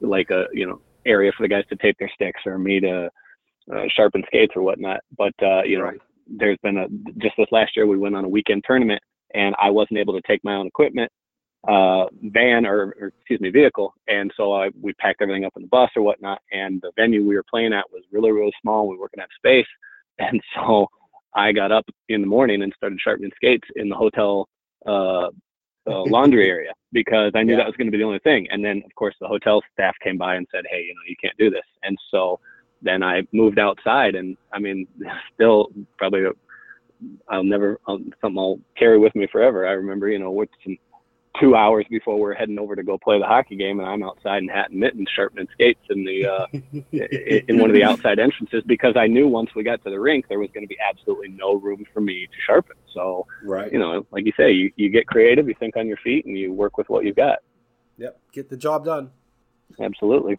like 0.00 0.30
a 0.30 0.46
you 0.52 0.66
know 0.66 0.80
area 1.06 1.32
for 1.36 1.42
the 1.42 1.48
guys 1.48 1.64
to 1.68 1.76
tape 1.76 1.96
their 1.98 2.10
sticks 2.14 2.40
or 2.46 2.58
me 2.58 2.80
to 2.80 3.10
uh, 3.74 3.84
sharpen 3.94 4.22
skates 4.26 4.52
or 4.56 4.62
whatnot. 4.62 5.00
But 5.16 5.34
uh, 5.42 5.62
you 5.62 5.78
know, 5.78 5.84
Right. 5.84 5.98
there's 6.26 6.58
been 6.62 6.78
a 6.78 6.88
just 7.18 7.36
this 7.36 7.46
last 7.50 7.76
year 7.76 7.86
we 7.86 7.98
went 7.98 8.16
on 8.16 8.24
a 8.24 8.28
weekend 8.28 8.64
tournament 8.66 9.00
and 9.34 9.54
I 9.60 9.70
wasn't 9.70 9.98
able 9.98 10.14
to 10.14 10.26
take 10.26 10.42
my 10.42 10.54
own 10.54 10.66
equipment, 10.66 11.12
uh, 11.68 12.06
van 12.22 12.64
or, 12.66 12.94
or 13.00 13.12
excuse 13.18 13.40
me 13.40 13.50
vehicle, 13.50 13.94
and 14.06 14.32
so 14.36 14.52
I 14.52 14.70
we 14.80 14.92
packed 14.94 15.22
everything 15.22 15.44
up 15.44 15.52
in 15.56 15.62
the 15.62 15.68
bus 15.68 15.90
or 15.96 16.02
whatnot. 16.02 16.40
And 16.52 16.80
the 16.80 16.92
venue 16.96 17.26
we 17.26 17.34
were 17.34 17.44
playing 17.48 17.72
at 17.72 17.90
was 17.92 18.02
really 18.12 18.32
really 18.32 18.52
small. 18.62 18.88
We 18.88 18.96
weren't 18.96 19.12
gonna 19.12 19.22
have 19.22 19.30
space, 19.36 19.66
and 20.18 20.40
so 20.54 20.88
I 21.34 21.52
got 21.52 21.72
up 21.72 21.86
in 22.08 22.20
the 22.20 22.26
morning 22.26 22.62
and 22.62 22.72
started 22.76 22.98
sharpening 23.00 23.32
skates 23.36 23.68
in 23.76 23.88
the 23.88 23.96
hotel. 23.96 24.48
Uh, 25.88 26.02
laundry 26.04 26.48
area 26.56 26.72
because 26.92 27.32
I 27.34 27.42
knew 27.42 27.52
Yeah. 27.52 27.58
that 27.58 27.66
was 27.66 27.76
going 27.76 27.86
to 27.86 27.92
be 27.92 27.98
the 27.98 28.04
only 28.04 28.18
thing. 28.20 28.46
And 28.50 28.64
then, 28.64 28.82
of 28.84 28.94
course, 28.94 29.14
the 29.20 29.28
hotel 29.28 29.62
staff 29.72 29.94
came 30.02 30.18
by 30.18 30.36
and 30.36 30.46
said, 30.52 30.64
"Hey, 30.70 30.82
you 30.82 30.94
know, 30.94 31.00
you 31.06 31.16
can't 31.22 31.36
do 31.38 31.50
this." 31.50 31.64
And 31.82 31.96
so 32.10 32.40
then 32.82 33.02
I 33.02 33.22
moved 33.32 33.58
outside, 33.58 34.14
and 34.14 34.36
I 34.52 34.58
mean, 34.58 34.86
still 35.34 35.68
probably 35.96 36.24
I'll 37.28 37.44
never 37.44 37.80
I'll, 37.86 37.98
something 38.20 38.38
I'll 38.38 38.60
carry 38.76 38.98
with 38.98 39.14
me 39.14 39.26
forever. 39.30 39.66
I 39.66 39.72
remember, 39.72 40.08
you 40.08 40.18
know, 40.18 40.30
with 40.30 40.48
some 40.64 40.76
two 41.40 41.54
hours 41.54 41.86
before 41.90 42.18
we're 42.18 42.34
heading 42.34 42.58
over 42.58 42.76
to 42.76 42.82
go 42.82 42.98
play 42.98 43.18
the 43.18 43.26
hockey 43.26 43.56
game, 43.56 43.80
and 43.80 43.88
I'm 43.88 44.02
outside 44.02 44.42
in 44.42 44.48
hat 44.48 44.70
and 44.70 44.80
mittens 44.80 45.08
sharpening 45.14 45.48
skates 45.52 45.80
in 45.90 46.04
the 46.04 46.26
uh, 46.26 46.46
in 47.48 47.58
one 47.58 47.70
of 47.70 47.74
the 47.74 47.84
outside 47.84 48.18
entrances 48.18 48.62
because 48.66 48.94
I 48.96 49.06
knew 49.06 49.28
once 49.28 49.50
we 49.54 49.62
got 49.62 49.82
to 49.84 49.90
the 49.90 50.00
rink 50.00 50.26
there 50.28 50.38
was 50.38 50.50
going 50.52 50.64
to 50.64 50.68
be 50.68 50.78
absolutely 50.88 51.28
no 51.28 51.54
room 51.54 51.84
for 51.92 52.00
me 52.00 52.26
to 52.26 52.32
sharpen. 52.46 52.76
So 52.92 53.26
right. 53.42 53.72
you 53.72 53.78
know, 53.78 54.06
like 54.10 54.26
you 54.26 54.32
say, 54.36 54.52
you, 54.52 54.72
you 54.76 54.90
get 54.90 55.06
creative, 55.06 55.48
you 55.48 55.54
think 55.58 55.76
on 55.76 55.86
your 55.86 55.98
feet, 55.98 56.26
and 56.26 56.36
you 56.36 56.52
work 56.52 56.78
with 56.78 56.88
what 56.88 57.04
you've 57.04 57.16
got. 57.16 57.38
Yep. 57.98 58.20
Get 58.32 58.48
the 58.48 58.56
job 58.56 58.84
done. 58.84 59.10
Absolutely. 59.80 60.38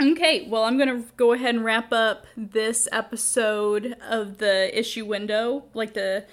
Okay, 0.00 0.46
well, 0.48 0.62
I'm 0.62 0.78
going 0.78 1.02
to 1.02 1.08
go 1.16 1.32
ahead 1.32 1.56
and 1.56 1.64
wrap 1.64 1.92
up 1.92 2.24
this 2.36 2.86
episode 2.92 3.96
of 4.08 4.38
the 4.38 4.78
issue 4.78 5.04
window, 5.04 5.64
like 5.74 5.94
the 5.94 6.24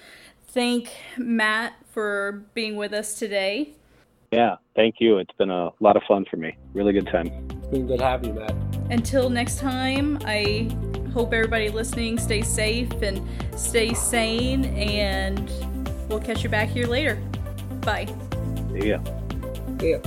thank 0.48 0.90
Matt 1.16 1.74
for 1.90 2.44
being 2.54 2.76
with 2.76 2.92
us 2.92 3.18
today. 3.18 3.74
Yeah, 4.32 4.56
thank 4.74 4.96
you. 4.98 5.18
It's 5.18 5.32
been 5.38 5.50
a 5.50 5.70
lot 5.80 5.96
of 5.96 6.02
fun 6.08 6.24
for 6.30 6.36
me. 6.36 6.56
Really 6.74 6.92
good 6.92 7.06
time. 7.06 7.28
It's 7.50 7.68
been 7.68 7.86
good 7.86 8.00
having 8.00 8.34
you, 8.34 8.40
Matt. 8.40 8.54
Until 8.90 9.30
next 9.30 9.58
time, 9.58 10.18
I 10.24 10.68
hope 11.12 11.32
everybody 11.32 11.70
listening 11.70 12.18
stays 12.18 12.48
safe 12.48 12.90
and 13.02 13.22
stay 13.58 13.94
sane, 13.94 14.66
and 14.66 15.50
we'll 16.08 16.20
catch 16.20 16.44
you 16.44 16.50
back 16.50 16.68
here 16.68 16.86
later. 16.86 17.16
Bye. 17.80 18.06
See 18.72 18.88
ya. 18.88 19.00
See 19.80 19.92
ya. 19.92 20.00